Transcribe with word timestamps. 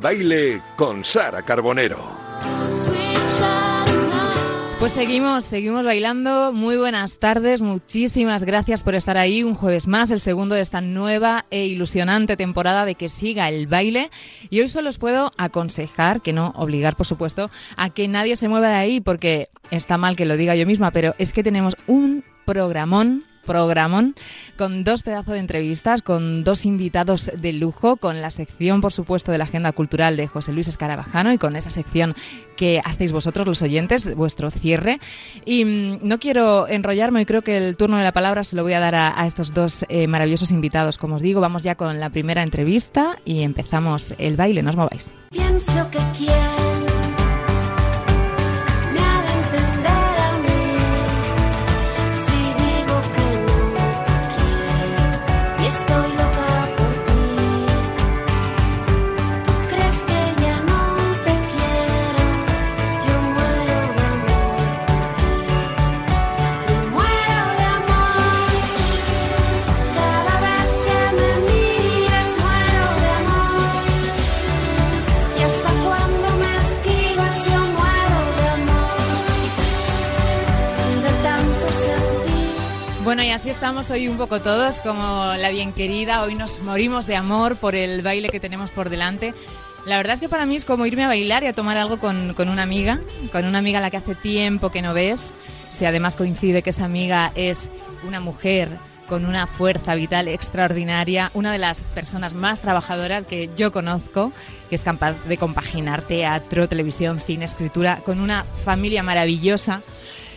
baile 0.00 0.62
con 0.76 1.04
Sara 1.04 1.42
Carbonero. 1.42 2.22
Pues 4.82 4.94
seguimos, 4.94 5.44
seguimos 5.44 5.84
bailando. 5.84 6.52
Muy 6.52 6.76
buenas 6.76 7.18
tardes, 7.18 7.62
muchísimas 7.62 8.42
gracias 8.42 8.82
por 8.82 8.96
estar 8.96 9.16
ahí 9.16 9.44
un 9.44 9.54
jueves 9.54 9.86
más, 9.86 10.10
el 10.10 10.18
segundo 10.18 10.56
de 10.56 10.60
esta 10.60 10.80
nueva 10.80 11.46
e 11.50 11.66
ilusionante 11.66 12.36
temporada 12.36 12.84
de 12.84 12.96
que 12.96 13.08
siga 13.08 13.48
el 13.48 13.68
baile. 13.68 14.10
Y 14.50 14.60
hoy 14.60 14.68
solo 14.68 14.88
os 14.88 14.98
puedo 14.98 15.30
aconsejar, 15.36 16.20
que 16.20 16.32
no 16.32 16.52
obligar 16.56 16.96
por 16.96 17.06
supuesto, 17.06 17.48
a 17.76 17.90
que 17.90 18.08
nadie 18.08 18.34
se 18.34 18.48
mueva 18.48 18.70
de 18.70 18.74
ahí 18.74 19.00
porque 19.00 19.50
está 19.70 19.98
mal 19.98 20.16
que 20.16 20.24
lo 20.24 20.36
diga 20.36 20.56
yo 20.56 20.66
misma, 20.66 20.90
pero 20.90 21.14
es 21.16 21.32
que 21.32 21.44
tenemos 21.44 21.76
un 21.86 22.24
programón 22.44 23.24
programón 23.46 24.14
con 24.56 24.84
dos 24.84 25.02
pedazos 25.02 25.34
de 25.34 25.40
entrevistas, 25.40 26.02
con 26.02 26.44
dos 26.44 26.64
invitados 26.64 27.30
de 27.36 27.52
lujo, 27.52 27.96
con 27.96 28.20
la 28.20 28.30
sección, 28.30 28.80
por 28.80 28.92
supuesto, 28.92 29.32
de 29.32 29.38
la 29.38 29.44
agenda 29.44 29.72
cultural 29.72 30.16
de 30.16 30.28
José 30.28 30.52
Luis 30.52 30.68
Escarabajano 30.68 31.32
y 31.32 31.38
con 31.38 31.56
esa 31.56 31.70
sección 31.70 32.14
que 32.56 32.80
hacéis 32.84 33.12
vosotros, 33.12 33.46
los 33.46 33.62
oyentes, 33.62 34.14
vuestro 34.14 34.50
cierre. 34.50 35.00
Y 35.44 35.64
mm, 35.64 35.98
no 36.02 36.18
quiero 36.18 36.68
enrollarme 36.68 37.22
y 37.22 37.26
creo 37.26 37.42
que 37.42 37.56
el 37.56 37.76
turno 37.76 37.96
de 37.96 38.04
la 38.04 38.12
palabra 38.12 38.44
se 38.44 38.56
lo 38.56 38.62
voy 38.62 38.74
a 38.74 38.80
dar 38.80 38.94
a, 38.94 39.26
estos 39.26 39.54
dos 39.54 39.84
eh, 39.88 40.06
maravillosos 40.06 40.50
invitados. 40.50 40.98
Como 40.98 41.16
os 41.16 41.22
digo, 41.22 41.40
vamos 41.40 41.62
ya 41.62 41.74
con 41.74 41.98
la 41.98 42.10
primera 42.10 42.42
entrevista 42.42 43.18
y 43.24 43.42
empezamos 43.42 44.14
el 44.18 44.36
baile. 44.36 44.62
No 44.62 44.70
os 44.70 44.76
mováis. 44.76 45.10
Pienso 45.30 45.88
que 45.90 45.98
quiero 46.16 46.71
Bueno, 83.12 83.24
y 83.24 83.30
así 83.30 83.50
estamos 83.50 83.90
hoy 83.90 84.08
un 84.08 84.16
poco 84.16 84.40
todos, 84.40 84.80
como 84.80 85.34
la 85.36 85.50
bien 85.50 85.74
querida. 85.74 86.22
Hoy 86.22 86.34
nos 86.34 86.60
morimos 86.60 87.06
de 87.06 87.14
amor 87.14 87.56
por 87.56 87.74
el 87.74 88.00
baile 88.00 88.30
que 88.30 88.40
tenemos 88.40 88.70
por 88.70 88.88
delante. 88.88 89.34
La 89.84 89.98
verdad 89.98 90.14
es 90.14 90.20
que 90.20 90.30
para 90.30 90.46
mí 90.46 90.56
es 90.56 90.64
como 90.64 90.86
irme 90.86 91.04
a 91.04 91.08
bailar 91.08 91.42
y 91.42 91.46
a 91.46 91.52
tomar 91.52 91.76
algo 91.76 91.98
con, 91.98 92.32
con 92.32 92.48
una 92.48 92.62
amiga, 92.62 93.00
con 93.30 93.44
una 93.44 93.58
amiga 93.58 93.80
a 93.80 93.82
la 93.82 93.90
que 93.90 93.98
hace 93.98 94.14
tiempo 94.14 94.70
que 94.70 94.80
no 94.80 94.94
ves. 94.94 95.30
Si 95.68 95.84
además 95.84 96.14
coincide 96.14 96.62
que 96.62 96.70
esa 96.70 96.86
amiga 96.86 97.32
es 97.34 97.68
una 98.08 98.18
mujer 98.18 98.70
con 99.10 99.26
una 99.26 99.46
fuerza 99.46 99.94
vital 99.94 100.26
extraordinaria, 100.26 101.30
una 101.34 101.52
de 101.52 101.58
las 101.58 101.82
personas 101.82 102.32
más 102.32 102.62
trabajadoras 102.62 103.24
que 103.24 103.50
yo 103.58 103.72
conozco, 103.72 104.32
que 104.70 104.76
es 104.76 104.84
capaz 104.84 105.22
de 105.26 105.36
compaginar 105.36 106.00
teatro, 106.00 106.66
televisión, 106.66 107.20
cine, 107.20 107.44
escritura, 107.44 107.98
con 108.06 108.20
una 108.20 108.44
familia 108.64 109.02
maravillosa 109.02 109.82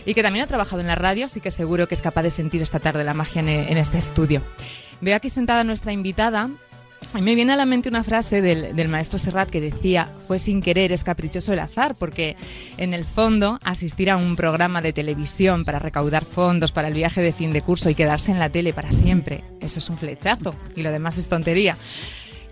y 0.06 0.14
que 0.14 0.22
también 0.22 0.44
ha 0.44 0.48
trabajado 0.48 0.80
en 0.80 0.86
la 0.86 0.94
radio, 0.94 1.26
así 1.26 1.40
que 1.40 1.50
seguro 1.50 1.88
que 1.88 1.96
es 1.96 2.00
capaz 2.00 2.22
de 2.22 2.30
sentir 2.30 2.62
esta 2.62 2.78
tarde 2.78 3.04
la 3.04 3.12
magia 3.12 3.40
en, 3.40 3.76
este 3.76 3.98
estudio. 3.98 4.40
Veo 5.00 5.16
aquí 5.16 5.28
sentada 5.28 5.64
nuestra 5.64 5.92
invitada 5.92 6.48
y 7.14 7.20
me 7.20 7.34
viene 7.34 7.52
a 7.52 7.56
la 7.56 7.66
mente 7.66 7.88
una 7.88 8.04
frase 8.04 8.40
del, 8.40 8.88
maestro 8.88 9.18
Serrat 9.18 9.50
que 9.50 9.60
decía, 9.60 10.08
fue 10.26 10.38
sin 10.38 10.62
querer, 10.62 10.92
es 10.92 11.02
caprichoso 11.02 11.52
el 11.52 11.58
azar, 11.58 11.96
porque 11.98 12.36
en 12.78 12.94
el 12.94 13.04
fondo 13.04 13.58
asistir 13.64 14.08
a 14.08 14.16
un 14.16 14.36
programa 14.36 14.80
de 14.80 14.92
televisión 14.92 15.64
para 15.64 15.80
recaudar 15.80 16.24
fondos 16.24 16.72
para 16.72 16.88
el 16.88 16.94
viaje 16.94 17.20
de 17.20 17.32
fin 17.32 17.52
de 17.52 17.60
curso 17.60 17.90
y 17.90 17.94
quedarse 17.94 18.30
en 18.30 18.38
la 18.38 18.48
tele 18.48 18.72
para 18.72 18.92
siempre, 18.92 19.44
eso 19.60 19.80
es 19.80 19.90
un 19.90 19.98
flechazo 19.98 20.54
y 20.76 20.82
lo 20.82 20.92
demás 20.92 21.18
es 21.18 21.28
tontería. 21.28 21.76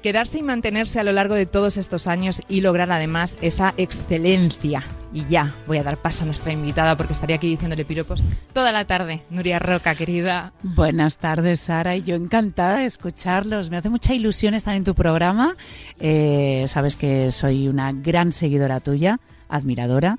Quedarse 0.02 0.38
y 0.38 0.42
mantenerse 0.42 1.00
a 1.00 1.04
lo 1.04 1.12
largo 1.12 1.34
de 1.34 1.46
todos 1.46 1.78
estos 1.78 2.06
años 2.06 2.42
y 2.48 2.60
lograr 2.60 2.92
además 2.92 3.36
esa 3.40 3.72
excelencia 3.78 4.84
y 5.14 5.24
ya 5.28 5.54
voy 5.66 5.78
a 5.78 5.84
dar 5.84 5.96
paso 5.96 6.24
a 6.24 6.26
nuestra 6.26 6.52
invitada 6.52 6.96
porque 6.96 7.12
estaría 7.12 7.36
aquí 7.36 7.48
diciéndole 7.48 7.84
piropos 7.84 8.22
toda 8.52 8.72
la 8.72 8.84
tarde. 8.84 9.22
Nuria 9.30 9.60
Roca, 9.60 9.94
querida. 9.94 10.52
Buenas 10.62 11.18
tardes, 11.18 11.60
Sara. 11.60 11.94
Y 11.96 12.02
yo 12.02 12.16
encantada 12.16 12.78
de 12.78 12.86
escucharlos. 12.86 13.70
Me 13.70 13.76
hace 13.76 13.88
mucha 13.88 14.12
ilusión 14.12 14.54
estar 14.54 14.74
en 14.74 14.82
tu 14.82 14.94
programa. 14.94 15.56
Eh, 16.00 16.64
sabes 16.66 16.96
que 16.96 17.30
soy 17.30 17.68
una 17.68 17.92
gran 17.92 18.32
seguidora 18.32 18.80
tuya, 18.80 19.20
admiradora 19.48 20.18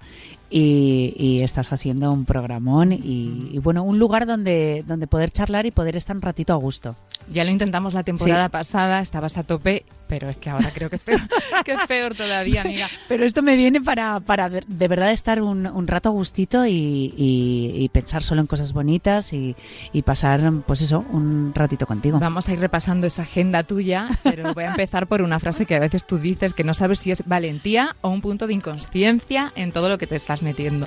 y, 0.50 1.41
estás 1.41 1.73
haciendo 1.73 2.12
un 2.12 2.25
programón 2.25 2.94
y, 2.94 3.59
bueno, 3.59 3.83
un 3.83 4.00
lugar 4.00 4.25
donde, 4.25 4.83
donde 4.88 5.07
poder 5.07 5.29
charlar 5.31 5.66
y 5.66 5.72
poder 5.72 5.97
estar 5.97 6.16
un 6.16 6.22
ratito 6.22 6.53
a 6.53 6.56
gusto. 6.56 6.95
Ya 7.31 7.44
lo 7.44 7.51
intentamos 7.51 7.94
la 7.94 8.03
temporada 8.03 8.50
pasada, 8.50 9.01
estabas 9.01 9.38
a 9.38 9.44
tope, 9.44 9.85
pero 10.07 10.29
es 10.29 10.38
que 10.38 10.49
ahora 10.49 10.71
creo 10.73 10.89
que 10.89 10.97
es 10.97 11.01
peor, 11.01 11.21
que 11.66 11.73
es 11.73 11.88
peor 11.88 12.16
todavía, 12.16 12.61
amiga. 12.61 12.88
Pero 13.07 13.25
esto 13.25 13.41
me 13.41 13.55
viene 13.55 13.81
para, 13.81 14.19
para 14.19 14.49
de 14.49 14.88
verdad 14.88 15.11
estar 15.11 15.41
un, 15.41 15.67
un 15.67 15.88
rato 15.88 16.09
a 16.09 16.11
gustito 16.11 16.66
y, 16.66 17.13
y, 17.17 17.89
pensar 17.89 18.23
solo 18.23 18.41
en 18.41 18.47
cosas 18.47 18.73
bonitas 18.73 19.31
y, 19.33 19.55
pasar, 20.03 20.51
pues 20.67 20.81
eso, 20.81 21.05
un 21.11 21.53
ratito 21.55 21.88
contigo. 21.88 22.19
Vamos 22.19 22.47
a 22.47 22.53
ir 22.53 22.59
repasando 22.59 23.07
esa 23.07 23.23
agenda 23.23 23.63
tuya, 23.63 24.09
pero 24.23 24.53
voy 24.53 24.65
a 24.65 24.69
empezar 24.69 25.07
por 25.07 25.21
una 25.21 25.39
frase 25.39 25.65
que 25.65 25.75
a 25.75 25.79
veces 25.79 26.05
tú 26.05 26.17
dices 26.17 26.53
que 26.53 26.63
no 26.63 26.73
sabes 26.73 26.99
si 26.99 27.11
es 27.11 27.23
valentía 27.25 27.95
o 28.01 28.09
un 28.09 28.21
punto 28.21 28.47
de 28.47 28.53
inconsciencia 28.53 29.51
en 29.55 29.71
todo 29.71 29.89
lo 29.89 29.97
que 29.97 30.07
te 30.07 30.15
estás 30.15 30.41
metiendo. 30.41 30.85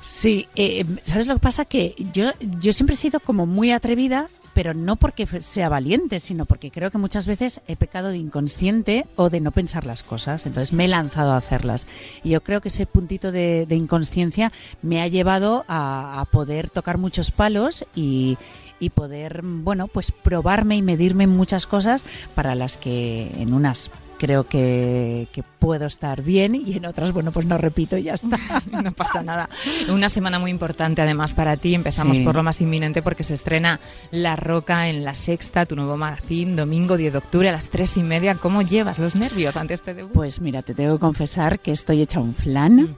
Sí, 0.00 0.48
eh, 0.56 0.84
¿sabes 1.04 1.26
lo 1.26 1.34
que 1.34 1.40
pasa? 1.40 1.64
Que 1.64 1.94
yo, 2.12 2.32
yo 2.60 2.72
siempre 2.72 2.94
he 2.94 2.96
sido 2.96 3.20
como 3.20 3.46
muy 3.46 3.72
atrevida, 3.72 4.28
pero 4.58 4.74
no 4.74 4.96
porque 4.96 5.24
sea 5.24 5.68
valiente, 5.68 6.18
sino 6.18 6.44
porque 6.44 6.72
creo 6.72 6.90
que 6.90 6.98
muchas 6.98 7.28
veces 7.28 7.60
he 7.68 7.76
pecado 7.76 8.08
de 8.08 8.16
inconsciente 8.16 9.06
o 9.14 9.30
de 9.30 9.38
no 9.40 9.52
pensar 9.52 9.86
las 9.86 10.02
cosas. 10.02 10.46
Entonces 10.46 10.72
me 10.72 10.86
he 10.86 10.88
lanzado 10.88 11.30
a 11.30 11.36
hacerlas. 11.36 11.86
Y 12.24 12.30
yo 12.30 12.40
creo 12.40 12.60
que 12.60 12.66
ese 12.66 12.84
puntito 12.84 13.30
de, 13.30 13.68
inconsciencia 13.70 14.50
me 14.82 15.00
ha 15.00 15.06
llevado 15.06 15.64
a, 15.68 16.26
poder 16.32 16.70
tocar 16.70 16.98
muchos 16.98 17.30
palos 17.30 17.86
y, 17.94 18.36
y 18.80 18.90
poder, 18.90 19.42
bueno, 19.44 19.86
pues 19.86 20.10
probarme 20.10 20.76
y 20.76 20.82
medirme 20.82 21.22
en 21.22 21.36
muchas 21.36 21.68
cosas 21.68 22.04
para 22.34 22.56
las 22.56 22.76
que 22.76 23.30
en 23.38 23.54
unas 23.54 23.92
creo 24.18 24.44
que, 24.44 25.28
puedo 25.58 25.86
estar 25.86 26.22
bien 26.22 26.54
y 26.54 26.74
en 26.74 26.86
otras, 26.86 27.12
bueno, 27.12 27.32
pues 27.32 27.44
no 27.44 27.58
repito 27.58 27.96
y 27.96 28.04
ya 28.04 28.14
está. 28.14 28.38
no 28.70 28.92
pasa 28.92 29.22
nada. 29.22 29.48
Una 29.88 30.08
semana 30.08 30.38
muy 30.38 30.50
importante 30.50 31.02
además 31.02 31.34
para 31.34 31.56
ti. 31.56 31.74
Empezamos 31.74 32.18
por 32.20 32.36
lo 32.36 32.42
más 32.42 32.60
inminente 32.60 33.02
porque 33.02 33.22
se 33.22 33.34
estrena 33.34 33.80
La 34.10 34.36
Roca 34.36 34.88
en 34.88 35.04
La 35.04 35.14
Sexta, 35.14 35.66
tu 35.66 35.74
nuevo 35.76 35.96
magazine, 35.96 36.54
domingo 36.54 36.96
10 36.96 37.12
de 37.12 37.18
octubre 37.18 37.48
a 37.48 37.52
las 37.52 37.70
tres 37.70 37.96
y 37.96 38.02
media. 38.02 38.34
¿Cómo 38.34 38.62
llevas 38.62 38.98
los 38.98 39.16
nervios 39.16 39.56
ante 39.56 39.74
este 39.74 39.94
debut? 39.94 40.12
Pues 40.12 40.40
mira, 40.40 40.62
te 40.62 40.74
tengo 40.74 40.94
que 40.94 41.00
confesar 41.00 41.60
que 41.60 41.72
estoy 41.72 42.02
hecha 42.02 42.20
un 42.20 42.34
flan. 42.34 42.96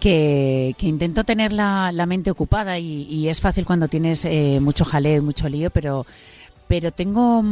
Que, 0.00 0.74
intento 0.80 1.24
tener 1.24 1.52
la, 1.52 1.92
mente 2.06 2.30
ocupada 2.30 2.78
y, 2.78 3.28
es 3.28 3.40
fácil 3.40 3.66
cuando 3.66 3.86
tienes 3.86 4.24
eh, 4.24 4.58
mucho 4.60 4.84
jaleo, 4.84 5.22
mucho 5.22 5.48
lío, 5.48 5.70
pero 5.70 6.06
pero 6.70 6.92
tengo 6.92 7.42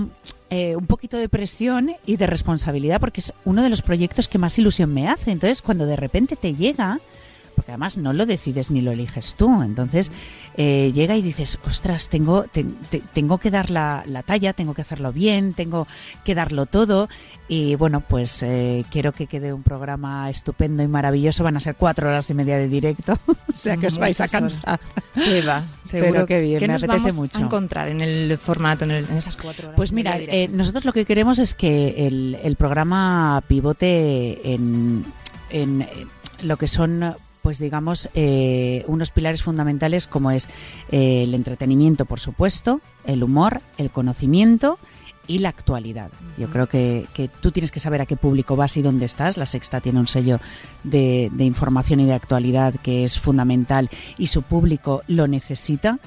eh, 0.50 0.76
un 0.76 0.86
poquito 0.86 1.16
de 1.16 1.28
presión 1.28 1.92
y 2.06 2.16
de 2.16 2.26
responsabilidad 2.26 3.00
porque 3.00 3.20
es 3.20 3.32
uno 3.44 3.62
de 3.62 3.68
los 3.68 3.82
proyectos 3.82 4.28
que 4.28 4.38
más 4.38 4.58
ilusión 4.58 4.92
me 4.92 5.08
hace. 5.08 5.30
Entonces, 5.30 5.62
cuando 5.62 5.86
de 5.86 5.96
repente 5.96 6.36
te 6.36 6.54
llega, 6.54 7.00
porque 7.58 7.72
además 7.72 7.98
no 7.98 8.12
lo 8.12 8.24
decides 8.24 8.70
ni 8.70 8.82
lo 8.82 8.92
eliges 8.92 9.34
tú. 9.34 9.62
Entonces 9.64 10.12
eh, 10.56 10.92
llega 10.94 11.16
y 11.16 11.22
dices, 11.22 11.58
ostras, 11.66 12.08
tengo, 12.08 12.44
tengo 13.12 13.38
que 13.38 13.50
dar 13.50 13.70
la, 13.70 14.04
talla, 14.24 14.52
tengo 14.52 14.74
que 14.74 14.82
hacerlo 14.82 15.12
bien, 15.12 15.54
tengo 15.54 15.88
que 16.24 16.36
darlo 16.36 16.66
todo. 16.66 17.08
Y 17.48 17.74
bueno, 17.74 18.00
pues 18.00 18.44
eh, 18.44 18.84
quiero 18.92 19.10
que 19.10 19.26
quede 19.26 19.52
un 19.52 19.64
programa 19.64 20.30
estupendo 20.30 20.84
y 20.84 20.86
maravilloso. 20.86 21.42
Van 21.42 21.56
a 21.56 21.60
ser 21.60 21.74
cuatro 21.74 22.08
horas 22.08 22.30
y 22.30 22.34
media 22.34 22.58
de 22.58 22.68
directo, 22.68 23.18
o 23.26 23.56
sea 23.56 23.76
que 23.76 23.88
os 23.88 23.98
vais 23.98 24.20
a 24.20 24.28
cansar. 24.28 24.78
¿Qué 25.16 25.42
va? 25.42 25.64
Seguro 25.82 26.26
que 26.26 26.40
bien, 26.40 26.60
me 26.60 26.68
nos 26.68 26.84
apetece 26.84 27.12
mucho. 27.12 27.40
A 27.40 27.42
encontrar 27.42 27.88
en 27.88 28.02
el 28.02 28.38
formato, 28.38 28.84
en, 28.84 28.92
esas 28.92 29.34
cuatro 29.34 29.66
horas. 29.66 29.76
Pues 29.76 29.90
mira, 29.90 30.16
eh, 30.16 30.48
nosotros 30.52 30.84
lo 30.84 30.92
que 30.92 31.04
queremos 31.04 31.40
es 31.40 31.56
que 31.56 32.06
el, 32.06 32.38
el 32.40 32.54
programa 32.54 33.42
pivote 33.48 34.52
en, 34.52 35.06
en 35.50 35.88
lo 36.42 36.56
que 36.56 36.68
son 36.68 37.16
pues 37.48 37.58
digamos, 37.58 38.10
eh, 38.12 38.84
unos 38.88 39.10
pilares 39.10 39.42
fundamentales 39.42 40.06
como 40.06 40.30
es 40.30 40.50
eh, 40.90 41.22
el 41.22 41.32
entretenimiento, 41.32 42.04
por 42.04 42.20
supuesto, 42.20 42.82
el 43.06 43.24
humor, 43.24 43.62
el 43.78 43.90
conocimiento 43.90 44.78
y 45.26 45.38
la 45.38 45.48
actualidad. 45.48 46.10
Yo 46.36 46.50
creo 46.50 46.66
que, 46.66 47.06
tú 47.40 47.50
tienes 47.50 47.70
que 47.70 47.80
saber 47.80 48.02
a 48.02 48.04
qué 48.04 48.16
público 48.16 48.54
vas 48.54 48.76
y 48.76 48.82
dónde 48.82 49.06
estás. 49.06 49.38
La 49.38 49.46
Sexta 49.46 49.80
tiene 49.80 49.98
un 49.98 50.08
sello 50.08 50.40
de, 50.84 51.30
información 51.38 52.00
y 52.00 52.04
de 52.04 52.12
actualidad 52.12 52.74
que 52.82 53.04
es 53.04 53.18
fundamental 53.18 53.88
y 54.18 54.26
su 54.26 54.42
público 54.42 55.02
lo 55.06 55.26
necesita. 55.26 56.00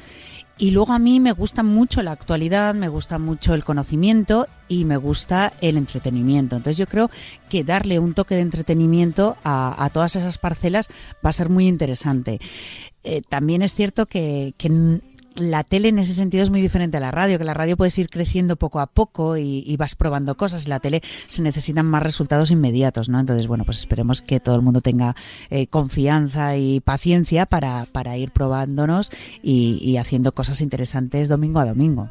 Y 0.62 0.70
luego 0.70 0.94
a 0.94 1.00
mí 1.00 1.20
me 1.20 1.32
gusta 1.32 1.64
mucho 1.64 2.04
la 2.04 2.12
actualidad, 2.12 2.76
me 2.76 2.88
gusta 2.88 3.18
mucho 3.18 3.56
el 3.56 3.64
conocimiento 3.64 4.48
y 4.68 4.86
me 4.86 4.96
gusta 4.96 5.54
el 5.60 5.76
entretenimiento. 5.76 6.56
Entonces 6.56 6.78
yo 6.78 6.86
creo 6.86 7.10
que 7.50 7.64
darle 7.64 7.98
un 7.98 8.14
toque 8.14 8.36
de 8.36 8.42
entretenimiento 8.42 9.38
a, 9.44 9.90
todas 9.92 10.16
esas 10.16 10.38
parcelas 10.38 10.88
va 11.26 11.32
a 11.32 11.34
ser 11.34 11.50
muy 11.50 11.68
interesante. 11.68 12.40
Eh, 13.04 13.24
también 13.28 13.64
es 13.64 13.74
cierto 13.74 14.06
que, 14.06 14.54
que 14.56 14.70
la 15.42 15.64
tele 15.64 15.90
en 15.90 16.00
ese 16.00 16.14
sentido 16.14 16.44
es 16.44 16.50
muy 16.50 16.62
diferente 16.62 16.98
a 16.98 17.00
la 17.00 17.12
radio, 17.12 17.38
que 17.38 17.44
la 17.44 17.54
radio 17.54 17.78
puedes 17.78 17.98
ir 17.98 18.10
creciendo 18.10 18.56
poco 18.56 18.80
a 18.80 18.88
poco 18.88 19.38
y, 19.38 19.76
vas 19.78 19.96
probando 19.96 20.36
cosas. 20.36 20.66
En 20.66 20.70
la 20.70 20.80
tele 20.80 21.02
se 21.28 21.42
necesitan 21.42 21.86
más 21.86 22.04
resultados 22.04 22.52
inmediatos, 22.52 23.10
¿no? 23.10 23.20
Entonces, 23.20 23.48
bueno, 23.48 23.66
pues 23.66 23.80
esperemos 23.80 24.22
que 24.22 24.40
todo 24.40 24.56
el 24.56 24.62
mundo 24.62 24.82
tenga 24.82 25.16
eh, 25.50 25.68
confianza 25.68 26.56
y 26.58 26.82
paciencia 26.82 27.46
para, 27.46 27.86
para 27.92 28.18
ir 28.18 28.32
probándonos 28.32 29.12
y, 29.42 29.98
haciendo 29.98 30.32
cosas 30.32 30.62
interesantes 30.62 31.30
domingo 31.30 31.60
a 31.60 31.66
domingo. 31.66 32.08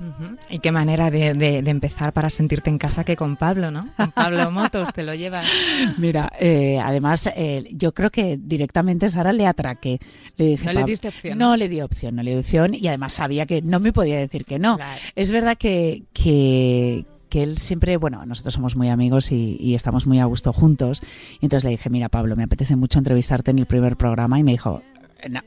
Y 0.48 0.58
qué 0.58 0.72
manera 0.72 1.10
de, 1.10 1.62
empezar 1.66 2.12
para 2.12 2.30
sentirte 2.30 2.70
en 2.70 2.78
casa 2.78 3.04
que 3.04 3.16
con 3.16 3.36
Pablo, 3.36 3.70
¿no? 3.70 3.88
Con 3.96 4.10
Pablo 4.12 4.50
Motos 4.50 4.92
te 4.92 5.02
lo 5.02 5.14
llevas. 5.14 5.46
Mira, 5.98 6.32
eh, 6.38 6.78
además, 6.82 7.28
eh, 7.36 7.68
yo 7.72 7.92
creo 7.92 8.10
que 8.10 8.38
directamente 8.40 9.08
Sara 9.08 9.32
le 9.32 9.46
atraqué. 9.46 10.00
Le 10.36 10.46
dije, 10.46 10.66
no 10.66 10.72
le 10.72 10.84
diste 10.84 11.08
opción. 11.08 11.38
No 11.38 11.56
le 11.56 11.68
di 11.68 11.80
opción, 11.80 12.16
no 12.16 12.22
le 12.22 12.32
di 12.32 12.38
opción 12.38 12.74
y 12.74 12.86
además 12.88 13.19
sabía 13.20 13.44
que 13.44 13.60
no 13.60 13.80
me 13.80 13.92
podía 13.92 14.18
decir 14.18 14.46
que 14.46 14.58
no. 14.58 14.78
Es 15.14 15.30
verdad 15.30 15.54
que, 15.58 16.04
que, 16.14 17.04
él 17.30 17.58
siempre, 17.58 17.98
bueno, 17.98 18.24
nosotros 18.24 18.54
somos 18.54 18.76
muy 18.76 18.88
amigos 18.88 19.30
y, 19.30 19.74
estamos 19.74 20.06
muy 20.06 20.20
a 20.20 20.24
gusto 20.24 20.54
juntos. 20.54 21.02
Y 21.38 21.44
entonces 21.44 21.64
le 21.64 21.70
dije, 21.72 21.90
mira 21.90 22.08
Pablo, 22.08 22.34
me 22.34 22.44
apetece 22.44 22.76
mucho 22.76 22.98
entrevistarte 22.98 23.50
en 23.50 23.58
el 23.58 23.66
primer 23.66 23.98
programa 23.98 24.38
y 24.38 24.42
me 24.42 24.52
dijo, 24.52 24.82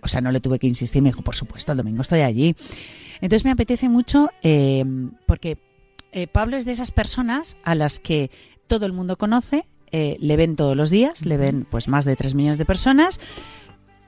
o 0.03 0.07
sea, 0.07 0.21
no 0.21 0.31
le 0.31 0.39
tuve 0.39 0.59
que 0.59 0.67
insistir, 0.67 1.01
me 1.01 1.09
dijo, 1.09 1.23
por 1.23 1.33
supuesto, 1.33 1.71
el 1.71 1.79
domingo 1.79 2.03
estoy 2.03 2.21
allí. 2.21 2.55
Entonces 3.21 3.43
me 3.43 3.49
apetece 3.49 3.89
mucho 3.89 4.29
eh, 4.43 4.85
porque 5.25 5.57
eh, 6.11 6.27
Pablo 6.27 6.57
es 6.57 6.65
de 6.65 6.73
esas 6.73 6.91
personas 6.91 7.57
a 7.63 7.73
las 7.73 7.99
que 7.99 8.29
todo 8.67 8.85
el 8.85 8.93
mundo 8.93 9.17
conoce, 9.17 9.65
eh, 9.91 10.15
le 10.19 10.37
ven 10.37 10.55
todos 10.55 10.77
los 10.77 10.91
días, 10.91 11.25
le 11.25 11.37
ven 11.37 11.65
pues 11.67 11.87
más 11.87 12.05
de 12.05 12.15
3 12.15 12.35
millones 12.35 12.59
de 12.59 12.65
personas 12.65 13.19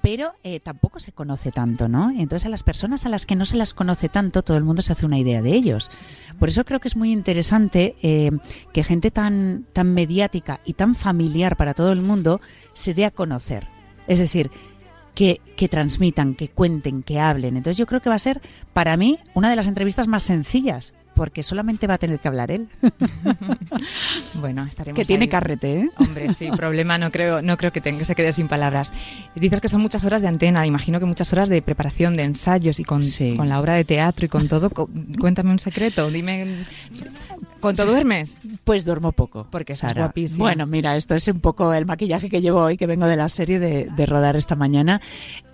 pero 0.06 0.36
eh, 0.44 0.60
tampoco 0.60 1.00
se 1.00 1.14
conoce 1.14 1.52
tanto, 1.52 1.88
¿no? 1.88 2.12
entonces 2.12 2.46
a 2.46 2.50
las 2.50 2.62
personas 2.62 3.08
a 3.08 3.10
las 3.10 3.26
que 3.26 3.36
no 3.36 3.44
se 3.44 3.58
las 3.58 3.74
conoce 3.74 4.08
tanto, 4.08 4.44
todo 4.44 4.56
el 4.56 4.64
mundo 4.64 4.84
se 4.84 4.92
hace 4.92 5.04
una 5.04 5.18
idea 5.18 5.42
de 5.42 5.56
ellos. 5.56 5.90
Por 6.38 6.48
eso 6.48 6.64
creo 6.64 6.80
que 6.80 6.88
es 6.88 6.96
muy 6.96 7.12
interesante 7.12 7.96
eh, 8.04 8.30
que 8.72 8.84
gente 8.84 9.10
tan, 9.10 9.66
tan 9.74 9.96
mediática 9.96 10.62
y 10.64 10.74
tan 10.74 10.94
familiar 10.94 11.58
para 11.58 11.74
todo 11.74 11.92
el 11.92 12.02
mundo 12.02 12.40
se 12.74 12.94
dé 12.94 13.04
a 13.04 13.10
conocer. 13.10 13.68
Es 14.06 14.20
decir, 14.20 14.52
que, 15.16 15.42
que, 15.58 15.70
transmitan, 15.70 16.36
que 16.36 16.50
cuenten, 16.50 17.02
que 17.02 17.20
hablen. 17.20 17.58
Entonces 17.58 17.78
yo 17.78 17.88
creo 17.88 18.02
que 18.02 18.10
va 18.10 18.16
a 18.16 18.20
ser, 18.20 18.44
para 18.74 18.98
mí, 18.98 19.18
una 19.34 19.50
de 19.50 19.56
las 19.56 19.66
entrevistas 19.66 20.08
más 20.08 20.22
sencillas, 20.22 20.94
porque 21.16 21.42
solamente 21.42 21.88
va 21.88 21.96
a 21.96 21.98
tener 21.98 22.20
que 22.20 22.28
hablar 22.28 22.52
él. 22.52 22.68
bueno, 24.36 24.66
estaremos 24.66 24.96
Que 24.96 25.06
tiene 25.06 25.28
carrete, 25.30 25.82
¿eh? 25.82 25.90
Hombre, 25.98 26.30
sí, 26.30 26.50
problema 26.56 26.98
no 26.98 27.10
creo, 27.10 27.42
no 27.42 27.58
creo 27.58 27.72
que, 27.72 27.82
tenga, 27.82 28.06
se 28.06 28.14
quede 28.16 28.34
sin 28.34 28.48
palabras. 28.48 28.94
Dices 29.36 29.62
que 29.62 29.70
son 29.70 29.82
muchas 29.82 30.04
horas 30.04 30.22
de 30.22 30.28
antena, 30.28 30.66
imagino 30.66 31.00
que 31.00 31.06
muchas 31.06 31.32
horas 31.34 31.50
de 31.50 31.62
preparación, 31.62 32.16
de 32.16 32.24
ensayos 32.24 32.80
y 32.80 32.84
con, 32.84 33.02
con 33.38 33.50
la 33.50 33.60
obra 33.60 33.74
de 33.74 33.86
teatro 33.86 34.26
y 34.26 34.30
con 34.30 34.48
todo. 34.48 34.70
Cuéntame 34.70 35.52
un 35.52 35.60
secreto, 35.60 36.12
dime 36.12 36.66
¿Cuánto 37.66 37.86
duermes? 37.88 38.38
Pues 38.64 38.86
duermo 38.86 39.12
poco. 39.12 39.48
Porque 39.50 39.74
estás 39.74 39.96
guapísima. 39.96 40.44
Bueno, 40.44 40.68
mira, 40.68 40.96
esto 40.96 41.16
es 41.16 41.28
un 41.28 41.40
poco 41.40 41.74
el 41.74 41.88
maquillaje 41.88 42.30
que 42.30 42.40
llevo 42.40 42.62
hoy, 42.62 42.78
que 42.78 42.86
vengo 42.86 43.08
de 43.08 43.16
la 43.16 43.28
serie 43.28 43.58
de, 43.60 44.06
rodar 44.06 44.36
esta 44.36 44.56
mañana. 44.56 45.02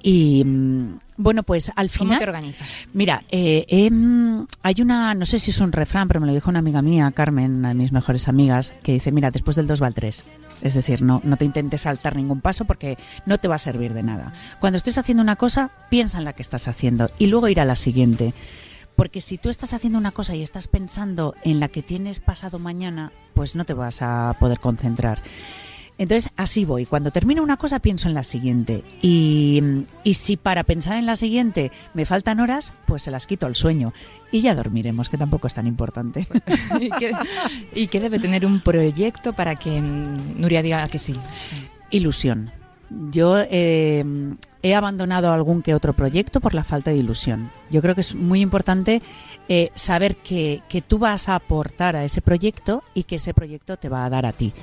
Y 0.04 0.44
mm, 0.44 0.98
bueno, 1.16 1.44
pues 1.44 1.72
al 1.74 1.90
final. 1.90 2.10
¿Cómo 2.10 2.20
te 2.20 2.24
organizas? 2.26 2.68
Mira, 2.94 3.24
eh, 3.32 3.66
em, 3.70 4.46
hay 4.62 4.82
una, 4.82 5.14
no 5.14 5.26
sé 5.26 5.40
si 5.40 5.52
es 5.52 5.62
un 5.62 5.72
refrán, 5.72 6.10
pero 6.10 6.20
me 6.20 6.28
lo 6.28 6.34
dijo 6.34 6.50
una 6.50 6.60
amiga 6.60 6.82
mía, 6.82 7.10
Carmen, 7.16 7.56
una 7.56 7.70
de 7.70 7.76
mis 7.76 7.94
mejores 7.94 8.28
amigas, 8.28 8.74
que 8.84 8.92
dice: 8.92 9.14
Mira, 9.14 9.32
después 9.32 9.56
del 9.56 9.68
2 9.68 9.82
va 9.82 9.88
el 9.88 9.94
3. 9.94 10.26
Es 10.64 10.74
decir, 10.74 11.02
no, 11.04 11.22
no 11.24 11.38
te 11.38 11.46
intentes 11.46 11.82
saltar 11.82 12.18
ningún 12.18 12.42
paso 12.42 12.66
porque 12.66 12.98
no 13.26 13.38
te 13.38 13.48
va 13.48 13.56
a 13.56 13.60
servir 13.60 13.94
de 13.94 14.04
nada. 14.04 14.34
Cuando 14.60 14.76
estés 14.76 14.98
haciendo 14.98 15.24
una 15.24 15.38
cosa, 15.38 15.72
piensa 15.90 16.18
en 16.18 16.26
la 16.26 16.34
que 16.34 16.42
estás 16.42 16.68
haciendo 16.68 17.10
y 17.18 17.28
luego 17.28 17.48
ir 17.48 17.62
a 17.62 17.66
la 17.66 17.78
siguiente. 17.78 18.34
Porque 18.96 19.22
si 19.22 19.38
tú 19.38 19.50
estás 19.50 19.74
haciendo 19.74 19.98
una 19.98 20.12
cosa 20.12 20.36
y 20.36 20.44
estás 20.44 20.68
pensando 20.68 21.36
en 21.44 21.60
la 21.60 21.70
que 21.70 21.82
tienes 21.82 22.20
pasado 22.20 22.60
mañana, 22.60 23.12
pues 23.34 23.56
no 23.56 23.66
te 23.66 23.74
vas 23.74 24.02
a 24.02 24.36
poder 24.40 24.60
concentrar. 24.60 25.22
Entonces, 26.02 26.32
así 26.36 26.66
voy. 26.66 26.86
Cuando 26.88 27.12
termino 27.12 27.44
una 27.44 27.58
cosa, 27.58 27.80
pienso 27.80 28.08
en 28.08 28.16
la 28.16 28.24
siguiente. 28.24 28.84
Y, 29.04 29.62
si 30.14 30.36
para 30.36 30.64
pensar 30.64 30.98
en 30.98 31.06
la 31.06 31.16
siguiente 31.16 31.72
me 31.94 32.06
faltan 32.06 32.40
horas, 32.40 32.74
pues 32.88 33.04
se 33.04 33.12
las 33.12 33.28
quito 33.28 33.46
al 33.46 33.56
sueño. 33.56 33.94
Y 34.32 34.42
ya 34.42 34.56
dormiremos, 34.56 35.10
que 35.10 35.20
tampoco 35.20 35.46
es 35.46 35.54
tan 35.54 35.68
importante. 35.68 36.28
¿Y, 37.76 37.86
qué, 37.88 38.00
debe 38.00 38.18
tener 38.18 38.48
un 38.48 38.62
proyecto 38.62 39.34
para 39.34 39.58
que 39.58 39.80
Nuria 39.80 40.64
diga 40.64 40.88
que 40.88 40.98
sí? 40.98 41.16
Ilusión. 41.92 42.50
Yo 42.90 43.38
eh, 43.38 44.04
he 44.64 44.76
abandonado 44.76 45.32
algún 45.32 45.62
que 45.62 45.74
otro 45.74 45.94
proyecto 45.94 46.40
por 46.40 46.54
la 46.54 46.64
falta 46.64 46.92
de 46.92 46.98
ilusión. 46.98 47.52
Yo 47.70 47.82
creo 47.82 47.96
que 47.96 48.02
es 48.02 48.16
muy 48.16 48.42
importante 48.42 49.02
eh, 49.50 49.72
saber 49.76 50.16
que, 50.18 50.62
tú 50.88 51.00
vas 51.00 51.30
a 51.30 51.36
aportar 51.36 51.96
a 51.96 52.04
ese 52.04 52.22
proyecto 52.22 52.84
y 52.94 53.04
que 53.04 53.16
ese 53.16 53.34
proyecto 53.34 53.78
te 53.78 53.90
va 53.90 54.06
a 54.06 54.10
dar 54.10 54.26
a 54.26 54.34
ti 54.34 54.54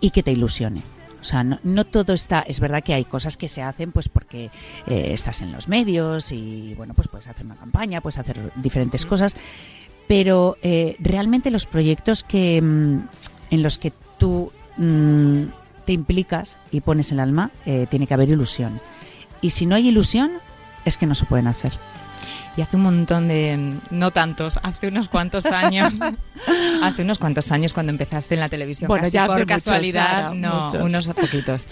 y 0.00 0.10
que 0.10 0.22
te 0.22 0.32
ilusione. 0.32 0.82
O 1.20 1.24
sea, 1.24 1.44
no, 1.44 1.84
todo 1.84 2.12
está. 2.14 2.40
Es 2.40 2.58
verdad 2.58 2.82
que 2.82 2.94
hay 2.94 3.04
cosas 3.04 3.36
que 3.36 3.46
se 3.46 3.62
hacen, 3.62 3.92
pues 3.92 4.08
porque 4.08 4.50
eh, 4.86 5.10
estás 5.12 5.40
en 5.40 5.52
los 5.52 5.68
medios 5.68 6.32
y 6.32 6.74
bueno, 6.76 6.94
pues 6.94 7.06
puedes 7.06 7.28
hacer 7.28 7.46
una 7.46 7.54
campaña, 7.54 8.00
puedes 8.00 8.18
hacer 8.18 8.52
diferentes 8.56 9.06
cosas, 9.06 9.36
pero 10.08 10.56
realmente 10.98 11.52
los 11.52 11.66
proyectos 11.66 12.24
que 12.24 12.60
mm, 12.60 12.98
en 13.52 13.62
los 13.62 13.78
que 13.78 13.92
tú 14.18 14.50
mm, 14.76 15.42
te 15.84 15.92
implicas 15.92 16.58
y 16.70 16.80
pones 16.80 17.12
el 17.12 17.20
alma, 17.20 17.50
eh, 17.66 17.86
tiene 17.90 18.06
que 18.06 18.14
haber 18.14 18.28
ilusión. 18.28 18.80
Y 19.42 19.50
si 19.50 19.66
no 19.66 19.74
hay 19.74 19.88
ilusión, 19.88 20.32
es 20.86 20.96
que 20.96 21.06
no 21.06 21.14
se 21.14 21.26
pueden 21.26 21.46
hacer. 21.46 21.72
Y 22.56 22.60
hace 22.60 22.76
un 22.76 22.82
montón 22.82 23.28
de, 23.28 23.74
no 23.90 24.10
tantos, 24.10 24.58
hace 24.62 24.88
unos 24.88 25.08
cuantos 25.08 25.46
años, 25.46 25.98
hace 26.82 27.02
unos 27.02 27.18
cuantos 27.18 27.50
años 27.50 27.72
cuando 27.72 27.90
empezaste 27.90 28.34
en 28.34 28.40
la 28.40 28.48
televisión, 28.48 28.88
bueno, 28.88 29.08
ya 29.08 29.26
por 29.26 29.44
casualidad, 29.46 30.32
no, 30.32 30.68
unos 30.80 31.06
poquitos. 31.08 31.68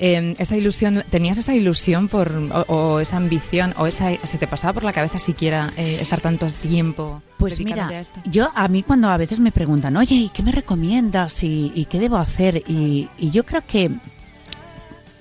Em, 0.00 0.34
esa 0.38 0.56
ilusión, 0.56 1.04
¿tenías 1.08 1.38
esa 1.38 1.54
ilusión 1.54 2.08
por, 2.08 2.32
o, 2.66 2.98
esa 2.98 3.16
ambición, 3.16 3.74
o 3.76 3.86
esa, 3.86 4.10
se 4.24 4.38
te 4.38 4.48
pasaba 4.48 4.72
por 4.72 4.82
la 4.82 4.92
cabeza 4.92 5.18
siquiera 5.18 5.72
eh, 5.76 5.98
estar 6.00 6.20
tanto 6.20 6.48
tiempo? 6.50 7.22
Pues 7.38 7.60
mira, 7.60 7.88
a 7.88 8.28
yo 8.28 8.50
a 8.54 8.66
mí 8.66 8.82
cuando 8.82 9.08
a 9.08 9.16
veces 9.16 9.38
me 9.38 9.52
preguntan, 9.52 9.96
oye, 9.96 10.16
¿y 10.16 10.28
qué 10.30 10.42
me 10.42 10.50
recomiendas? 10.50 11.44
¿Y, 11.44 11.86
qué 11.88 12.00
debo 12.00 12.16
hacer? 12.16 12.64
Y, 12.66 13.08
yo 13.18 13.44
creo 13.44 13.62
que 13.66 13.92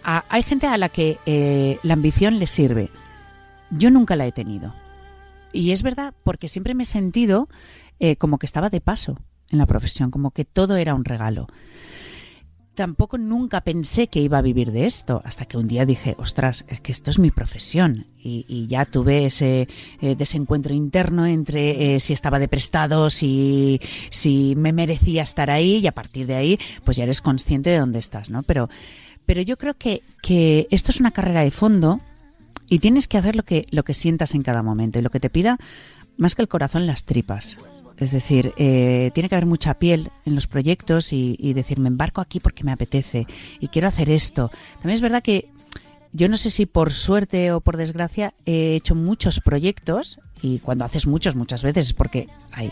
hay 0.03 0.43
gente 0.43 0.67
a 0.67 0.77
la 0.77 0.89
que 0.89 1.17
eh, 1.25 1.79
la 1.83 1.93
ambición 1.93 2.39
le 2.39 2.47
sirve. 2.47 2.89
Yo 3.71 3.89
nunca 3.89 4.15
la 4.15 4.27
he 4.27 4.31
tenido. 4.31 4.73
Y 5.51 5.71
es 5.71 5.83
verdad, 5.83 6.13
porque 6.23 6.49
siempre 6.49 6.73
me 6.73 6.83
he 6.83 6.87
sentido 6.87 7.47
eh, 7.99 8.15
como 8.15 8.37
que 8.37 8.45
estaba 8.45 8.69
de 8.69 8.81
paso 8.81 9.19
en 9.49 9.59
la 9.59 9.65
profesión, 9.65 10.11
como 10.11 10.31
que 10.31 10.45
todo 10.45 10.75
era 10.75 10.95
un 10.95 11.05
regalo. 11.05 11.47
Tampoco 12.75 13.19
nunca 13.19 13.61
pensé 13.61 14.07
que 14.07 14.19
iba 14.19 14.39
a 14.39 14.41
vivir 14.41 14.71
de 14.71 14.87
esto, 14.87 15.21
hasta 15.25 15.45
que 15.45 15.57
un 15.57 15.67
día 15.67 15.85
dije, 15.85 16.15
ostras, 16.17 16.65
es 16.67 16.81
que 16.81 16.91
esto 16.91 17.11
es 17.11 17.19
mi 17.19 17.29
profesión. 17.29 18.07
Y, 18.17 18.65
ya 18.67 18.85
tuve 18.85 19.27
ese 19.27 19.67
eh, 20.01 20.15
desencuentro 20.15 20.73
interno 20.73 21.27
entre 21.27 21.93
eh, 21.93 21.99
si 21.99 22.13
estaba 22.13 22.39
de 22.39 22.47
prestado, 22.47 23.11
si, 23.11 23.79
si 24.09 24.55
me 24.57 24.73
merecía 24.73 25.21
estar 25.21 25.51
ahí, 25.51 25.77
y 25.77 25.87
a 25.87 25.91
partir 25.91 26.25
de 26.25 26.35
ahí, 26.35 26.59
pues 26.83 26.97
ya 26.97 27.03
eres 27.03 27.21
consciente 27.21 27.69
de 27.69 27.77
dónde 27.77 27.99
estás, 27.99 28.31
¿no? 28.31 28.41
Pero, 28.41 28.69
pero 29.25 29.41
yo 29.41 29.57
creo 29.57 29.73
que, 29.75 30.03
que 30.21 30.67
esto 30.71 30.91
es 30.91 30.99
una 30.99 31.11
carrera 31.11 31.41
de 31.41 31.51
fondo 31.51 32.01
y 32.67 32.79
tienes 32.79 33.07
que 33.07 33.17
hacer 33.17 33.35
lo 33.35 33.43
que, 33.43 33.67
lo 33.71 33.83
que 33.83 33.93
sientas 33.93 34.33
en 34.33 34.43
cada 34.43 34.63
momento 34.63 34.99
y 34.99 35.01
lo 35.01 35.09
que 35.09 35.19
te 35.19 35.29
pida, 35.29 35.57
más 36.17 36.35
que 36.35 36.41
el 36.41 36.47
corazón, 36.47 36.87
las 36.87 37.03
tripas. 37.03 37.57
Es 37.97 38.11
decir, 38.11 38.53
eh, 38.57 39.11
tiene 39.13 39.29
que 39.29 39.35
haber 39.35 39.45
mucha 39.45 39.75
piel 39.75 40.09
en 40.25 40.35
los 40.35 40.47
proyectos 40.47 41.13
y, 41.13 41.53
decir, 41.53 41.79
me 41.79 41.89
embarco 41.89 42.21
aquí 42.21 42.39
porque 42.39 42.63
me 42.63 42.71
apetece 42.71 43.27
y 43.59 43.67
quiero 43.67 43.87
hacer 43.87 44.09
esto. 44.09 44.51
También 44.75 44.95
es 44.95 45.01
verdad 45.01 45.21
que 45.21 45.49
yo 46.11 46.27
no 46.29 46.37
sé 46.37 46.49
si 46.49 46.65
por 46.65 46.91
suerte 46.91 47.51
o 47.51 47.61
por 47.61 47.77
desgracia 47.77 48.33
he 48.45 48.75
hecho 48.75 48.95
muchos 48.95 49.39
proyectos 49.39 50.19
y 50.41 50.59
cuando 50.59 50.85
haces 50.85 51.07
muchos 51.07 51.35
muchas 51.35 51.63
veces 51.63 51.87
es 51.87 51.93
porque 51.93 52.27
hay 52.51 52.71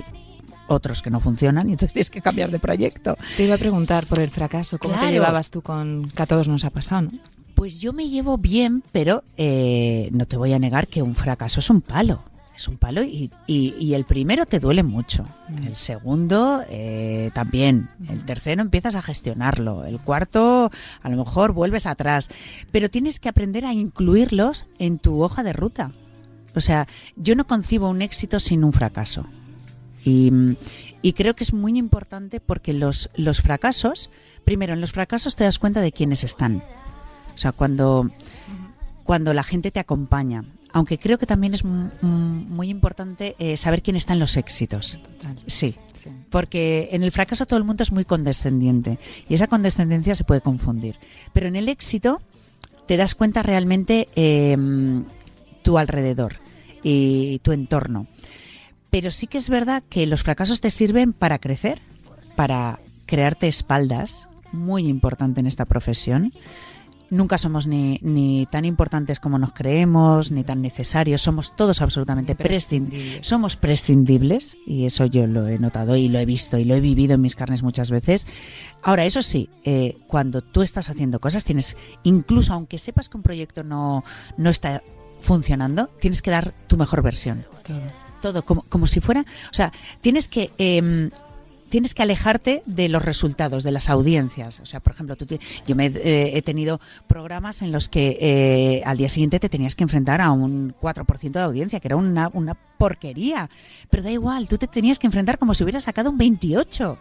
otros 0.71 1.01
que 1.01 1.09
no 1.09 1.19
funcionan 1.19 1.69
y 1.69 1.73
entonces 1.73 1.93
tienes 1.93 2.09
que 2.09 2.21
cambiar 2.21 2.51
de 2.51 2.59
proyecto. 2.59 3.17
Te 3.37 3.45
iba 3.45 3.55
a 3.55 3.57
preguntar 3.57 4.05
por 4.05 4.19
el 4.19 4.31
fracaso, 4.31 4.77
¿cómo 4.77 4.99
te 4.99 5.11
llevabas 5.11 5.49
tú 5.49 5.61
con 5.61 6.09
que 6.15 6.23
a 6.23 6.25
todos 6.25 6.47
nos 6.47 6.65
ha 6.65 6.69
pasado? 6.69 7.09
Pues 7.55 7.79
yo 7.79 7.93
me 7.93 8.09
llevo 8.09 8.37
bien, 8.37 8.83
pero 8.91 9.23
eh, 9.37 10.09
no 10.13 10.25
te 10.25 10.37
voy 10.37 10.53
a 10.53 10.59
negar 10.59 10.87
que 10.87 11.01
un 11.01 11.15
fracaso 11.15 11.59
es 11.59 11.69
un 11.69 11.81
palo. 11.81 12.23
Es 12.55 12.67
un 12.67 12.77
palo 12.77 13.01
y, 13.01 13.31
y, 13.47 13.93
el 13.93 14.03
primero 14.03 14.45
te 14.45 14.59
duele 14.59 14.83
mucho. 14.83 15.23
Mm. 15.49 15.67
El 15.67 15.77
segundo 15.77 16.61
eh, 16.69 17.31
también. 17.33 17.89
El 18.07 18.23
tercero 18.25 18.61
empiezas 18.61 18.95
a 18.95 19.01
gestionarlo. 19.01 19.85
El 19.85 19.99
cuarto 19.99 20.69
a 21.01 21.09
lo 21.09 21.17
mejor 21.17 21.53
vuelves 21.53 21.87
atrás. 21.87 22.29
Pero 22.71 22.89
tienes 22.89 23.19
que 23.19 23.29
aprender 23.29 23.65
a 23.65 23.73
incluirlos 23.73 24.67
en 24.79 24.99
tu 24.99 25.23
hoja 25.23 25.43
de 25.43 25.53
ruta. 25.53 25.91
O 26.53 26.61
sea, 26.61 26.87
yo 27.15 27.35
no 27.35 27.47
concibo 27.47 27.89
un 27.89 28.01
éxito 28.01 28.39
sin 28.39 28.63
un 28.63 28.73
fracaso. 28.73 29.25
Y, 30.03 30.31
y 31.01 31.13
creo 31.13 31.35
que 31.35 31.43
es 31.43 31.53
muy 31.53 31.77
importante 31.77 32.39
porque 32.39 32.73
los, 32.73 33.09
los 33.15 33.41
fracasos, 33.41 34.09
primero, 34.43 34.73
en 34.73 34.81
los 34.81 34.91
fracasos 34.91 35.35
te 35.35 35.43
das 35.43 35.59
cuenta 35.59 35.81
de 35.81 35.91
quiénes 35.91 36.23
están. 36.23 36.63
O 37.33 37.37
sea, 37.37 37.51
cuando, 37.51 38.09
cuando 39.03 39.33
la 39.33 39.43
gente 39.43 39.71
te 39.71 39.79
acompaña. 39.79 40.45
Aunque 40.73 40.97
creo 40.97 41.17
que 41.17 41.25
también 41.25 41.53
es 41.53 41.65
muy 41.65 42.69
importante 42.69 43.35
eh, 43.39 43.57
saber 43.57 43.81
quién 43.81 43.97
está 43.97 44.13
en 44.13 44.19
los 44.19 44.37
éxitos. 44.37 44.99
Sí. 45.47 45.75
Porque 46.29 46.89
en 46.93 47.03
el 47.03 47.11
fracaso 47.11 47.45
todo 47.45 47.57
el 47.57 47.65
mundo 47.65 47.83
es 47.83 47.91
muy 47.91 48.05
condescendiente 48.05 48.97
y 49.27 49.33
esa 49.33 49.47
condescendencia 49.47 50.15
se 50.15 50.23
puede 50.23 50.41
confundir. 50.41 50.95
Pero 51.33 51.47
en 51.47 51.55
el 51.55 51.67
éxito 51.67 52.21
te 52.87 52.95
das 52.95 53.15
cuenta 53.15 53.43
realmente 53.43 54.07
eh, 54.15 54.55
tu 55.61 55.77
alrededor 55.77 56.35
y 56.83 57.39
tu 57.39 57.51
entorno. 57.51 58.07
Pero 58.91 59.09
sí 59.09 59.25
que 59.25 59.37
es 59.37 59.49
verdad 59.49 59.83
que 59.89 60.05
los 60.05 60.21
fracasos 60.21 60.61
te 60.61 60.69
sirven 60.69 61.13
para 61.13 61.39
crecer, 61.39 61.81
para 62.35 62.79
crearte 63.05 63.47
espaldas, 63.47 64.27
muy 64.51 64.87
importante 64.87 65.39
en 65.39 65.47
esta 65.47 65.65
profesión. 65.65 66.33
Nunca 67.09 67.37
somos 67.37 67.67
ni, 67.67 67.99
ni 68.01 68.47
tan 68.49 68.63
importantes 68.63 69.19
como 69.19 69.37
nos 69.37 69.51
creemos, 69.51 70.31
ni 70.31 70.43
tan 70.43 70.61
necesarios. 70.61 71.21
Somos 71.21 71.55
todos 71.57 71.81
absolutamente 71.81 72.35
prescindibles. 72.35 73.27
Somos 73.27 73.57
prescindibles, 73.57 74.57
y 74.65 74.85
eso 74.85 75.05
yo 75.05 75.27
lo 75.27 75.47
he 75.47 75.59
notado 75.59 75.97
y 75.97 76.07
lo 76.07 76.19
he 76.19 76.25
visto 76.25 76.57
y 76.57 76.63
lo 76.63 76.75
he 76.75 76.79
vivido 76.79 77.15
en 77.15 77.21
mis 77.21 77.35
carnes 77.35 77.63
muchas 77.63 77.91
veces. 77.91 78.27
Ahora, 78.81 79.03
eso 79.03 79.21
sí, 79.21 79.49
eh, 79.65 79.97
cuando 80.07 80.41
tú 80.41 80.61
estás 80.61 80.89
haciendo 80.89 81.19
cosas, 81.19 81.43
tienes, 81.43 81.75
incluso 82.03 82.53
aunque 82.53 82.77
sepas 82.77 83.09
que 83.09 83.17
un 83.17 83.23
proyecto 83.23 83.63
no, 83.63 84.05
no 84.37 84.49
está 84.49 84.81
funcionando, 85.19 85.87
tienes 85.99 86.21
que 86.21 86.31
dar 86.31 86.53
tu 86.67 86.77
mejor 86.77 87.01
versión 87.01 87.45
todo 88.21 88.43
como, 88.43 88.61
como 88.63 88.87
si 88.87 88.99
fuera, 88.99 89.21
o 89.21 89.53
sea, 89.53 89.71
tienes 90.01 90.27
que 90.27 90.51
eh, 90.57 91.09
tienes 91.71 91.95
que 91.95 92.03
alejarte 92.03 92.61
de 92.67 92.89
los 92.89 93.03
resultados, 93.03 93.63
de 93.63 93.71
las 93.71 93.89
audiencias. 93.89 94.59
O 94.59 94.65
sea, 94.67 94.81
por 94.81 94.93
ejemplo, 94.93 95.15
tú 95.15 95.25
yo 95.65 95.75
me, 95.75 95.87
eh, 95.87 96.37
he 96.37 96.41
tenido 96.43 96.79
programas 97.07 97.63
en 97.63 97.71
los 97.71 97.87
que 97.87 98.17
eh, 98.19 98.83
al 98.85 98.97
día 98.97 99.09
siguiente 99.09 99.39
te 99.39 99.49
tenías 99.49 99.73
que 99.73 99.83
enfrentar 99.83 100.21
a 100.21 100.31
un 100.31 100.75
4% 100.79 101.31
de 101.31 101.39
audiencia, 101.39 101.79
que 101.79 101.87
era 101.87 101.95
una, 101.95 102.29
una 102.33 102.55
porquería. 102.77 103.49
Pero 103.89 104.03
da 104.03 104.11
igual, 104.11 104.47
tú 104.49 104.57
te 104.57 104.67
tenías 104.67 104.99
que 104.99 105.07
enfrentar 105.07 105.39
como 105.39 105.53
si 105.53 105.63
hubieras 105.63 105.85
sacado 105.85 106.11
un 106.11 106.17
28. 106.17 106.97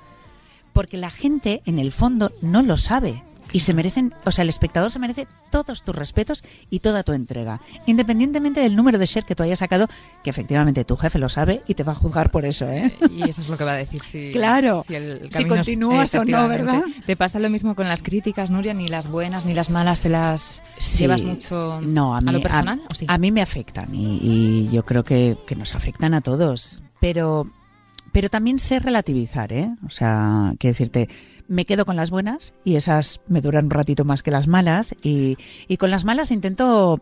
Porque 0.73 0.97
la 0.97 1.11
gente, 1.11 1.63
en 1.67 1.81
el 1.81 1.91
fondo, 1.91 2.33
no 2.41 2.63
lo 2.63 2.77
sabe. 2.77 3.25
Y 3.53 3.61
se 3.61 3.75
merecen, 3.75 4.15
o 4.25 4.31
sea, 4.33 4.43
el 4.43 4.49
espectador 4.49 4.91
se 4.91 4.99
merece 4.99 5.27
todos 5.51 5.83
tus 5.83 5.95
respetos 5.97 6.45
y 6.71 6.81
toda 6.81 7.03
tu 7.03 7.13
entrega. 7.13 7.61
Independientemente 7.87 8.61
del 8.61 8.77
número 8.77 8.99
de 8.99 9.07
share 9.07 9.25
que 9.25 9.35
tú 9.35 9.43
hayas 9.43 9.59
sacado, 9.59 9.89
que 10.23 10.31
efectivamente 10.31 10.85
tu 10.85 10.97
jefe 10.97 11.19
lo 11.19 11.29
sabe 11.29 11.63
y 11.67 11.75
te 11.75 11.83
va 11.83 11.93
a 11.93 11.95
juzgar 11.97 12.31
por 12.31 12.45
eso, 12.45 12.69
¿eh? 12.69 12.93
Y 13.11 13.29
eso 13.29 13.41
es 13.43 13.49
lo 13.49 13.57
que 13.57 13.65
va 13.65 13.73
a 13.73 13.77
decir 13.77 14.01
si, 14.03 14.31
Claro. 14.33 14.83
si, 14.87 14.95
el 14.95 15.29
Si 15.31 15.43
es- 15.43 15.49
continúas 15.49 16.15
o 16.15 16.25
no. 16.25 16.49
¿verdad? 16.49 16.83
¿Te 17.07 17.17
pasa 17.17 17.39
lo 17.41 17.51
mismo 17.51 17.75
con 17.75 17.89
las 17.89 18.03
críticas, 18.03 18.51
Nuria? 18.51 18.75
Ni 18.75 18.89
las 18.89 19.09
buenas 19.11 19.45
ni 19.45 19.55
las 19.55 19.71
malas 19.71 20.01
te 20.01 20.09
las 20.09 20.63
Sí. 20.79 21.05
llevas 21.05 21.23
mucho 21.23 21.81
no, 21.81 22.15
a, 22.17 22.21
mí, 22.21 22.33
lo 22.33 22.41
personal? 22.41 22.81
¿o 22.91 22.95
sí? 22.95 23.05
a 23.09 23.19
mí 23.19 23.31
me 23.33 23.43
afectan 23.43 23.95
y, 23.95 24.19
y 24.23 24.69
yo 24.73 24.85
creo 24.85 25.05
que, 25.05 25.37
que 25.47 25.57
nos 25.57 25.75
afectan 25.75 26.15
a 26.15 26.21
todos. 26.21 26.83
Pero, 27.01 27.49
pero 28.13 28.29
también 28.29 28.59
sé 28.59 28.79
relativizar, 28.79 29.53
¿eh? 29.53 29.71
O 29.87 29.91
sea, 29.91 30.53
quiero 30.59 30.73
decirte, 30.73 31.09
me 31.51 31.65
quedo 31.65 31.85
con 31.85 31.97
las 31.97 32.11
buenas 32.11 32.55
y 32.65 32.77
esas 32.77 33.21
me 33.27 33.41
duran 33.41 33.65
un 33.67 33.71
ratito 33.73 34.05
más 34.05 34.23
que 34.23 34.31
las 34.31 34.47
malas 34.47 34.95
y, 35.03 35.37
y 35.67 35.77
con 35.79 35.91
las 35.91 36.05
malas 36.05 36.31
intento 36.31 37.01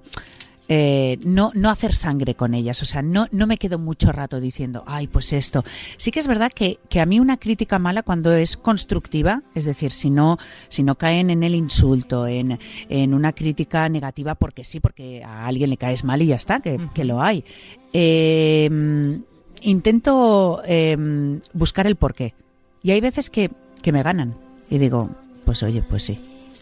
eh, 0.69 1.19
no, 1.23 1.51
no 1.55 1.69
hacer 1.69 1.95
sangre 1.95 2.35
con 2.35 2.55
ellas, 2.55 2.83
o 2.83 2.87
sea, 2.87 3.03
no, 3.03 3.27
no 3.31 3.47
me 3.47 3.59
quedo 3.59 3.79
mucho 3.79 4.11
rato 4.11 4.41
diciendo, 4.41 4.85
ay, 4.87 5.07
pues 5.07 5.35
esto. 5.35 5.65
Sí 5.99 6.11
que 6.11 6.21
es 6.21 6.27
verdad 6.27 6.51
que, 6.51 6.79
que 6.89 7.01
a 7.01 7.07
mí 7.07 7.21
una 7.21 7.37
crítica 7.37 7.79
mala 7.79 8.03
cuando 8.03 8.33
es 8.33 8.57
constructiva, 8.57 9.43
es 9.55 9.67
decir, 9.67 9.93
si 9.93 10.09
no, 10.09 10.39
si 10.71 10.83
no 10.83 10.95
caen 10.97 11.29
en 11.29 11.43
el 11.43 11.55
insulto, 11.55 12.27
en, 12.27 12.59
en 12.89 13.13
una 13.13 13.35
crítica 13.35 13.87
negativa 13.91 14.35
porque 14.35 14.65
sí, 14.65 14.81
porque 14.81 15.23
a 15.23 15.47
alguien 15.47 15.69
le 15.69 15.77
caes 15.77 16.05
mal 16.05 16.23
y 16.23 16.27
ya 16.27 16.37
está, 16.37 16.61
que, 16.61 16.79
que 16.95 17.05
lo 17.05 17.21
hay. 17.21 17.45
Eh, 17.93 19.21
intento 19.61 20.63
eh, 20.65 21.41
buscar 21.53 21.87
el 21.87 21.97
porqué. 21.97 22.35
Y 22.83 22.93
hay 22.93 23.01
veces 23.01 23.29
que, 23.31 23.51
que 23.83 23.93
me 23.93 24.03
ganan 24.03 24.35
y 24.71 24.79
digo, 24.79 25.11
pues 25.45 25.63
oye, 25.63 25.83
pues 25.83 26.03
sí, 26.05 26.19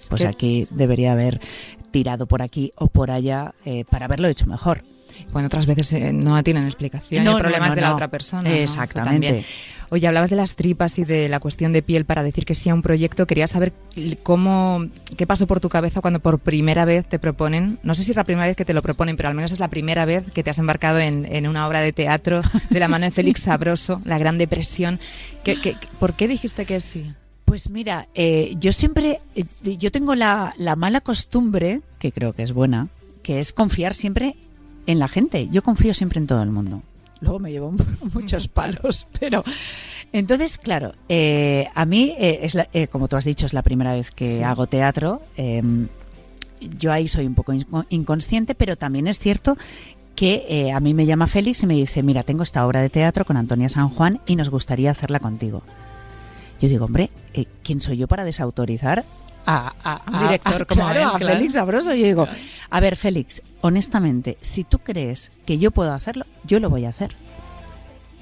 pues 0.08 0.22
¿Qué? 0.22 0.28
aquí 0.28 0.68
debería 0.70 1.12
haber 1.12 1.40
tirado 1.90 2.26
por 2.26 2.42
aquí 2.42 2.72
o 2.76 2.88
por 2.88 3.10
allá 3.10 3.54
eh, 3.64 3.84
para 3.90 4.04
haberlo 4.06 4.28
hecho 4.28 4.46
mejor. 4.46 4.82
Cuando 5.32 5.46
otras 5.46 5.64
veces 5.64 5.90
eh, 5.94 6.12
no 6.12 6.42
tienen 6.44 6.64
explicación 6.64 7.24
No, 7.24 7.30
no, 7.30 7.36
el 7.38 7.42
problema 7.42 7.66
no, 7.66 7.72
es 7.72 7.76
de 7.76 7.80
la 7.80 7.88
no. 7.88 7.94
otra 7.94 8.08
persona. 8.08 8.42
¿no? 8.48 8.54
Exactamente. 8.54 9.44
Oye, 9.88 10.06
hablabas 10.06 10.28
de 10.28 10.36
las 10.36 10.56
tripas 10.56 10.98
y 10.98 11.04
de 11.04 11.28
la 11.30 11.40
cuestión 11.40 11.72
de 11.72 11.80
piel 11.80 12.04
para 12.04 12.22
decir 12.22 12.44
que 12.44 12.54
sí 12.54 12.68
a 12.68 12.74
un 12.74 12.82
proyecto. 12.82 13.26
Quería 13.26 13.46
saber 13.46 13.72
cómo, 14.22 14.84
qué 15.16 15.26
pasó 15.26 15.46
por 15.46 15.60
tu 15.60 15.68
cabeza 15.68 16.00
cuando 16.00 16.20
por 16.20 16.38
primera 16.38 16.84
vez 16.84 17.06
te 17.08 17.18
proponen, 17.18 17.78
no 17.82 17.94
sé 17.94 18.02
si 18.02 18.10
es 18.10 18.16
la 18.16 18.24
primera 18.24 18.46
vez 18.46 18.56
que 18.56 18.64
te 18.64 18.74
lo 18.74 18.82
proponen, 18.82 19.16
pero 19.16 19.28
al 19.28 19.34
menos 19.34 19.52
es 19.52 19.60
la 19.60 19.68
primera 19.68 20.04
vez 20.04 20.24
que 20.34 20.42
te 20.42 20.50
has 20.50 20.58
embarcado 20.58 20.98
en, 20.98 21.24
en 21.32 21.46
una 21.48 21.66
obra 21.66 21.80
de 21.80 21.92
teatro 21.92 22.42
de 22.68 22.80
la 22.80 22.88
mano 22.88 23.04
de 23.06 23.10
Félix 23.12 23.42
Sabroso, 23.42 24.02
La 24.04 24.18
Gran 24.18 24.38
Depresión. 24.38 24.98
¿Qué, 25.44 25.60
qué- 25.60 25.76
por 25.98 26.14
qué 26.14 26.28
dijiste 26.28 26.66
que 26.66 26.80
sí? 26.80 27.14
Pues 27.46 27.70
mira, 27.70 28.08
eh, 28.14 28.54
yo 28.58 28.72
siempre, 28.72 29.20
eh, 29.34 29.44
yo 29.78 29.90
tengo 29.90 30.14
la, 30.14 30.52
la 30.58 30.76
mala 30.76 31.00
costumbre, 31.00 31.80
que 31.98 32.12
creo 32.12 32.34
que 32.34 32.42
es 32.42 32.52
buena, 32.52 32.88
que 33.22 33.38
es 33.38 33.52
confiar 33.54 33.94
siempre 33.94 34.36
en 34.86 34.98
la 34.98 35.08
gente. 35.08 35.48
Yo 35.50 35.62
confío 35.62 35.94
siempre 35.94 36.18
en 36.20 36.26
todo 36.26 36.42
el 36.42 36.50
mundo. 36.50 36.82
Luego 37.20 37.38
me 37.38 37.50
llevo 37.50 37.72
muchos 38.12 38.46
palos, 38.60 39.06
pero 39.18 39.42
entonces, 40.12 40.58
claro, 40.58 40.92
eh, 41.08 41.68
a 41.74 41.86
mí, 41.86 42.14
eh, 42.18 42.40
es 42.42 42.54
la- 42.54 42.68
eh, 42.74 42.88
como 42.88 43.08
tú 43.08 43.16
has 43.16 43.24
dicho, 43.24 43.46
es 43.46 43.54
la 43.54 43.62
primera 43.62 43.94
vez 43.94 44.10
que 44.10 44.26
Sí. 44.36 44.42
hago 44.42 44.66
teatro. 44.66 45.22
eh, 45.38 45.62
yo 46.78 46.90
ahí 46.90 47.06
soy 47.06 47.26
un 47.26 47.34
poco 47.34 47.52
inco- 47.52 47.86
inconsciente, 47.90 48.54
pero 48.54 48.76
también 48.76 49.06
es 49.08 49.18
cierto 49.18 49.56
que 50.14 50.46
eh, 50.48 50.72
a 50.72 50.80
mí 50.80 50.94
me 50.94 51.04
llama 51.06 51.26
Félix 51.26 51.62
y 51.62 51.66
me 51.66 51.74
dice, 51.74 52.02
mira, 52.02 52.22
tengo 52.22 52.42
esta 52.42 52.66
obra 52.66 52.80
de 52.80 52.88
teatro 52.88 53.24
con 53.26 53.36
Antonia 53.36 53.68
San 53.68 53.90
Juan 53.90 54.20
y 54.26 54.36
nos 54.36 54.48
gustaría 54.48 54.90
hacerla 54.90 55.20
contigo. 55.20 55.62
Yo 56.60 56.68
digo, 56.68 56.84
hombre, 56.86 57.10
eh, 57.34 57.46
¿quién 57.62 57.80
soy 57.80 57.96
yo 57.98 58.08
para 58.08 58.24
desautorizar 58.24 59.04
a, 59.44 59.74
a- 59.84 60.02
Un 60.10 60.20
director 60.26 60.62
a- 60.62 60.64
como 60.64 60.82
claro, 60.82 61.00
él, 61.00 61.06
a 61.06 61.18
claro. 61.18 61.34
Félix 61.36 61.52
Sabroso? 61.54 61.94
Yo 61.94 62.04
digo, 62.06 62.26
a 62.70 62.80
ver, 62.80 62.96
Félix, 62.96 63.42
honestamente, 63.60 64.38
si 64.40 64.64
tú 64.64 64.78
crees 64.78 65.32
que 65.44 65.58
yo 65.58 65.70
puedo 65.70 65.92
hacerlo, 65.92 66.24
yo 66.44 66.58
lo 66.60 66.70
voy 66.70 66.84
a 66.84 66.90
hacer. 66.90 67.14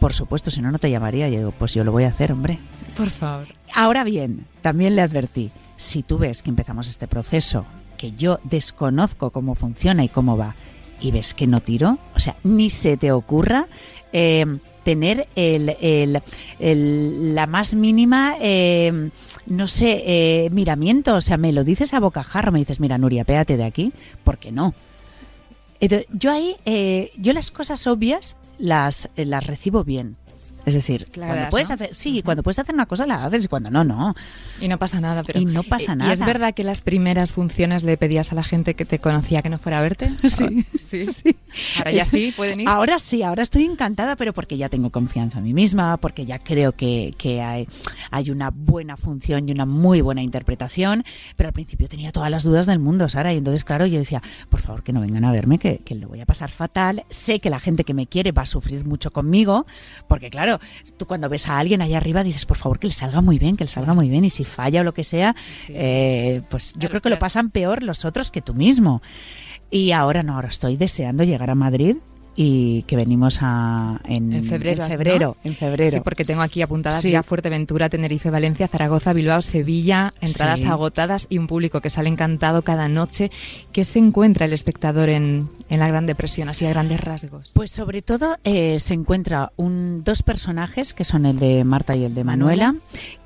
Por 0.00 0.12
supuesto, 0.12 0.50
si 0.50 0.60
no, 0.60 0.70
no 0.70 0.78
te 0.78 0.90
llamaría. 0.90 1.28
Yo 1.28 1.38
digo, 1.38 1.50
pues 1.52 1.72
yo 1.74 1.82
lo 1.84 1.92
voy 1.92 2.04
a 2.04 2.08
hacer, 2.08 2.30
hombre. 2.32 2.58
Por 2.96 3.08
favor. 3.10 3.46
Ahora 3.74 4.04
bien, 4.04 4.46
también 4.60 4.96
le 4.96 5.02
advertí, 5.02 5.50
si 5.76 6.02
tú 6.02 6.18
ves 6.18 6.42
que 6.42 6.50
empezamos 6.50 6.88
este 6.88 7.08
proceso, 7.08 7.64
que 7.96 8.12
yo 8.12 8.38
desconozco 8.44 9.30
cómo 9.30 9.54
funciona 9.54 10.04
y 10.04 10.08
cómo 10.08 10.36
va, 10.36 10.56
y 11.00 11.10
ves 11.10 11.32
que 11.32 11.46
no 11.46 11.60
tiro, 11.60 11.98
o 12.14 12.20
sea, 12.20 12.36
ni 12.44 12.68
se 12.70 12.96
te 12.96 13.12
ocurra 13.12 13.66
eh, 14.14 14.46
tener 14.84 15.26
el, 15.36 15.76
el- 16.58 17.34
la 17.34 17.46
más 17.46 17.74
mínima, 17.74 18.36
eh, 18.40 19.10
no 19.46 19.66
sé, 19.66 20.02
eh, 20.06 20.48
miramiento, 20.50 21.16
o 21.16 21.20
sea, 21.20 21.36
me 21.36 21.52
lo 21.52 21.64
dices 21.64 21.92
a 21.92 22.00
bocajarro, 22.00 22.52
me 22.52 22.60
dices, 22.60 22.80
mira, 22.80 22.96
Nuria, 22.96 23.24
péate 23.24 23.56
de 23.58 23.64
aquí, 23.64 23.92
porque 24.24 24.50
no. 24.52 24.72
Yo 26.12 26.30
ahí, 26.30 26.56
eh, 26.64 27.10
yo 27.18 27.32
las 27.34 27.50
cosas 27.50 27.86
obvias 27.86 28.36
las, 28.58 29.10
eh, 29.16 29.24
las 29.26 29.46
recibo 29.46 29.84
bien. 29.84 30.16
Es 30.66 30.74
decir, 30.74 31.06
Claras, 31.10 31.34
cuando 31.34 31.50
puedes 31.50 31.68
¿no? 31.68 31.74
hacer, 31.74 31.94
sí, 31.94 32.22
cuando 32.22 32.42
puedes 32.42 32.58
hacer 32.58 32.74
una 32.74 32.86
cosa 32.86 33.06
la 33.06 33.24
haces 33.24 33.44
y 33.44 33.48
cuando 33.48 33.70
no, 33.70 33.84
no. 33.84 34.14
Y 34.60 34.68
no 34.68 34.78
pasa 34.78 35.00
nada, 35.00 35.22
pero... 35.26 35.40
Y 35.40 35.44
no 35.44 35.62
pasa 35.62 35.92
¿Y- 35.92 35.96
nada. 35.96 36.10
¿Y 36.10 36.14
es 36.14 36.20
verdad 36.20 36.54
que 36.54 36.64
las 36.64 36.80
primeras 36.80 37.32
funciones 37.32 37.82
le 37.82 37.96
pedías 37.96 38.32
a 38.32 38.34
la 38.34 38.44
gente 38.44 38.74
que 38.74 38.84
te 38.84 38.98
conocía 38.98 39.42
que 39.42 39.48
no 39.50 39.58
fuera 39.58 39.78
a 39.78 39.82
verte? 39.82 40.10
Sí, 40.28 40.62
sí. 40.78 41.04
sí. 41.04 41.36
Ahora 41.78 41.92
ya 41.92 42.04
sí, 42.04 42.32
pueden 42.36 42.60
ir. 42.60 42.68
Ahora 42.68 42.98
sí, 42.98 43.22
ahora 43.22 43.42
estoy 43.42 43.64
encantada, 43.64 44.16
pero 44.16 44.32
porque 44.32 44.56
ya 44.56 44.68
tengo 44.68 44.90
confianza 44.90 45.38
en 45.38 45.44
mí 45.44 45.54
misma, 45.54 45.96
porque 45.98 46.24
ya 46.26 46.38
creo 46.38 46.72
que, 46.72 47.12
que 47.18 47.40
hay, 47.42 47.68
hay 48.10 48.30
una 48.30 48.50
buena 48.50 48.96
función 48.96 49.48
y 49.48 49.52
una 49.52 49.66
muy 49.66 50.00
buena 50.00 50.22
interpretación. 50.22 51.04
Pero 51.36 51.48
al 51.48 51.52
principio 51.52 51.88
tenía 51.88 52.10
todas 52.12 52.30
las 52.30 52.42
dudas 52.42 52.66
del 52.66 52.78
mundo, 52.78 53.08
Sara, 53.08 53.32
y 53.32 53.36
entonces, 53.38 53.64
claro, 53.64 53.86
yo 53.86 53.98
decía, 53.98 54.22
por 54.48 54.60
favor, 54.60 54.82
que 54.82 54.92
no 54.92 55.00
vengan 55.00 55.24
a 55.24 55.32
verme, 55.32 55.58
que, 55.58 55.78
que 55.84 55.94
lo 55.94 56.08
voy 56.08 56.20
a 56.20 56.26
pasar 56.26 56.50
fatal. 56.50 57.04
Sé 57.10 57.38
que 57.40 57.50
la 57.50 57.60
gente 57.60 57.84
que 57.84 57.94
me 57.94 58.06
quiere 58.06 58.32
va 58.32 58.42
a 58.42 58.46
sufrir 58.46 58.84
mucho 58.84 59.10
conmigo, 59.10 59.66
porque 60.08 60.30
claro, 60.30 60.53
tú 60.96 61.06
cuando 61.06 61.28
ves 61.28 61.48
a 61.48 61.58
alguien 61.58 61.82
allá 61.82 61.96
arriba 61.96 62.22
dices, 62.24 62.46
por 62.46 62.56
favor, 62.56 62.78
que 62.78 62.86
le 62.86 62.92
salga 62.92 63.20
muy 63.20 63.38
bien, 63.38 63.56
que 63.56 63.64
le 63.64 63.70
salga 63.70 63.94
muy 63.94 64.08
bien, 64.08 64.24
y 64.24 64.30
si 64.30 64.44
falla 64.44 64.80
o 64.80 64.84
lo 64.84 64.94
que 64.94 65.04
sea, 65.04 65.34
eh, 65.68 66.42
pues 66.50 66.74
yo 66.74 66.80
Claro, 66.80 66.90
creo 66.90 67.00
que 67.02 67.10
lo 67.10 67.18
pasan 67.18 67.50
peor 67.50 67.82
los 67.82 68.04
otros 68.04 68.30
que 68.30 68.42
tú 68.42 68.54
mismo. 68.54 69.02
Y 69.70 69.92
ahora 69.92 70.22
no, 70.22 70.34
ahora 70.34 70.48
estoy 70.48 70.76
deseando 70.76 71.24
llegar 71.24 71.50
a 71.50 71.54
Madrid 71.54 71.96
y 72.36 72.82
que 72.82 72.96
venimos 72.96 73.38
a, 73.42 74.00
en, 74.04 74.32
En 74.32 74.44
febrero, 74.44 74.82
En 74.84 74.90
febrero, 74.90 75.36
¿no? 75.42 75.50
en 75.50 75.56
febrero. 75.56 75.90
Sí, 75.90 76.00
porque 76.02 76.24
tengo 76.24 76.42
aquí 76.42 76.62
apuntadas 76.62 77.00
Sí. 77.00 77.10
ya 77.10 77.22
Fuerteventura, 77.22 77.88
Tenerife, 77.88 78.30
Valencia, 78.30 78.66
Zaragoza, 78.68 79.12
Bilbao, 79.12 79.40
Sevilla, 79.42 80.14
entradas 80.20 80.60
Sí. 80.60 80.66
agotadas 80.66 81.26
y 81.30 81.38
un 81.38 81.46
público 81.46 81.80
que 81.80 81.90
sale 81.90 82.08
encantado 82.08 82.62
cada 82.62 82.88
noche. 82.88 83.30
¿Qué 83.72 83.84
se 83.84 83.98
encuentra 83.98 84.46
el 84.46 84.52
espectador 84.52 85.08
en, 85.08 85.48
en 85.68 85.80
la 85.80 85.88
Gran 85.88 86.06
Depresión, 86.06 86.48
así 86.48 86.66
a 86.66 86.70
grandes 86.70 87.00
rasgos? 87.00 87.52
Pues 87.54 87.70
sobre 87.70 88.02
todo 88.02 88.36
eh, 88.44 88.78
se 88.78 88.94
encuentra 88.94 89.52
un, 89.56 90.02
dos 90.04 90.22
personajes, 90.22 90.92
que 90.94 91.04
son 91.04 91.26
el 91.26 91.38
de 91.38 91.64
Marta 91.64 91.94
y 91.96 92.04
el 92.04 92.14
de 92.14 92.24
Manuela, 92.24 92.74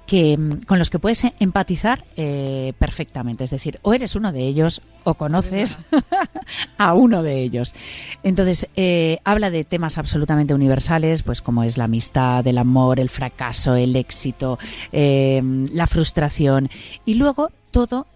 que, 0.09 0.39
mm, 0.39 0.63
con 0.67 0.79
los 0.79 0.89
que 0.89 0.99
puedes 0.99 1.23
empatizar 1.39 2.05
eh, 2.17 2.73
perfectamente. 2.79 3.45
Es 3.45 3.51
decir, 3.51 3.79
o 3.83 3.93
eres 3.93 4.17
uno 4.17 4.33
de 4.33 4.41
ellos 4.41 4.81
o 5.05 5.15
conoces 5.15 5.79
a 6.79 6.95
uno 6.95 7.23
de 7.23 7.43
ellos. 7.43 7.75
Entonces, 8.23 8.67
eh, 8.75 9.19
habla 9.23 9.51
de 9.51 9.65
temas 9.65 9.99
absolutamente 9.99 10.55
universales, 10.55 11.23
pues 11.23 11.43
como 11.43 11.63
es 11.63 11.77
la 11.77 11.85
amistad, 11.85 12.45
el 12.47 12.57
amor, 12.57 13.01
el 13.01 13.11
fracaso, 13.11 13.75
el 13.75 13.95
éxito, 13.95 14.59
eh, 14.93 15.43
la 15.73 15.87
frustración. 15.87 16.71
Y 17.05 17.15
luego 17.15 17.51
todo 17.71 18.07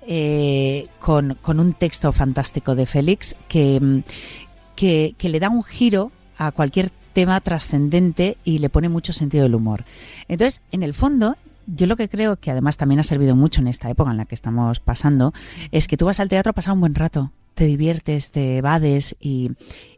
con, 0.98 1.36
con 1.42 1.60
un 1.60 1.74
texto 1.74 2.10
fantástico 2.10 2.74
de 2.74 2.86
Félix 2.86 3.36
que, 3.48 3.78
mm, 3.78 3.98
que, 4.74 5.14
que 5.18 5.28
le 5.28 5.40
da 5.40 5.50
un 5.50 5.62
giro 5.62 6.10
a 6.38 6.52
cualquier 6.52 6.88
tema 7.12 7.38
trascendente 7.42 8.38
y 8.44 8.58
le 8.58 8.70
pone 8.70 8.88
mucho 8.88 9.12
sentido 9.12 9.42
del 9.42 9.54
humor. 9.54 9.84
Entonces, 10.28 10.62
en 10.72 10.82
el 10.82 10.94
fondo, 10.94 11.36
yo 11.66 11.86
lo 11.86 11.96
que 11.96 12.08
creo 12.08 12.36
que 12.36 12.50
además 12.50 12.76
también 12.76 13.00
ha 13.00 13.04
servido 13.04 13.34
mucho 13.36 13.60
en 13.60 13.68
esta 13.68 13.88
época 13.90 14.10
en 14.10 14.16
la 14.16 14.24
que 14.24 14.34
estamos 14.34 14.80
pasando 14.80 15.32
es 15.70 15.88
que 15.88 15.96
tú 15.96 16.06
vas 16.06 16.20
al 16.20 16.28
teatro 16.28 16.50
a 16.50 16.52
pasar 16.54 16.74
un 16.74 16.80
buen 16.80 16.94
rato, 16.94 17.32
te 17.54 17.64
diviertes, 17.66 18.30
te 18.30 18.56
evades 18.58 19.16
y, 19.20 19.52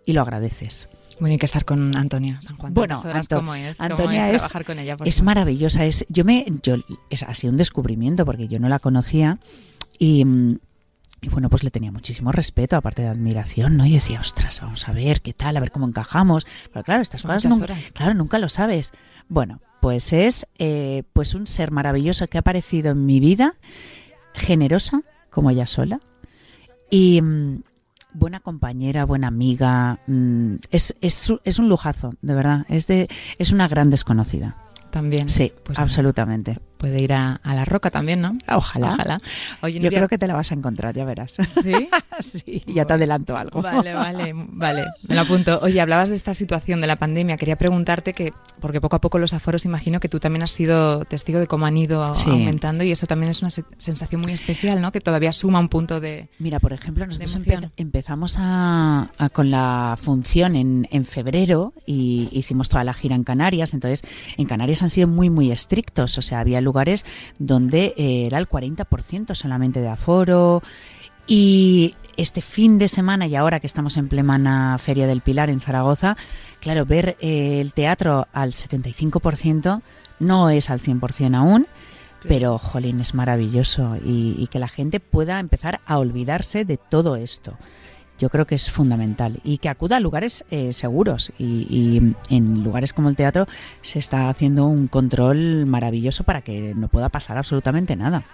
y 0.05 0.13
lo 0.13 0.23
agradeces. 0.23 0.89
Bueno, 1.21 1.33
hay 1.35 1.39
que 1.39 1.47
estar 1.47 1.65
con 1.65 1.97
Antonia 1.97 2.41
San 2.43 2.57
Juan. 2.57 2.75
Bueno, 2.75 2.97
Anto- 2.97 3.37
cómo 3.37 3.55
es, 3.55 3.79
cómo 3.79 3.91
Antonia 3.91 4.29
es 4.31 4.35
es- 4.35 4.41
trabajar 4.43 4.65
con 4.65 4.79
ella. 4.81 4.97
por 4.97 5.07
Es 5.07 5.23
maravillosa, 5.23 5.85
es 5.85 6.05
yo 6.09 6.25
me 6.25 6.45
yo 6.63 6.75
es 7.11 7.23
ha 7.23 7.35
sido 7.35 7.53
un 7.53 7.57
descubrimiento 7.57 8.25
porque 8.27 8.49
yo 8.49 8.59
no 8.59 8.69
la 8.69 8.81
conocía 8.81 9.39
y 9.99 10.25
y 11.21 11.29
bueno, 11.31 11.49
pues 11.49 11.65
le 11.65 11.71
tenía 11.71 11.91
muchísimo 11.91 12.33
respeto, 12.33 12.77
aparte 12.77 13.01
de 13.01 13.09
admiración, 13.09 13.79
¿no? 13.79 13.87
Y 13.87 13.93
decía, 13.95 14.21
ostras, 14.21 14.61
vamos 14.61 14.87
a 14.91 14.93
ver 14.93 15.23
qué 15.23 15.33
tal, 15.33 15.57
a 15.57 15.61
ver 15.61 15.71
cómo 15.71 15.87
encajamos. 15.87 16.47
Pero 16.71 16.85
claro, 16.85 17.01
estas 17.01 17.23
Son 17.23 17.31
cosas 17.33 17.49
nunca, 17.51 17.65
horas. 17.65 17.93
claro, 17.95 18.13
nunca 18.13 18.39
lo 18.39 18.51
sabes. 18.51 18.93
Bueno, 19.27 19.61
pues 19.85 20.15
es 20.15 20.47
eh, 20.59 21.03
pues 21.13 21.35
un 21.35 21.47
ser 21.47 21.71
maravilloso 21.71 22.27
que 22.27 22.39
ha 22.39 22.41
aparecido 22.41 22.93
en 22.93 23.05
mi 23.05 23.21
vida, 23.21 23.57
generosa, 24.33 25.03
como 25.29 25.51
ella 25.51 25.67
sola, 25.67 26.01
y 26.89 27.21
mm, 27.21 27.63
buena 28.15 28.41
compañera, 28.41 29.05
buena 29.05 29.27
amiga. 29.27 30.01
mm, 30.07 30.55
es, 30.71 30.95
es, 31.03 31.35
es 31.45 31.59
un 31.59 31.69
lujazo, 31.69 32.15
de 32.23 32.35
verdad. 32.35 32.65
Es, 32.71 32.87
de, 32.87 33.09
es 33.37 33.53
una 33.53 33.69
gran 33.69 33.91
desconocida. 33.91 34.57
También. 34.91 35.29
Sí, 35.29 35.53
Pues 35.63 35.79
absolutamente. 35.79 36.61
Puede 36.85 37.03
ir 37.03 37.13
a, 37.13 37.41
a 37.43 37.55
La 37.55 37.65
Roca 37.65 37.91
también, 37.91 38.21
¿no? 38.21 38.37
Ojalá. 38.49 38.89
Ojalá. 38.89 39.19
Oye, 39.63 39.75
Yo 39.79 39.85
Nuria, 39.85 39.99
creo 40.01 40.09
que 40.09 40.19
te 40.19 40.27
la 40.27 40.35
vas 40.35 40.51
a 40.53 40.55
encontrar, 40.55 40.95
ya 40.95 41.05
verás. 41.05 41.37
¿Sí? 41.63 41.89
sí, 42.21 42.63
ya 42.67 42.85
te 42.85 42.95
adelanto 42.95 43.37
algo. 43.37 43.63
Vale, 43.63 43.95
vale, 43.95 44.33
vale. 44.35 44.85
Me 45.09 45.15
lo 45.15 45.23
apunto. 45.23 45.59
Oye, 45.63 45.81
hablabas 45.81 46.09
de 46.09 46.15
esta 46.17 46.35
situación 46.35 46.81
de 46.81 46.87
la 46.87 46.97
pandemia. 46.97 47.37
Quería 47.37 47.57
preguntarte 47.57 48.13
que, 48.13 48.33
porque 48.61 48.81
poco 48.81 48.97
a 48.97 49.01
poco 49.01 49.19
los 49.19 49.35
aforos, 49.35 49.65
imagino 49.65 50.01
que 50.01 50.09
tú 50.09 50.21
también 50.21 50.43
has 50.43 50.53
sido 50.53 51.05
testigo 51.05 51.39
de 51.41 51.47
cómo 51.47 51.67
han 51.67 51.77
ido 51.77 52.15
Sí. 52.15 52.31
aumentando 52.31 52.85
y 52.85 52.91
eso 52.93 53.07
también 53.07 53.31
es 53.31 53.41
una 53.43 53.51
se- 53.51 53.65
sensación 53.79 54.21
muy 54.21 54.33
especial, 54.33 54.81
¿no? 54.81 54.93
Que 54.93 55.01
todavía 55.01 55.33
suma 55.33 55.59
un 55.61 55.69
punto 55.69 56.01
de... 56.01 56.29
Mira, 56.39 56.61
por 56.61 56.73
ejemplo, 56.73 57.07
nosotros 57.07 57.37
empe- 57.37 57.71
empezamos 57.77 58.37
a, 58.39 59.11
a- 59.19 59.29
con 59.31 59.51
la 59.51 59.97
función 60.01 60.57
en, 60.57 60.89
en 60.91 61.05
febrero 61.05 61.73
y 61.87 62.29
hicimos 62.33 62.69
toda 62.69 62.85
la 62.85 62.95
gira 62.95 63.17
en 63.17 63.25
Canarias. 63.25 63.75
Entonces, 63.75 64.03
en 64.37 64.47
Canarias 64.47 64.83
han 64.83 64.91
sido 64.91 65.09
muy, 65.09 65.31
muy 65.31 65.51
estrictos. 65.53 66.19
O 66.19 66.23
sea, 66.23 66.41
había 66.41 66.61
lugares 66.61 66.74
donde 67.39 67.95
eh, 67.97 68.27
era 68.27 68.39
el 68.39 68.49
40% 68.49 69.35
solamente 69.35 69.81
de 69.81 69.89
aforo. 69.89 70.63
Y 71.27 71.95
este 72.17 72.43
fin 72.43 72.79
de 72.79 72.89
semana 72.89 73.27
y 73.27 73.35
ahora 73.35 73.61
que 73.61 73.67
estamos 73.67 73.97
en 73.97 74.09
plena 74.09 74.77
Feria 74.79 75.07
del 75.07 75.23
Pilar 75.23 75.49
en 75.49 75.61
Zaragoza, 75.61 76.17
claro, 76.61 76.85
ver 76.85 77.17
eh, 77.21 77.61
el 77.61 77.73
teatro 77.73 78.27
al 78.33 78.53
75% 78.53 79.81
no 80.21 80.51
es 80.51 80.71
al 80.71 80.81
100% 80.81 81.37
aún, 81.37 81.67
pero 82.29 82.59
jolín, 82.59 83.01
es 83.01 83.15
maravilloso 83.15 83.97
y, 83.97 84.35
y 84.39 84.47
que 84.49 84.59
la 84.59 84.69
gente 84.69 85.01
pueda 85.01 85.41
empezar 85.41 85.81
a 85.87 85.99
olvidarse 85.99 86.65
de 86.65 86.77
todo 86.77 87.17
esto. 87.17 87.57
Yo 88.19 88.31
creo 88.31 88.47
que 88.47 88.55
es 88.55 88.71
fundamental 88.71 89.41
y 89.45 89.59
que 89.59 89.69
acuda 89.69 89.97
a 89.97 90.01
lugares 90.01 90.45
eh, 90.51 90.73
seguros 90.73 91.33
y, 91.39 91.67
y 91.69 92.15
en 92.35 92.63
lugares 92.63 92.93
como 92.93 93.09
el 93.09 93.17
teatro 93.17 93.47
se 93.81 93.99
está 93.99 94.29
haciendo 94.29 94.67
un 94.67 94.89
control 94.89 95.67
maravilloso 95.67 96.25
para 96.25 96.43
que 96.43 96.75
no 96.75 96.89
pueda 96.89 97.09
pasar 97.09 97.39
absolutamente 97.39 97.97
nada. 97.97 98.25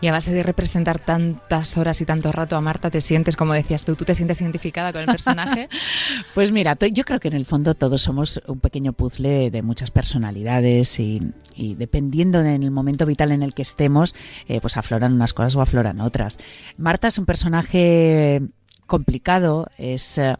Y 0.00 0.08
a 0.08 0.12
base 0.12 0.32
de 0.32 0.42
representar 0.42 0.98
tantas 0.98 1.76
horas 1.76 2.00
y 2.00 2.04
tanto 2.04 2.30
rato 2.30 2.56
a 2.56 2.60
Marta, 2.60 2.90
¿te 2.90 3.00
sientes, 3.00 3.36
como 3.36 3.54
decías 3.54 3.84
tú, 3.84 3.96
tú 3.96 4.04
te 4.04 4.14
sientes 4.14 4.40
identificada 4.40 4.92
con 4.92 5.02
el 5.02 5.06
personaje? 5.06 5.68
Pues 6.34 6.50
mira, 6.50 6.76
yo 6.92 7.04
creo 7.04 7.20
que 7.20 7.28
en 7.28 7.34
el 7.34 7.46
fondo 7.46 7.74
todos 7.74 8.02
somos 8.02 8.42
un 8.46 8.58
pequeño 8.58 8.92
puzzle 8.92 9.50
de 9.50 9.62
muchas 9.62 9.90
personalidades 9.90 10.98
y, 10.98 11.32
y 11.54 11.74
dependiendo 11.74 12.42
de 12.42 12.54
en 12.54 12.62
el 12.62 12.70
momento 12.70 13.06
vital 13.06 13.32
en 13.32 13.42
el 13.42 13.54
que 13.54 13.62
estemos, 13.62 14.14
eh, 14.48 14.60
pues 14.60 14.76
afloran 14.76 15.12
unas 15.12 15.32
cosas 15.32 15.56
o 15.56 15.60
afloran 15.60 16.00
otras. 16.00 16.38
Marta 16.76 17.08
es 17.08 17.18
un 17.18 17.26
personaje 17.26 18.42
complicado, 18.86 19.68
es, 19.78 20.18
eh, 20.18 20.34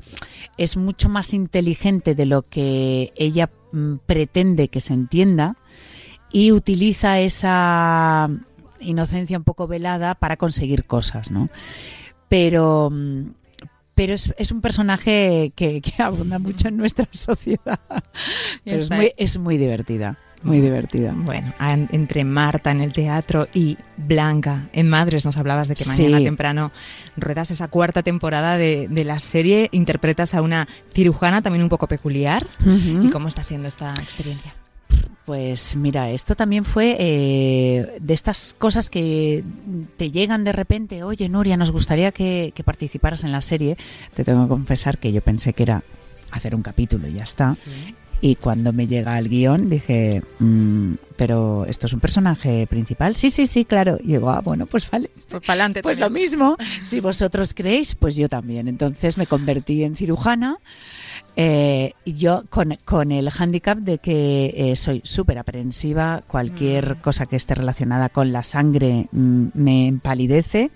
es 0.56 0.76
mucho 0.76 1.08
más 1.08 1.34
inteligente 1.34 2.14
de 2.14 2.26
lo 2.26 2.42
que 2.42 3.12
ella 3.16 3.50
mm, 3.72 3.96
pretende 4.06 4.68
que 4.68 4.80
se 4.80 4.94
entienda 4.94 5.56
y 6.30 6.52
utiliza 6.52 7.20
esa 7.20 8.28
inocencia 8.80 9.38
un 9.38 9.44
poco 9.44 9.66
velada 9.66 10.14
para 10.14 10.36
conseguir 10.36 10.84
cosas, 10.84 11.30
¿no? 11.30 11.48
Pero, 12.28 12.90
mm, 12.90 13.30
pero 13.94 14.14
es, 14.14 14.34
es 14.36 14.50
un 14.50 14.60
personaje 14.60 15.52
que, 15.54 15.80
que 15.80 15.92
abunda 16.02 16.38
mucho 16.38 16.68
en 16.68 16.76
nuestra 16.76 17.08
sociedad. 17.12 17.80
Pero 18.64 18.80
es 18.80 18.90
muy, 18.90 19.12
es 19.16 19.38
muy 19.38 19.56
divertida, 19.56 20.18
muy 20.44 20.60
divertida. 20.60 21.12
Bueno, 21.16 21.52
entre 21.90 22.24
Marta 22.24 22.70
en 22.70 22.80
el 22.80 22.92
teatro 22.92 23.48
y 23.52 23.76
Blanca 23.96 24.68
en 24.72 24.88
Madres, 24.88 25.24
nos 25.24 25.36
hablabas 25.36 25.68
de 25.68 25.74
que 25.74 25.84
mañana 25.84 26.18
Sí. 26.18 26.24
temprano 26.24 26.70
ruedas 27.16 27.50
esa 27.50 27.68
cuarta 27.68 28.02
temporada 28.02 28.56
de, 28.56 28.86
de 28.88 29.04
la 29.04 29.18
serie, 29.18 29.68
interpretas 29.72 30.34
a 30.34 30.42
una 30.42 30.68
cirujana 30.92 31.42
también 31.42 31.62
un 31.62 31.68
poco 31.68 31.86
peculiar. 31.88 32.46
¿Y 32.64 33.08
cómo 33.10 33.28
está 33.28 33.42
siendo 33.42 33.68
esta 33.68 33.90
experiencia? 34.02 34.54
Pues 35.24 35.74
mira, 35.76 36.10
esto 36.10 36.34
también 36.34 36.66
fue 36.66 36.96
eh, 36.98 37.96
de 37.98 38.12
estas 38.14 38.54
cosas 38.58 38.90
que 38.90 39.42
te 39.96 40.10
llegan 40.10 40.44
de 40.44 40.52
repente, 40.52 41.02
oye 41.02 41.30
Nuria, 41.30 41.56
nos 41.56 41.70
gustaría 41.70 42.12
que, 42.12 42.52
que 42.54 42.62
participaras 42.62 43.24
en 43.24 43.32
la 43.32 43.40
serie. 43.40 43.78
Te 44.14 44.22
tengo 44.22 44.42
que 44.44 44.50
confesar 44.50 44.98
que 44.98 45.12
yo 45.12 45.22
pensé 45.22 45.54
que 45.54 45.62
era 45.62 45.82
hacer 46.30 46.54
un 46.54 46.60
capítulo 46.62 47.08
y 47.08 47.14
ya 47.14 47.22
está. 47.22 47.56
Y 48.26 48.36
cuando 48.36 48.72
me 48.72 48.86
llega 48.86 49.18
el 49.18 49.28
guion 49.28 49.68
dije, 49.68 50.22
"Mm, 50.38 50.94
pero 51.16 51.66
¿esto 51.66 51.86
es 51.86 51.92
un 51.92 52.00
personaje 52.00 52.66
principal? 52.66 53.16
Sí, 53.16 53.28
sí, 53.28 53.44
sí, 53.46 53.66
claro. 53.66 53.98
Y 54.02 54.12
digo, 54.12 54.30
ah, 54.30 54.40
bueno, 54.40 54.64
pues 54.64 54.90
vale. 54.90 55.10
Pues 55.28 55.42
para 55.42 55.52
adelante. 55.64 55.82
Pues 55.82 55.98
lo 56.00 56.08
mismo, 56.08 56.56
si 56.82 57.00
vosotros 57.00 57.52
creéis, 57.52 57.94
pues 57.94 58.16
yo 58.16 58.26
también. 58.30 58.66
Entonces 58.66 59.18
me 59.18 59.26
convertí 59.26 59.84
en 59.84 59.94
cirujana. 59.94 60.56
eh, 61.36 61.92
yo 62.06 62.44
con, 62.48 62.78
con 62.84 63.10
el 63.12 63.28
hándicap 63.28 63.76
de 63.78 63.98
que 63.98 64.54
eh, 64.56 64.76
soy 64.76 65.02
súper 65.04 65.36
aprensiva, 65.38 66.22
cualquier 66.26 66.96
Mm. 66.96 67.00
cosa 67.02 67.26
que 67.26 67.36
esté 67.36 67.54
relacionada 67.56 68.08
con 68.08 68.32
la 68.32 68.42
sangre 68.44 69.08
mm, 69.12 69.48
me 69.52 69.86
empalidece, 69.88 70.70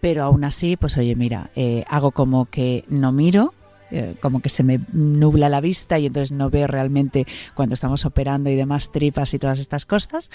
pero 0.00 0.22
aún 0.24 0.44
así, 0.44 0.76
pues 0.76 0.96
oye, 0.96 1.14
mira, 1.16 1.50
eh, 1.56 1.84
hago 1.88 2.12
como 2.12 2.46
que 2.46 2.84
no 2.88 3.10
miro, 3.12 3.52
eh, 3.96 4.14
como 4.20 4.40
que 4.40 4.48
se 4.48 4.62
me 4.62 4.80
nubla 4.92 5.48
la 5.48 5.60
vista 5.60 5.98
y 5.98 6.06
entonces 6.06 6.32
no 6.32 6.50
veo 6.50 6.66
realmente 6.66 7.26
cuando 7.54 7.74
estamos 7.74 8.04
operando 8.04 8.50
y 8.50 8.56
demás 8.56 8.90
tripas 8.92 9.32
y 9.34 9.38
todas 9.38 9.58
estas 9.58 9.86
cosas. 9.86 10.30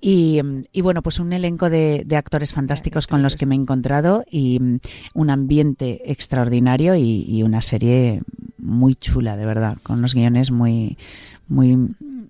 Y, 0.00 0.40
y 0.72 0.80
bueno, 0.80 1.02
pues 1.02 1.18
un 1.18 1.32
elenco 1.32 1.70
de, 1.70 2.02
de 2.06 2.16
actores 2.16 2.52
fantásticos 2.52 3.06
con 3.06 3.22
los 3.22 3.36
que 3.36 3.46
me 3.46 3.54
he 3.54 3.58
encontrado 3.58 4.24
y 4.30 4.58
mm, 4.60 4.78
un 5.14 5.30
ambiente 5.30 6.10
extraordinario 6.10 6.94
y, 6.96 7.24
y 7.28 7.42
una 7.42 7.60
serie 7.60 8.20
muy 8.58 8.94
chula, 8.94 9.36
de 9.36 9.46
verdad, 9.46 9.78
con 9.82 9.98
unos 9.98 10.14
guiones 10.14 10.50
muy, 10.50 10.96
muy, 11.48 11.76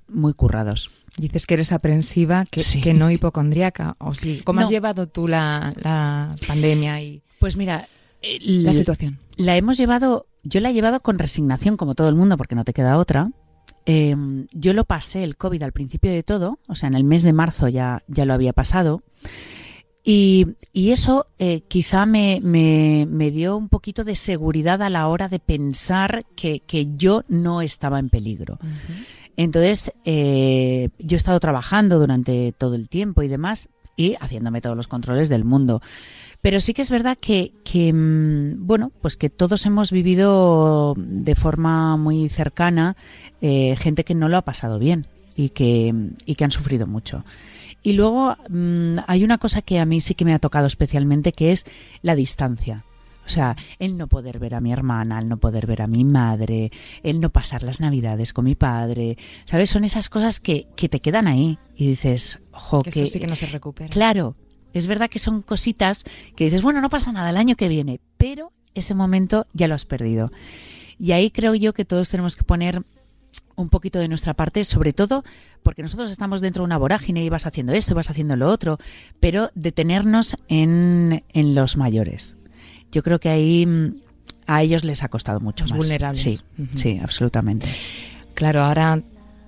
muy 0.08 0.32
currados. 0.34 0.90
Dices 1.18 1.46
que 1.46 1.54
eres 1.54 1.72
aprensiva, 1.72 2.44
que, 2.50 2.60
Sí. 2.60 2.80
que 2.80 2.94
no 2.94 3.10
hipocondríaca. 3.10 3.96
¿O 3.98 4.14
sí? 4.14 4.40
¿Cómo 4.44 4.60
has 4.60 4.66
No. 4.68 4.70
llevado 4.70 5.06
tú 5.08 5.28
la, 5.28 5.74
la 5.76 6.30
pandemia 6.46 7.02
y 7.02 7.20
Pues 7.38 7.56
mira, 7.58 7.86
la 8.40 8.72
situación? 8.72 9.18
la 9.36 9.56
hemos 9.56 9.76
llevado, 9.76 10.26
yo 10.42 10.60
la 10.60 10.70
he 10.70 10.74
llevado 10.74 11.00
con 11.00 11.18
resignación, 11.18 11.76
como 11.76 11.94
todo 11.94 12.08
el 12.08 12.14
mundo, 12.14 12.36
porque 12.36 12.54
no 12.54 12.64
te 12.64 12.72
queda 12.72 12.98
otra. 12.98 13.30
Eh, 13.84 14.14
yo 14.52 14.74
lo 14.74 14.84
pasé 14.84 15.24
el 15.24 15.36
COVID 15.36 15.62
al 15.62 15.72
principio 15.72 16.10
de 16.10 16.22
todo, 16.22 16.58
o 16.68 16.74
sea, 16.74 16.88
en 16.88 16.94
el 16.94 17.04
mes 17.04 17.22
de 17.22 17.32
marzo 17.32 17.68
ya, 17.68 18.02
ya 18.06 18.24
lo 18.24 18.32
había 18.32 18.52
pasado. 18.52 19.02
Y, 20.04 20.46
y 20.72 20.90
eso 20.90 21.26
eh, 21.38 21.60
quizá 21.68 22.06
me, 22.06 22.40
me, 22.42 23.06
me 23.08 23.30
dio 23.30 23.56
un 23.56 23.68
poquito 23.68 24.02
de 24.02 24.16
seguridad 24.16 24.82
a 24.82 24.90
la 24.90 25.06
hora 25.06 25.28
de 25.28 25.38
pensar 25.38 26.24
que, 26.34 26.60
que 26.60 26.88
yo 26.96 27.24
no 27.28 27.62
estaba 27.62 28.00
en 28.00 28.08
peligro. 28.08 28.58
Entonces, 29.36 29.92
eh, 30.04 30.88
yo 30.98 31.16
he 31.16 31.18
estado 31.18 31.38
trabajando 31.38 32.00
durante 32.00 32.52
todo 32.52 32.74
el 32.74 32.88
tiempo 32.88 33.22
y 33.22 33.28
demás 33.28 33.68
y 33.96 34.14
haciéndome 34.20 34.60
todos 34.60 34.76
los 34.76 34.88
controles 34.88 35.28
del 35.28 35.44
mundo. 35.44 35.80
Pero 36.42 36.58
sí 36.58 36.74
que 36.74 36.82
es 36.82 36.90
verdad 36.90 37.16
que, 37.18 37.52
que, 37.64 37.92
mm, 37.92 38.66
bueno, 38.66 38.90
pues 39.00 39.16
que 39.16 39.30
todos 39.30 39.64
hemos 39.64 39.92
vivido 39.92 40.94
de 40.96 41.36
forma 41.36 41.96
muy 41.96 42.28
cercana 42.28 42.96
eh, 43.40 43.76
gente 43.78 44.04
que 44.04 44.16
no 44.16 44.28
lo 44.28 44.36
ha 44.36 44.42
pasado 44.42 44.80
bien 44.80 45.06
y 45.36 45.50
que, 45.50 45.94
y 46.26 46.34
que 46.34 46.44
han 46.44 46.50
sufrido 46.50 46.88
mucho. 46.88 47.24
Y 47.84 47.92
luego 47.92 48.36
mm, 48.48 48.96
hay 49.06 49.22
una 49.22 49.38
cosa 49.38 49.62
que 49.62 49.78
a 49.78 49.86
mí 49.86 50.00
sí 50.00 50.14
que 50.14 50.24
me 50.24 50.34
ha 50.34 50.40
tocado 50.40 50.66
especialmente, 50.66 51.32
que 51.32 51.52
es 51.52 51.64
la 52.02 52.16
distancia. 52.16 52.84
O 53.24 53.28
sea, 53.28 53.54
el 53.78 53.96
no 53.96 54.08
poder 54.08 54.40
ver 54.40 54.56
a 54.56 54.60
mi 54.60 54.72
hermana, 54.72 55.20
el 55.20 55.28
no 55.28 55.36
poder 55.36 55.68
ver 55.68 55.82
a 55.82 55.86
mi 55.86 56.04
madre, 56.04 56.72
el 57.04 57.20
no 57.20 57.30
pasar 57.30 57.62
las 57.62 57.80
navidades 57.80 58.32
con 58.32 58.46
mi 58.46 58.56
padre, 58.56 59.16
¿sabes? 59.44 59.70
Son 59.70 59.84
esas 59.84 60.08
cosas 60.08 60.40
que, 60.40 60.66
que 60.74 60.88
te 60.88 60.98
quedan 60.98 61.28
ahí 61.28 61.58
y 61.76 61.86
dices, 61.86 62.40
jo, 62.50 62.82
Que 62.82 62.90
que, 62.90 63.02
eso 63.02 63.12
sí 63.12 63.20
que 63.20 63.28
no 63.28 63.36
se 63.36 63.46
recupera. 63.46 63.90
Claro, 63.90 64.34
es 64.74 64.86
verdad 64.86 65.08
que 65.10 65.18
son 65.18 65.42
cositas 65.42 66.04
que 66.36 66.44
dices, 66.44 66.62
bueno, 66.62 66.80
no 66.80 66.90
pasa 66.90 67.12
nada 67.12 67.30
el 67.30 67.36
año 67.36 67.56
que 67.56 67.68
viene, 67.68 68.00
pero 68.16 68.52
ese 68.74 68.94
momento 68.94 69.46
ya 69.52 69.68
lo 69.68 69.74
has 69.74 69.84
perdido. 69.84 70.30
Y 70.98 71.12
ahí 71.12 71.30
creo 71.30 71.54
yo 71.54 71.72
que 71.72 71.84
todos 71.84 72.08
tenemos 72.08 72.36
que 72.36 72.44
poner 72.44 72.82
un 73.54 73.68
poquito 73.68 73.98
de 73.98 74.08
nuestra 74.08 74.34
parte, 74.34 74.64
sobre 74.64 74.92
todo 74.92 75.24
porque 75.62 75.82
nosotros 75.82 76.10
estamos 76.10 76.40
dentro 76.40 76.62
de 76.62 76.66
una 76.66 76.78
vorágine 76.78 77.22
y 77.24 77.28
vas 77.28 77.46
haciendo 77.46 77.72
esto 77.72 77.92
y 77.92 77.94
vas 77.94 78.08
haciendo 78.10 78.34
lo 78.36 78.48
otro, 78.48 78.78
pero 79.20 79.50
detenernos 79.54 80.36
en, 80.48 81.22
en 81.32 81.54
los 81.54 81.76
mayores. 81.76 82.36
Yo 82.90 83.02
creo 83.02 83.20
que 83.20 83.28
ahí 83.28 83.66
mm, 83.66 83.96
a 84.46 84.62
ellos 84.62 84.84
les 84.84 85.02
ha 85.02 85.08
costado 85.08 85.40
mucho 85.40 85.64
Los 85.64 85.72
más. 85.72 85.78
vulnerables. 85.78 86.20
Sí, 86.20 86.38
sí, 86.74 86.98
absolutamente. 87.02 87.68
Claro, 88.34 88.62
ahora 88.62 89.02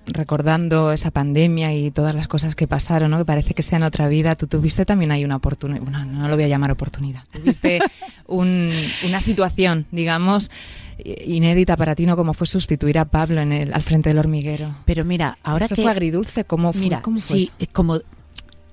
recordando 0.06 0.92
esa 0.92 1.10
pandemia 1.10 1.72
y 1.74 1.90
todas 1.90 2.14
las 2.14 2.28
cosas 2.28 2.54
que 2.54 2.66
pasaron, 2.66 3.10
¿no? 3.10 3.18
que 3.18 3.24
parece 3.24 3.54
que 3.54 3.62
sea 3.62 3.76
en 3.76 3.84
otra 3.84 4.08
vida, 4.08 4.36
tú 4.36 4.46
tuviste 4.46 4.84
también 4.84 5.10
ahí 5.12 5.24
una 5.24 5.36
oportunidad, 5.36 5.80
bueno, 5.82 6.04
no 6.04 6.28
lo 6.28 6.34
voy 6.34 6.44
a 6.44 6.48
llamar 6.48 6.70
oportunidad, 6.70 7.22
tuviste 7.32 7.80
un- 8.26 8.70
una 9.06 9.20
situación, 9.20 9.86
digamos, 9.92 10.50
inédita 10.98 11.76
para 11.76 11.94
ti, 11.94 12.06
¿no? 12.06 12.16
Como 12.16 12.34
fue 12.34 12.46
sustituir 12.46 12.98
a 12.98 13.04
Pablo 13.06 13.40
en 13.40 13.52
el, 13.52 13.74
al 13.74 13.82
frente 13.82 14.10
del 14.10 14.18
hormiguero. 14.18 14.74
Pero 14.84 15.04
mira, 15.04 15.38
ahora 15.42 15.64
¿Eso 15.66 15.74
que 15.74 15.82
fue 15.82 15.90
agridulce? 15.90 16.44
¿Cómo 16.44 16.72
fue? 16.72 16.80
Mira, 16.82 17.02
¿Cómo 17.02 17.18
fue 17.18 17.40
sí, 17.40 17.50
eso? 17.58 17.70
como 17.72 17.98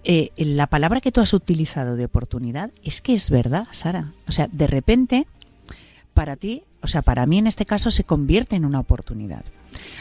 eh, 0.03 0.29
la 0.37 0.67
palabra 0.67 1.01
que 1.01 1.11
tú 1.11 1.21
has 1.21 1.33
utilizado 1.33 1.95
de 1.95 2.05
oportunidad 2.05 2.71
es 2.83 3.01
que 3.01 3.13
es 3.13 3.29
verdad, 3.29 3.67
Sara. 3.71 4.11
O 4.27 4.31
sea, 4.31 4.47
de 4.51 4.67
repente, 4.67 5.27
para 6.13 6.35
ti, 6.35 6.63
o 6.81 6.87
sea, 6.87 7.01
para 7.01 7.25
mí 7.25 7.37
en 7.39 7.47
este 7.47 7.65
caso 7.65 7.89
se 7.91 8.03
convierte 8.03 8.55
en 8.55 8.65
una 8.65 8.79
oportunidad. 8.79 9.43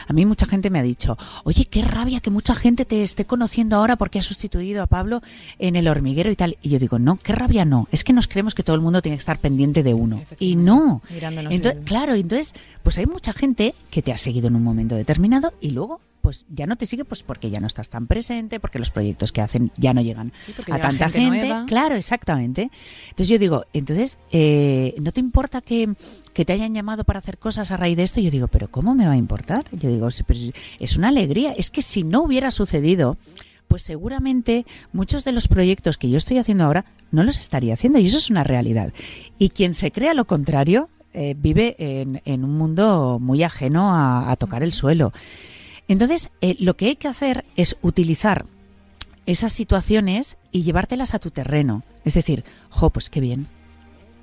A 0.07 0.13
mí 0.13 0.25
mucha 0.25 0.45
gente 0.45 0.69
me 0.69 0.79
ha 0.79 0.83
dicho, 0.83 1.17
oye, 1.43 1.65
qué 1.65 1.81
rabia 1.81 2.19
que 2.19 2.29
mucha 2.29 2.55
gente 2.55 2.85
te 2.85 3.03
esté 3.03 3.25
conociendo 3.25 3.75
ahora 3.77 3.95
porque 3.95 4.19
has 4.19 4.25
sustituido 4.25 4.83
a 4.83 4.87
Pablo 4.87 5.21
en 5.59 5.75
el 5.75 5.87
hormiguero 5.87 6.29
y 6.31 6.35
tal. 6.35 6.57
Y 6.61 6.69
yo 6.69 6.79
digo, 6.79 6.99
no, 6.99 7.17
qué 7.17 7.33
rabia 7.33 7.65
no. 7.65 7.87
Es 7.91 8.03
que 8.03 8.13
nos 8.13 8.27
creemos 8.27 8.55
que 8.55 8.63
todo 8.63 8.75
el 8.75 8.81
mundo 8.81 9.01
tiene 9.01 9.17
que 9.17 9.21
estar 9.21 9.39
pendiente 9.39 9.83
de 9.83 9.93
uno. 9.93 10.23
Y 10.39 10.55
no. 10.55 11.01
Mirándonos 11.09 11.53
Entonces, 11.53 11.79
el- 11.79 11.85
claro, 11.85 12.13
entonces, 12.15 12.53
pues 12.83 12.97
hay 12.97 13.05
mucha 13.05 13.33
gente 13.33 13.73
que 13.89 14.01
te 14.01 14.11
ha 14.11 14.17
seguido 14.17 14.47
en 14.47 14.55
un 14.55 14.63
momento 14.63 14.95
determinado 14.95 15.53
y 15.61 15.71
luego, 15.71 16.01
pues 16.21 16.45
ya 16.49 16.67
no 16.67 16.75
te 16.75 16.85
sigue, 16.85 17.03
pues 17.05 17.23
porque 17.23 17.49
ya 17.49 17.59
no 17.59 17.67
estás 17.67 17.89
tan 17.89 18.07
presente, 18.07 18.59
porque 18.59 18.79
los 18.79 18.91
proyectos 18.91 19.31
que 19.31 19.41
hacen 19.41 19.71
ya 19.77 19.93
no 19.93 20.01
llegan 20.01 20.31
Sí, 20.45 20.53
a 20.71 20.79
tanta 20.79 21.05
gente. 21.09 21.47
Claro, 21.67 21.95
exactamente. 21.95 22.69
Entonces 23.09 23.27
yo 23.29 23.39
digo, 23.39 23.65
entonces, 23.73 24.17
eh, 24.31 24.93
¿no 25.01 25.11
te 25.11 25.19
importa 25.19 25.61
que, 25.61 25.93
que 26.33 26.45
te 26.45 26.53
hayan 26.53 26.73
llamado 26.73 27.03
para 27.03 27.19
hacer 27.19 27.37
cosas 27.37 27.71
a 27.71 27.77
raíz 27.77 27.97
de 27.97 28.03
esto? 28.03 28.19
Yo 28.21 28.31
digo, 28.31 28.47
¿pero 28.47 28.69
cómo 28.69 28.93
me 28.95 29.05
va 29.07 29.13
a 29.13 29.17
importar? 29.17 29.65
Yo 29.71 29.89
digo, 29.89 30.09
sí, 30.11 30.23
pero 30.23 30.39
es- 30.39 30.51
es 30.79 30.97
una 30.97 31.07
alegría. 31.09 31.53
Es 31.57 31.71
que 31.71 31.81
si 31.81 32.03
no 32.03 32.21
hubiera 32.21 32.51
sucedido, 32.51 33.17
pues 33.67 33.81
seguramente 33.81 34.65
muchos 34.93 35.23
de 35.23 35.31
los 35.31 35.47
proyectos 35.47 35.97
que 35.97 36.09
yo 36.09 36.17
estoy 36.17 36.37
haciendo 36.37 36.65
ahora 36.65 36.85
no 37.11 37.23
los 37.23 37.39
estaría 37.39 37.73
haciendo 37.73 37.99
y 37.99 38.05
eso 38.05 38.17
es 38.17 38.29
una 38.29 38.43
realidad. 38.43 38.93
Y 39.39 39.49
quien 39.49 39.73
se 39.73 39.91
crea 39.91 40.13
lo 40.13 40.25
contrario 40.25 40.89
eh, 41.13 41.35
vive 41.37 41.75
en, 41.77 42.21
en 42.25 42.43
un 42.43 42.57
mundo 42.57 43.17
muy 43.19 43.43
ajeno 43.43 43.93
a, 43.93 44.29
a 44.31 44.35
tocar 44.35 44.61
el 44.63 44.71
suelo. 44.73 45.11
Entonces, 45.91 46.31
eh, 46.39 46.55
lo 46.61 46.77
que 46.77 46.85
hay 46.85 46.95
que 46.95 47.09
hacer 47.09 47.43
es 47.57 47.75
utilizar 47.81 48.45
esas 49.25 49.51
situaciones 49.51 50.37
y 50.49 50.63
llevártelas 50.63 51.13
a 51.13 51.19
tu 51.19 51.31
terreno. 51.31 51.83
Es 52.05 52.13
decir, 52.13 52.45
jo, 52.69 52.91
pues 52.91 53.09
qué 53.09 53.19
bien. 53.19 53.47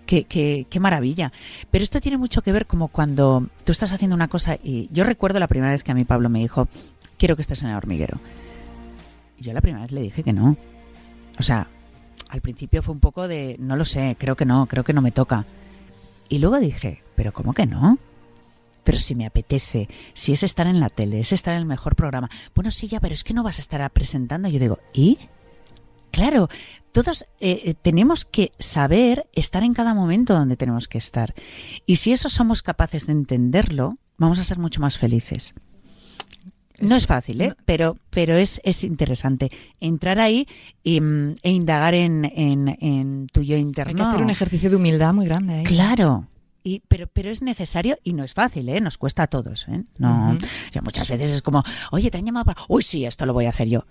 Qué, 0.06 0.24
qué, 0.24 0.66
qué 0.70 0.80
maravilla. 0.80 1.30
Pero 1.70 1.84
esto 1.84 2.00
tiene 2.00 2.16
mucho 2.16 2.40
que 2.40 2.52
ver 2.52 2.64
como 2.64 2.88
cuando 2.88 3.50
tú 3.64 3.72
estás 3.72 3.92
haciendo 3.92 4.16
una 4.16 4.28
cosa 4.28 4.56
y 4.64 4.88
yo 4.92 5.04
recuerdo 5.04 5.38
la 5.40 5.46
primera 5.46 5.72
vez 5.72 5.84
que 5.84 5.92
a 5.92 5.94
mí 5.94 6.06
Pablo 6.06 6.30
me 6.30 6.38
dijo, 6.38 6.68
quiero 7.18 7.36
que 7.36 7.42
estés 7.42 7.62
en 7.62 7.68
el 7.68 7.76
hormiguero. 7.76 8.18
Y 9.36 9.42
yo 9.42 9.52
la 9.52 9.60
primera 9.60 9.82
vez 9.82 9.92
le 9.92 10.00
dije 10.00 10.22
que 10.22 10.32
no. 10.32 10.56
O 11.38 11.42
sea, 11.42 11.68
al 12.30 12.40
principio 12.40 12.80
fue 12.80 12.94
un 12.94 13.00
poco 13.00 13.28
de, 13.28 13.56
no 13.58 13.76
lo 13.76 13.84
sé, 13.84 14.16
creo 14.18 14.36
que 14.36 14.46
no, 14.46 14.64
creo 14.68 14.84
que 14.84 14.94
no 14.94 15.02
me 15.02 15.12
toca. 15.12 15.44
Y 16.30 16.38
luego 16.38 16.60
dije, 16.60 17.02
pero 17.14 17.30
¿cómo 17.34 17.52
que 17.52 17.66
no? 17.66 17.98
Pero 18.88 19.00
si 19.00 19.14
me 19.14 19.26
apetece, 19.26 19.86
si 20.14 20.32
es 20.32 20.42
estar 20.42 20.66
en 20.66 20.80
la 20.80 20.88
tele, 20.88 21.20
es 21.20 21.34
estar 21.34 21.52
en 21.52 21.60
el 21.60 21.66
mejor 21.66 21.94
programa. 21.94 22.30
Bueno, 22.54 22.70
sí, 22.70 22.88
ya, 22.88 23.00
pero 23.00 23.12
es 23.12 23.22
que 23.22 23.34
no 23.34 23.42
vas 23.42 23.58
a 23.58 23.60
estar 23.60 23.90
presentando. 23.90 24.48
Yo 24.48 24.58
digo, 24.58 24.78
¿y? 24.94 25.18
Claro, 26.10 26.48
todos 26.90 27.26
eh, 27.38 27.60
eh, 27.66 27.74
tenemos 27.74 28.24
que 28.24 28.50
saber 28.58 29.28
estar 29.34 29.62
en 29.62 29.74
cada 29.74 29.92
momento 29.92 30.32
donde 30.32 30.56
tenemos 30.56 30.88
que 30.88 30.96
estar. 30.96 31.34
Y 31.84 31.96
si 31.96 32.12
eso 32.12 32.30
somos 32.30 32.62
capaces 32.62 33.06
de 33.06 33.12
entenderlo, 33.12 33.98
vamos 34.16 34.38
a 34.38 34.44
ser 34.44 34.58
mucho 34.58 34.80
más 34.80 34.96
felices. 34.96 35.54
No 36.80 36.96
es 36.96 37.06
fácil, 37.06 37.42
¿eh? 37.42 37.54
pero, 37.66 37.98
pero 38.08 38.38
es, 38.38 38.58
es 38.64 38.84
interesante 38.84 39.50
entrar 39.80 40.18
ahí 40.18 40.48
y, 40.82 41.02
mm, 41.02 41.34
e 41.42 41.50
indagar 41.50 41.92
en, 41.92 42.24
en, 42.24 42.74
en 42.80 43.26
tu 43.26 43.42
yo 43.42 43.58
interno. 43.58 43.90
Hay 43.90 43.96
que 43.96 44.02
hacer 44.02 44.22
un 44.22 44.30
ejercicio 44.30 44.70
de 44.70 44.76
humildad 44.76 45.12
muy 45.12 45.26
grande 45.26 45.56
ahí. 45.56 45.64
Claro. 45.64 46.26
Y, 46.68 46.82
pero, 46.86 47.06
pero 47.06 47.30
es 47.30 47.40
necesario 47.40 47.96
y 48.04 48.12
no 48.12 48.24
es 48.24 48.34
fácil, 48.34 48.68
¿eh? 48.68 48.78
Nos 48.78 48.98
cuesta 48.98 49.22
a 49.22 49.26
todos, 49.26 49.66
¿eh? 49.68 49.84
No, 49.96 50.32
o 50.32 50.70
sea, 50.70 50.82
muchas 50.82 51.08
veces 51.08 51.30
es 51.30 51.40
como, 51.40 51.62
oye, 51.90 52.10
te 52.10 52.18
han 52.18 52.26
llamado 52.26 52.44
para... 52.44 52.60
Uy, 52.68 52.82
sí, 52.82 53.06
esto 53.06 53.24
lo 53.24 53.32
voy 53.32 53.46
a 53.46 53.48
hacer 53.48 53.68
yo. 53.68 53.86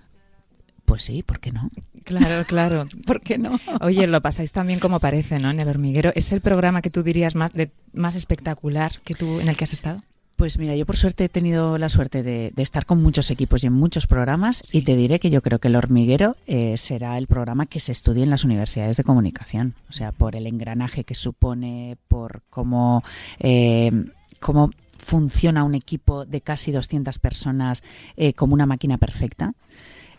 Pues 0.85 1.03
sí, 1.03 1.23
¿por 1.23 1.39
qué 1.39 1.51
no? 1.51 1.71
Claro, 2.03 2.45
claro. 2.47 2.87
¿Por 3.07 3.21
qué 3.21 3.39
no? 3.39 3.59
Oye, 3.81 4.05
lo 4.05 4.21
pasáis 4.21 4.51
también 4.51 4.79
como 4.79 4.99
parece, 4.99 5.39
¿no? 5.39 5.49
En 5.49 5.59
el 5.59 5.67
hormiguero. 5.67 6.11
¿Es 6.13 6.31
el 6.31 6.41
programa 6.41 6.83
que 6.83 6.91
tú 6.91 7.01
dirías 7.01 7.33
más, 7.33 7.51
de, 7.51 7.71
más 7.93 8.13
espectacular 8.13 9.01
que 9.01 9.15
tú 9.15 9.39
en 9.39 9.49
el 9.49 9.57
que 9.57 9.63
has 9.63 9.73
estado? 9.73 9.97
Pues 10.37 10.59
mira, 10.59 10.75
yo 10.75 10.85
por 10.85 10.97
suerte 10.97 11.25
he 11.25 11.29
tenido 11.29 11.79
la 11.79 11.89
suerte 11.89 12.21
de, 12.21 12.51
de 12.55 12.61
estar 12.61 12.85
con 12.85 13.01
muchos 13.01 13.31
equipos 13.31 13.63
y 13.63 13.67
en 13.67 13.73
muchos 13.73 14.05
programas 14.05 14.63
y 14.71 14.83
te 14.83 14.95
diré 14.95 15.19
que 15.19 15.31
yo 15.31 15.41
creo 15.41 15.57
que 15.57 15.67
el 15.67 15.75
hormiguero 15.75 16.35
eh, 16.45 16.77
será 16.77 17.17
el 17.17 17.25
programa 17.25 17.65
que 17.65 17.79
se 17.79 17.91
estudie 17.91 18.23
en 18.23 18.29
las 18.29 18.43
universidades 18.43 18.97
de 18.97 19.03
comunicación. 19.03 19.73
O 19.89 19.93
sea, 19.93 20.11
por 20.11 20.35
el 20.35 20.45
engranaje 20.45 21.05
que 21.05 21.15
supone, 21.15 21.97
por 22.07 22.43
cómo, 22.51 23.03
eh, 23.39 23.91
cómo 24.39 24.69
funciona 24.99 25.63
un 25.63 25.73
equipo 25.73 26.23
de 26.23 26.41
casi 26.41 26.71
200 26.71 27.17
personas 27.17 27.81
eh, 28.15 28.33
como 28.33 28.53
una 28.53 28.67
máquina 28.67 28.99
perfecta, 28.99 29.55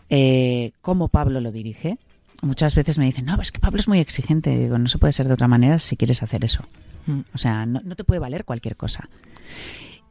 eh, 0.09 0.73
cómo 0.81 1.07
Pablo 1.07 1.39
lo 1.39 1.53
dirige. 1.53 1.97
Muchas 2.41 2.75
veces 2.75 2.99
me 2.99 3.05
dicen, 3.05 3.23
no, 3.23 3.41
es 3.41 3.53
que 3.53 3.59
Pablo 3.59 3.79
es 3.79 3.87
muy 3.87 3.99
exigente. 3.99 4.57
Digo, 4.57 4.77
no 4.77 4.89
se 4.89 4.97
puede 4.97 5.13
ser 5.13 5.29
de 5.29 5.33
otra 5.35 5.47
manera 5.47 5.79
si 5.79 5.95
quieres 5.95 6.23
hacer 6.23 6.43
eso. 6.43 6.65
Mm. 7.05 7.19
O 7.33 7.37
sea, 7.37 7.65
no, 7.65 7.79
no 7.85 7.95
te 7.95 8.03
puede 8.03 8.19
valer 8.19 8.43
cualquier 8.43 8.75
cosa. 8.75 9.07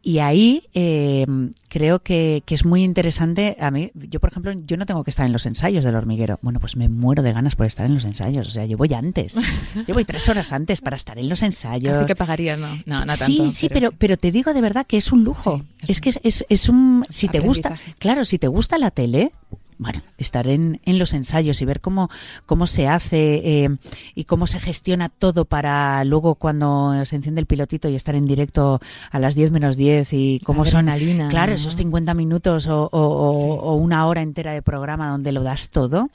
Y 0.03 0.21
ahí 0.21 0.63
eh, 0.75 1.27
creo 1.69 1.99
que, 1.99 2.43
que 2.47 2.55
es 2.55 2.65
muy 2.65 2.83
interesante. 2.85 3.57
A 3.61 3.71
mí, 3.71 3.91
yo 3.95 4.21
por 4.21 4.31
ejemplo, 4.31 4.53
yo 4.53 4.77
no 4.77 4.87
tengo 4.87 5.03
que 5.05 5.11
estar 5.11 5.27
en 5.27 5.33
los 5.33 5.45
ensayos 5.45 5.85
del 5.85 5.97
hormiguero. 5.97 6.39
Bueno, 6.41 6.61
pues 6.61 6.77
me 6.77 6.89
muero 6.89 7.23
de 7.23 7.33
ganas 7.33 7.57
por 7.57 7.67
estar 7.67 7.85
en 7.85 7.95
los 7.95 8.05
ensayos. 8.05 8.47
O 8.47 8.51
sea, 8.51 8.65
yo 8.65 8.77
voy 8.77 8.93
antes. 8.95 9.37
Yo 9.87 9.95
voy 9.95 10.05
tres 10.05 10.29
horas 10.29 10.53
antes 10.53 10.81
para 10.81 10.97
estar 10.97 11.19
en 11.19 11.29
los 11.29 11.43
ensayos. 11.43 11.97
Así 11.97 12.07
que 12.07 12.15
pagarías, 12.17 12.59
¿no? 12.59 12.69
No, 12.87 13.01
no 13.05 13.07
tanto. 13.07 13.25
sí, 13.25 13.51
sí, 13.51 13.69
pero, 13.69 13.93
pero 13.93 14.17
te 14.17 14.31
digo 14.33 14.55
de 14.55 14.61
verdad 14.61 14.87
que 14.87 14.97
es 14.97 15.13
un 15.13 15.25
lujo. 15.25 15.63
Sí, 15.85 15.87
es 15.89 15.91
es 15.91 15.97
un- 15.99 16.03
que 16.03 16.09
es, 16.11 16.21
es, 16.23 16.47
es 16.49 16.69
un... 16.69 17.05
Si 17.11 17.29
te 17.29 17.41
gusta, 17.41 17.77
claro, 17.99 18.25
si 18.25 18.39
te 18.39 18.49
gusta 18.49 18.79
la 18.79 18.91
tele, 18.91 19.33
bueno, 19.79 20.03
estar 20.19 20.49
en, 20.49 20.81
en 20.85 20.99
los 20.99 21.13
ensayos 21.15 21.63
y 21.63 21.65
ver 21.65 21.81
cómo, 21.81 22.11
cómo 22.47 22.67
se 22.67 22.89
hace 22.89 23.65
eh, 23.65 23.69
y 24.15 24.25
cómo 24.25 24.47
se 24.47 24.59
gestiona 24.61 25.09
todo 25.09 25.45
para 25.45 26.05
luego 26.05 26.35
cuando 26.35 26.95
se 27.05 27.17
enciende 27.17 27.41
el 27.41 27.47
pilotito 27.47 27.89
y 27.89 27.95
estar 27.95 28.15
en 28.15 28.27
directo 28.27 28.81
a 29.11 29.19
las 29.19 29.35
10 29.35 29.53
menos 29.53 29.77
10 29.77 30.13
y 30.13 30.41
cómo 30.45 30.65
son... 30.65 30.89
Adrenalina, 30.89 31.29
Claro, 31.29 31.51
¿no? 31.51 31.57
esos 31.57 31.77
50 31.77 32.15
minutos 32.15 32.67
o, 32.67 32.85
o- 32.85 32.89
o- 32.91 33.39
Sí. 33.39 33.59
o 33.63 33.75
una 33.75 34.07
hora 34.07 34.23
entera 34.23 34.53
de 34.53 34.63
programa 34.63 35.11
donde 35.11 35.33
lo 35.33 35.43
das 35.43 35.71
todo, 35.71 36.09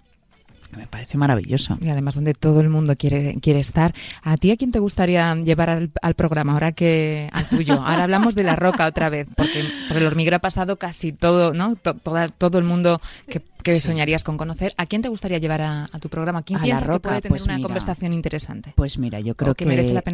me 0.75 0.87
parece 0.87 1.19
maravilloso. 1.19 1.77
Y 1.81 1.89
además 1.89 2.15
donde 2.15 2.33
todo 2.33 2.59
el 2.59 2.67
mundo 2.67 2.95
quiere, 2.95 3.37
quiere 3.41 3.59
estar. 3.59 3.93
¿A 4.23 4.37
ti 4.37 4.49
a 4.49 4.57
quién 4.57 4.71
te 4.71 4.79
gustaría 4.79 5.35
llevar 5.35 5.69
al, 5.69 5.91
al 6.01 6.15
programa? 6.15 6.53
Ahora 6.53 6.71
que 6.71 7.29
al 7.31 7.47
tuyo. 7.47 7.73
Ahora 7.75 8.01
hablamos 8.03 8.33
de 8.33 8.41
la 8.41 8.55
roca 8.55 8.87
otra 8.87 9.09
vez, 9.09 9.27
porque 9.37 9.63
por 9.87 9.97
el 9.97 10.07
hormiguero 10.07 10.37
ha 10.37 10.39
pasado 10.39 10.77
casi 10.77 11.11
todo, 11.11 11.53
¿no? 11.53 11.75
To- 11.75 11.93
toda- 11.93 12.27
todo 12.29 12.57
el 12.57 12.63
mundo 12.63 12.99
que, 13.29 13.39
que 13.63 13.79
soñarías 13.79 14.23
con 14.23 14.37
conocer. 14.37 14.73
¿A 14.77 14.85
quién 14.85 15.01
te 15.01 15.09
gustaría 15.09 15.37
llevar 15.37 15.61
a, 15.61 15.87
tu 15.99 16.09
programa? 16.09 16.43
¿Quién 16.43 16.59
a 16.59 16.63
piensas 16.63 16.87
la 16.87 16.95
que 16.95 16.99
puede 16.99 17.21
tener 17.21 17.29
pues 17.29 17.45
una 17.45 17.61
conversación 17.61 18.13
interesante? 18.13 18.73
Pues 18.75 18.97
mira, 18.97 19.19
yo 19.19 19.35
creo 19.35 19.55
que, 19.55 19.65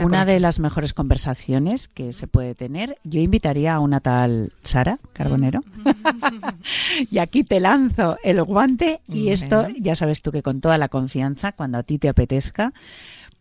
una 0.02 0.26
de 0.26 0.40
las 0.40 0.60
mejores 0.60 0.94
conversaciones 0.94 1.88
que 1.88 2.14
se 2.14 2.28
puede 2.28 2.56
tener, 2.56 2.98
yo 3.04 3.20
invitaría 3.20 3.74
a 3.74 3.80
una 3.80 4.00
tal 4.00 4.54
Sara 4.64 5.00
Carbonero. 5.14 5.64
y 7.12 7.18
aquí 7.18 7.44
te 7.44 7.60
lanzo 7.60 8.18
el 8.24 8.42
guante 8.44 9.02
y 9.08 9.30
esto 9.30 9.68
ya 9.80 9.96
sabes 9.96 10.22
tú 10.22 10.32
que 10.32 10.44
con 10.44 10.62
toda 10.62 10.78
la 10.78 10.90
confianza, 10.90 11.52
cuando 11.52 11.78
a 11.78 11.84
ti 11.84 12.00
te 12.00 12.10
apetezca, 12.10 12.74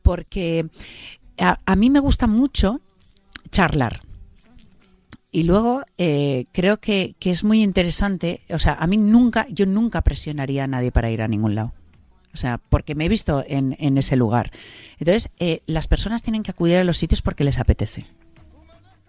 porque 0.02 0.66
a 1.38 1.76
mí 1.76 1.90
me 1.90 2.00
gusta 2.00 2.26
mucho 2.26 2.80
charlar. 3.50 4.07
Y 5.30 5.42
luego 5.42 5.82
eh, 5.98 6.46
creo 6.52 6.80
que, 6.80 7.14
es 7.20 7.44
muy 7.44 7.62
interesante, 7.62 8.40
o 8.50 8.58
sea, 8.58 8.74
a 8.74 8.86
mí 8.86 8.96
nunca, 8.96 9.46
yo 9.50 9.66
nunca 9.66 10.02
presionaría 10.02 10.64
a 10.64 10.66
nadie 10.66 10.90
para 10.90 11.10
ir 11.10 11.22
a 11.22 11.28
ningún 11.28 11.54
lado. 11.54 11.72
O 12.32 12.36
sea, 12.36 12.58
porque 12.68 12.94
me 12.94 13.06
he 13.06 13.08
visto 13.08 13.44
en, 13.46 13.98
ese 13.98 14.16
lugar. 14.16 14.52
Entonces, 14.98 15.30
eh, 15.38 15.62
las 15.66 15.86
personas 15.86 16.22
tienen 16.22 16.42
que 16.42 16.52
acudir 16.52 16.76
a 16.76 16.84
los 16.84 16.96
sitios 16.96 17.20
porque 17.20 17.44
les 17.44 17.58
apetece. 17.58 18.06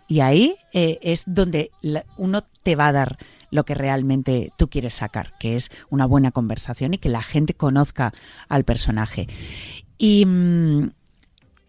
Y 0.07 0.21
ahí 0.21 0.55
eh, 0.73 0.99
es 1.03 1.23
donde 1.27 1.71
uno 2.17 2.43
te 2.63 2.75
va 2.75 2.87
a 2.87 2.91
dar 2.91 3.17
lo 3.51 3.65
que 3.65 3.75
realmente 3.75 4.49
tú 4.57 4.69
quieres 4.69 4.95
sacar, 4.95 5.33
que 5.39 5.55
es 5.55 5.69
una 5.89 6.05
buena 6.05 6.31
conversación 6.31 6.93
y 6.93 6.97
que 6.97 7.09
la 7.09 7.23
gente 7.23 7.53
conozca 7.53 8.13
al 8.47 8.63
personaje. 8.63 9.27
Y, 9.97 10.25
mm, 10.25 10.91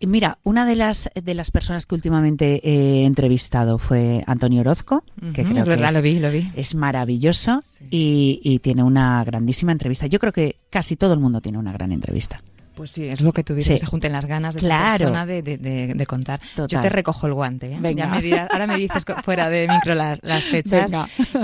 Mira, 0.00 0.38
una 0.44 0.64
de 0.64 0.76
las 0.76 1.10
de 1.14 1.34
las 1.34 1.50
personas 1.50 1.86
que 1.86 1.94
últimamente 1.94 2.60
he 2.62 3.04
entrevistado 3.04 3.78
fue 3.78 4.24
Antonio 4.26 4.60
Orozco, 4.60 5.04
que 5.34 5.44
creo 5.44 5.62
es 5.62 5.68
verdad, 5.68 5.86
que 5.86 5.90
es, 5.90 5.94
lo 5.94 6.02
vi, 6.02 6.18
lo 6.18 6.30
vi. 6.30 6.48
es 6.56 6.74
maravilloso 6.74 7.62
y, 7.90 8.40
y 8.42 8.60
tiene 8.60 8.82
una 8.82 9.22
grandísima 9.24 9.72
entrevista. 9.72 10.06
Yo 10.06 10.18
creo 10.18 10.32
que 10.32 10.56
casi 10.70 10.96
todo 10.96 11.12
el 11.12 11.20
mundo 11.20 11.40
tiene 11.40 11.58
una 11.58 11.72
gran 11.72 11.92
entrevista. 11.92 12.42
Pues 12.80 12.92
sí, 12.92 13.04
es 13.04 13.20
lo 13.20 13.34
que 13.34 13.44
tú 13.44 13.54
dices, 13.54 13.74
que 13.74 13.78
se 13.80 13.84
junten 13.84 14.10
las 14.10 14.24
ganas 14.24 14.54
de 14.54 14.60
esa 14.60 14.96
persona 14.96 15.26
de, 15.26 15.42
de, 15.42 16.06
contar. 16.06 16.40
Yo 16.56 16.80
te 16.80 16.88
recojo 16.88 17.26
el 17.26 17.34
guante. 17.34 17.66
¿eh? 17.66 18.48
ahora 18.50 18.66
me 18.66 18.76
dices 18.76 19.04
fuera 19.22 19.50
de 19.50 19.68
micro 19.68 19.94
las, 19.94 20.20
las 20.22 20.44
fechas. 20.44 20.90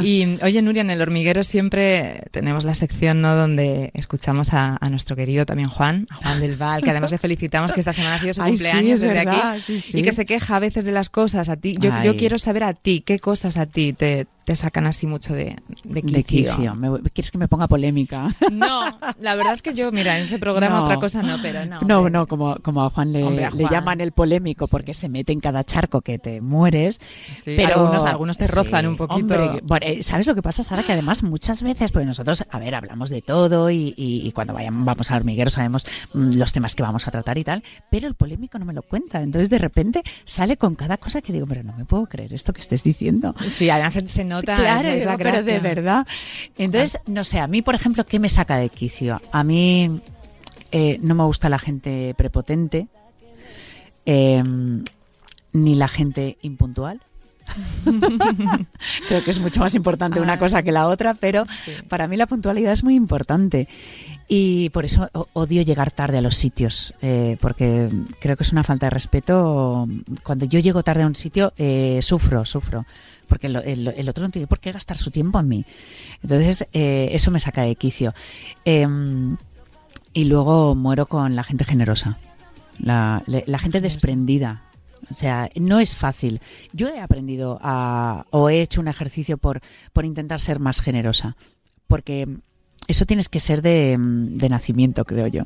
Y 0.03 0.39
oye, 0.43 0.63
Nuria, 0.63 0.81
en 0.81 0.89
el 0.89 1.03
hormiguero 1.03 1.45
siempre 1.45 2.23
tenemos 2.31 2.65
la 2.65 2.73
sección 2.73 3.21
¿no? 3.21 3.37
donde 3.37 3.91
escuchamos 3.93 4.55
a, 4.55 4.79
nuestro 4.89 5.15
querido 5.15 5.45
también 5.45 5.69
Juan, 5.69 6.07
a 6.09 6.15
Juan 6.15 6.41
del 6.41 6.57
Val, 6.57 6.83
que 6.83 6.89
además 6.89 7.11
le 7.11 7.19
felicitamos 7.19 7.71
que 7.71 7.81
esta 7.81 7.93
semana 7.93 8.15
ha 8.15 8.19
sido 8.19 8.33
su 8.33 8.43
cumpleaños 8.43 9.01
desde 9.01 9.19
aquí 9.19 9.75
y 9.93 10.03
que 10.03 10.13
se 10.13 10.25
queja 10.25 10.57
a 10.57 10.59
veces 10.59 10.87
de 10.87 10.93
las 10.93 11.11
cosas. 11.11 11.51
A 11.51 11.57
ti, 11.57 11.77
yo, 11.79 11.91
yo 12.03 12.17
quiero 12.17 12.39
saber 12.39 12.65
a 12.65 12.73
ti, 12.73 13.03
¿qué 13.05 13.19
cosas 13.19 13.59
a 13.59 13.67
ti 13.67 13.93
te, 13.93 14.27
te 14.47 14.55
sacan 14.55 14.87
así 14.87 15.09
mucho 15.09 15.35
de, 15.35 15.57
de 15.83 16.23
quicio. 16.23 16.77
¿Quieres 17.13 17.33
que 17.33 17.39
me 17.39 17.49
ponga 17.49 17.67
polémica? 17.69 18.35
No, 18.57 18.99
la 19.21 19.35
verdad 19.35 19.53
es 19.53 19.61
que 19.61 19.75
yo, 19.75 19.93
mira, 19.93 20.17
en 20.17 20.23
ese 20.23 20.39
programa 20.39 20.83
otra 20.83 20.97
cosa 20.97 21.21
no, 21.23 21.37
pero 21.43 21.67
no. 21.67 21.81
No, 21.81 22.09
no, 22.09 22.27
como, 22.27 22.57
como 22.63 22.85
a 22.85 22.91
Juan 22.91 23.13
le, 23.13 23.51
le 23.51 23.69
llaman 23.69 24.01
el 24.01 24.13
polémico 24.13 24.67
porque 24.67 24.95
se 24.95 25.09
mete 25.09 25.33
en 25.33 25.41
cada 25.41 25.65
charco 25.65 26.01
que 26.01 26.19
te 26.19 26.41
mueres. 26.41 27.01
pero 27.45 27.81
algunos, 27.81 28.05
algunos 28.05 28.39
te 28.39 28.47
rozan 28.47 28.87
un 28.87 28.97
poquito. 28.97 29.35
Eh, 29.83 30.03
¿Sabes 30.03 30.27
lo 30.27 30.35
que 30.35 30.43
pasa, 30.43 30.63
Sara? 30.63 30.85
Que 30.85 30.93
además 30.93 31.23
muchas 31.23 31.63
veces, 31.63 31.93
pues 31.93 32.07
nosotros, 32.07 32.45
a 32.49 32.59
ver, 32.59 32.75
hablamos 32.75 33.11
de 33.11 33.21
todo 33.21 33.71
y, 33.71 33.95
y, 33.97 34.31
cuando 34.33 34.55
vayamos, 34.55 34.85
vamos 34.87 35.11
al 35.11 35.19
hormiguero 35.19 35.51
sabemos 35.51 35.87
mm, 36.15 36.37
los 36.37 36.53
temas 36.53 36.75
que 36.75 36.83
vamos 36.83 37.09
a 37.09 37.11
tratar 37.11 37.37
y 37.37 37.45
tal, 37.45 37.63
pero 37.91 38.07
el 38.07 38.15
polémico 38.15 38.59
no 38.59 38.65
me 38.65 38.73
lo 38.73 38.83
cuenta. 38.83 39.23
Entonces 39.23 39.51
de 39.51 39.59
repente 39.59 40.03
sale 40.25 40.57
con 40.57 40.77
cada 40.77 40.97
cosa 40.99 41.21
que 41.21 41.33
digo, 41.33 41.47
pero 41.47 41.63
no 41.65 41.77
me 41.77 41.85
puedo 41.85 42.07
creer 42.07 42.33
esto 42.33 42.53
que 42.53 42.61
estés 42.61 42.83
diciendo. 42.83 43.35
Sí, 43.51 43.69
además 43.69 43.99
se, 44.07 44.25
nota 44.25 44.36
claro, 44.43 44.89
es, 44.89 45.05
la 45.05 45.17
pero 45.17 45.43
de 45.43 45.59
verdad. 45.59 46.07
Entonces, 46.57 46.99
no 47.07 47.25
sé, 47.25 47.39
a 47.39 47.47
mí, 47.47 47.63
por 47.63 47.75
ejemplo, 47.75 48.05
¿qué 48.05 48.19
me 48.19 48.29
saca 48.29 48.57
de 48.57 48.69
quicio? 48.69 49.21
A 49.33 49.45
mí 49.45 50.01
eh, 50.73 50.99
no 51.01 51.15
me 51.15 51.25
gusta 51.25 51.49
la 51.49 51.59
gente 51.59 52.15
prepotente, 52.17 52.89
em, 54.05 54.85
ni 55.53 55.75
la 55.75 55.89
gente 55.89 56.39
impuntual. 56.43 57.01
Creo 59.09 59.25
que 59.25 59.31
es 59.31 59.41
mucho 59.41 59.61
más 59.61 59.75
importante 59.75 60.21
una 60.21 60.35
ah. 60.35 60.39
cosa 60.39 60.63
que 60.63 60.73
la 60.73 60.89
otra, 60.89 61.15
pero 61.15 61.45
para 61.89 62.09
mí 62.09 62.17
la 62.17 62.27
puntualidad 62.27 62.73
es 62.73 62.85
muy 62.85 62.95
importante. 62.95 63.69
Y 64.29 64.71
por 64.71 64.85
eso 64.85 65.09
odio 65.35 65.63
llegar 65.63 65.93
tarde 65.93 66.19
a 66.19 66.21
los 66.21 66.35
sitios, 66.35 66.95
eh, 67.01 67.37
porque 67.41 67.89
creo 68.21 68.37
que 68.37 68.43
es 68.43 68.53
una 68.53 68.65
falta 68.65 68.87
de 68.87 68.91
respeto. 68.91 69.89
Cuando 70.25 70.47
yo 70.47 70.59
llego 70.59 70.83
tarde 70.83 71.05
a 71.05 71.07
un 71.07 71.15
sitio, 71.15 71.53
eh, 71.57 72.01
sufro, 72.03 72.45
sufro, 72.45 72.85
porque 73.27 73.47
el, 73.49 74.09
otro 74.09 74.25
no 74.25 74.31
tiene 74.31 74.47
por 74.47 74.61
qué 74.61 74.73
gastar 74.73 74.99
su 74.99 75.11
tiempo 75.11 75.39
en 75.41 75.49
mí. 75.49 75.65
Entonces, 76.23 76.67
eh, 76.73 77.11
eso 77.13 77.31
me 77.31 77.41
saca 77.41 77.63
de 77.63 77.75
quicio. 77.77 78.15
Em, 78.65 79.37
y 80.13 80.25
luego 80.25 80.75
muero 80.75 81.07
con 81.07 81.37
la 81.37 81.43
gente 81.43 81.65
generosa, 81.65 82.19
la, 82.79 83.23
la 83.27 83.59
gente 83.59 83.81
desprendida. 83.81 84.63
O 85.11 85.15
sea, 85.15 85.51
no 85.55 85.79
es 85.79 85.97
fácil. 85.97 86.41
Yo 86.73 86.89
he 86.89 87.01
aprendido 87.01 87.59
a, 87.63 88.27
o 88.31 88.49
he 88.49 88.61
hecho 88.61 88.81
un 88.81 88.89
ejercicio 88.89 89.39
por, 89.39 89.61
por 89.93 90.05
intentar 90.05 90.41
ser 90.41 90.59
más 90.59 90.81
generosa, 90.81 91.37
porque 91.87 92.27
eso 92.89 93.07
tienes 93.07 93.29
que 93.29 93.41
ser 93.41 93.63
de, 93.63 93.97
nacimiento, 94.49 95.05
creo 95.05 95.27
yo. 95.27 95.45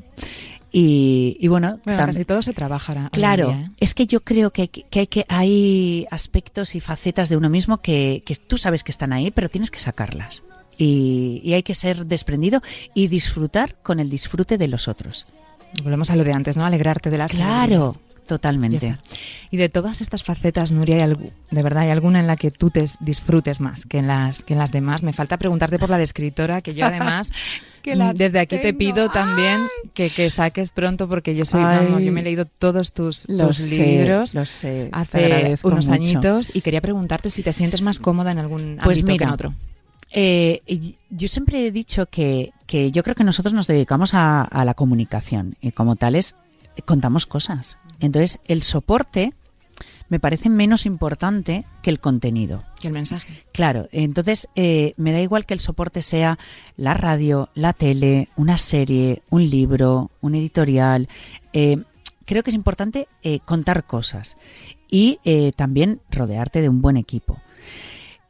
Y, 0.72 1.48
bueno, 1.48 1.80
casi 1.84 2.24
todo 2.24 2.42
se 2.42 2.52
trabajará. 2.52 3.10
Claro, 3.10 3.50
¿eh? 3.50 3.70
es 3.80 3.94
que 3.94 4.06
yo 4.06 4.20
creo 4.20 4.52
que, 4.52 4.62
hay, 4.62 5.06
que 5.06 5.26
hay 5.28 6.06
aspectos 6.10 6.74
y 6.74 6.80
facetas 6.80 7.28
de 7.28 7.36
uno 7.36 7.50
mismo 7.50 7.78
que, 7.78 8.22
tú 8.46 8.56
sabes 8.56 8.84
que 8.84 8.92
están 8.92 9.12
ahí, 9.12 9.30
pero 9.30 9.48
tienes 9.48 9.70
que 9.70 9.80
sacarlas. 9.80 10.44
Y, 10.78 11.52
hay 11.52 11.62
que 11.62 11.74
ser 11.74 12.06
desprendido 12.06 12.62
y 12.94 13.08
disfrutar 13.08 13.76
con 13.82 14.00
el 14.00 14.10
disfrute 14.10 14.58
de 14.58 14.68
los 14.68 14.86
otros. 14.86 15.26
Volvemos 15.82 16.10
a 16.10 16.16
lo 16.16 16.24
de 16.24 16.32
antes, 16.32 16.56
¿no? 16.56 16.64
Alegrarte 16.64 17.10
de 17.10 17.18
las 17.18 17.32
Claro, 17.32 17.94
Totalmente. 18.30 18.96
Y 19.50 19.56
de 19.56 19.68
todas 19.68 20.00
estas 20.00 20.22
facetas, 20.22 20.70
Nuria, 20.70 21.04
¿hay 21.04 21.14
¿de 21.50 21.62
verdad 21.64 21.82
hay 21.82 21.90
alguna 21.90 22.20
en 22.20 22.28
la 22.28 22.36
que 22.36 22.52
tú 22.52 22.70
te 22.70 22.84
disfrutes 23.00 23.58
más 23.58 23.86
que 23.86 23.98
en 23.98 24.06
las, 24.06 24.38
que 24.38 24.52
en 24.52 24.60
las 24.60 24.70
demás? 24.70 25.02
Me 25.02 25.12
falta 25.12 25.36
preguntarte 25.36 25.80
por 25.80 25.90
la 25.90 25.98
de 25.98 26.04
escritora, 26.04 26.60
que 26.60 26.72
yo 26.72 26.86
además 26.86 27.32
mm, 27.84 28.14
desde 28.14 28.40
aquí 28.40 28.58
te 28.58 28.72
pido 28.74 29.10
también 29.10 29.60
que, 29.94 30.10
que, 30.10 30.30
saques 30.30 30.70
pronto, 30.70 31.08
porque 31.08 31.34
yo 31.34 31.44
soy, 31.44 31.62
vamos, 31.62 32.02
yo 32.02 32.12
me 32.12 32.20
he 32.20 32.24
leído 32.24 32.44
todos 32.44 32.92
tus, 32.92 33.28
libros 33.28 34.34
sé, 34.44 34.88
hace 34.92 35.56
unos 35.62 35.88
añitos 35.88 36.54
y 36.54 36.60
quería 36.60 36.80
preguntarte 36.80 37.30
si 37.30 37.42
te 37.42 37.52
sientes 37.52 37.82
más 37.82 37.98
cómoda 37.98 38.32
en 38.32 38.38
algún 38.38 38.78
pues 38.82 39.00
ámbito 39.00 39.18
que 39.18 39.24
en 39.24 39.30
otro. 39.30 39.54
Eh, 40.12 40.62
yo 41.10 41.28
siempre 41.28 41.66
he 41.66 41.70
dicho 41.70 42.06
que, 42.06 42.52
que, 42.66 42.90
yo 42.90 43.02
creo 43.02 43.14
que 43.14 43.22
nosotros 43.22 43.52
nos 43.52 43.66
dedicamos 43.66 44.14
a, 44.14 44.42
a 44.42 44.64
la 44.64 44.74
comunicación 44.74 45.56
y 45.60 45.70
como 45.70 45.96
tales 45.96 46.34
contamos 46.84 47.26
cosas. 47.26 47.78
Entonces, 48.00 48.40
el 48.46 48.62
soporte 48.62 49.32
me 50.10 50.20
parece 50.20 50.50
menos 50.50 50.84
importante 50.84 51.64
que 51.82 51.88
el 51.88 52.00
contenido. 52.00 52.62
Que 52.80 52.88
el 52.88 52.92
mensaje. 52.92 53.32
Claro, 53.52 53.88
entonces 53.92 54.48
eh, 54.56 54.92
me 54.96 55.12
da 55.12 55.20
igual 55.20 55.46
que 55.46 55.54
el 55.54 55.60
soporte 55.60 56.02
sea 56.02 56.38
la 56.76 56.94
radio, 56.94 57.48
la 57.54 57.72
tele, 57.72 58.28
una 58.36 58.58
serie, 58.58 59.22
un 59.30 59.48
libro, 59.48 60.10
un 60.20 60.34
editorial. 60.34 61.08
Eh, 61.52 61.78
creo 62.26 62.42
que 62.42 62.50
es 62.50 62.56
importante 62.56 63.08
eh, 63.22 63.38
contar 63.44 63.84
cosas 63.84 64.36
y 64.90 65.20
también 65.56 66.00
rodearte 66.10 66.60
de 66.60 66.68
un 66.68 66.82
buen 66.82 66.96
equipo. 66.96 67.38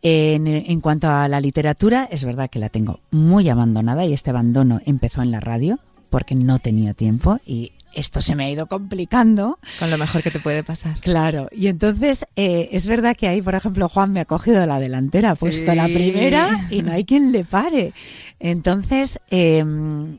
En, 0.02 0.46
en, 0.46 0.80
cuanto 0.82 1.08
a 1.08 1.26
la 1.26 1.40
literatura, 1.40 2.06
es 2.10 2.26
verdad 2.26 2.50
que 2.50 2.58
la 2.58 2.68
tengo 2.68 3.00
muy 3.10 3.48
abandonada 3.48 4.04
y 4.04 4.12
este 4.12 4.28
abandono 4.28 4.82
empezó 4.84 5.22
en 5.22 5.30
la 5.30 5.40
radio 5.40 5.78
porque 6.10 6.34
no 6.34 6.58
tenía 6.58 6.92
tiempo 6.92 7.38
y 7.46 7.72
esto 7.94 8.20
se 8.20 8.34
me 8.34 8.44
ha 8.44 8.50
ido 8.50 8.66
complicando. 8.66 9.58
Con 9.78 9.90
lo 9.90 9.98
mejor 9.98 10.22
que 10.22 10.30
te 10.30 10.40
puede 10.40 10.62
pasar. 10.62 11.00
Claro, 11.00 11.48
y 11.52 11.68
entonces 11.68 12.26
eh, 12.36 12.68
es 12.72 12.86
verdad 12.86 13.16
que 13.16 13.28
ahí, 13.28 13.42
por 13.42 13.54
ejemplo, 13.54 13.88
Juan 13.88 14.12
me 14.12 14.20
ha 14.20 14.24
cogido 14.24 14.64
la 14.66 14.80
delantera, 14.80 15.32
ha 15.32 15.34
puesto 15.34 15.74
la 15.74 15.86
primera 15.86 16.66
y 16.70 16.82
no 16.82 16.92
hay 16.92 17.04
quien 17.04 17.32
le 17.32 17.44
pare. 17.44 17.92
Entonces, 18.38 19.18
em, 19.30 20.18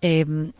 em, 0.00 0.52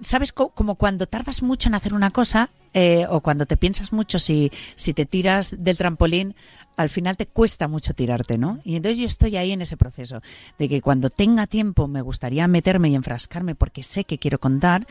¿sabes? 0.00 0.32
Como 0.32 0.74
cuando 0.74 1.06
tardas 1.06 1.42
mucho 1.42 1.68
en 1.68 1.74
hacer 1.74 1.94
una 1.94 2.10
cosa 2.10 2.50
eh, 2.74 3.06
o 3.08 3.20
cuando 3.20 3.46
te 3.46 3.56
piensas 3.56 3.92
mucho 3.92 4.18
si, 4.18 4.50
si 4.76 4.94
te 4.94 5.06
tiras 5.06 5.56
del 5.58 5.76
trampolín, 5.76 6.34
al 6.76 6.88
final 6.88 7.16
te 7.16 7.26
cuesta 7.26 7.68
mucho 7.68 7.92
tirarte, 7.92 8.38
¿no? 8.38 8.58
Y 8.64 8.76
entonces 8.76 8.98
yo 8.98 9.06
estoy 9.06 9.36
ahí 9.36 9.52
en 9.52 9.60
ese 9.60 9.76
proceso 9.76 10.22
de 10.58 10.68
que 10.68 10.80
cuando 10.80 11.10
tenga 11.10 11.46
tiempo 11.46 11.88
me 11.88 12.00
gustaría 12.00 12.48
meterme 12.48 12.88
y 12.88 12.94
enfrascarme 12.94 13.54
porque 13.54 13.82
sé 13.82 14.04
que 14.04 14.18
quiero 14.18 14.38
contar, 14.38 14.86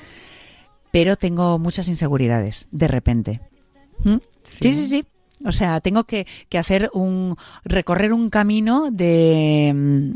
pero 0.91 1.15
tengo 1.15 1.59
muchas 1.59 1.87
inseguridades 1.87 2.67
de 2.71 2.87
repente. 2.87 3.41
¿Mm? 4.03 4.17
Sí, 4.59 4.73
sí, 4.73 4.87
sí. 4.87 5.05
O 5.45 5.51
sea, 5.51 5.79
tengo 5.79 6.03
que, 6.03 6.25
hacer 6.57 6.89
un 6.93 7.37
recorrer 7.63 8.11
un 8.11 8.29
camino 8.29 8.91
de, 8.91 10.13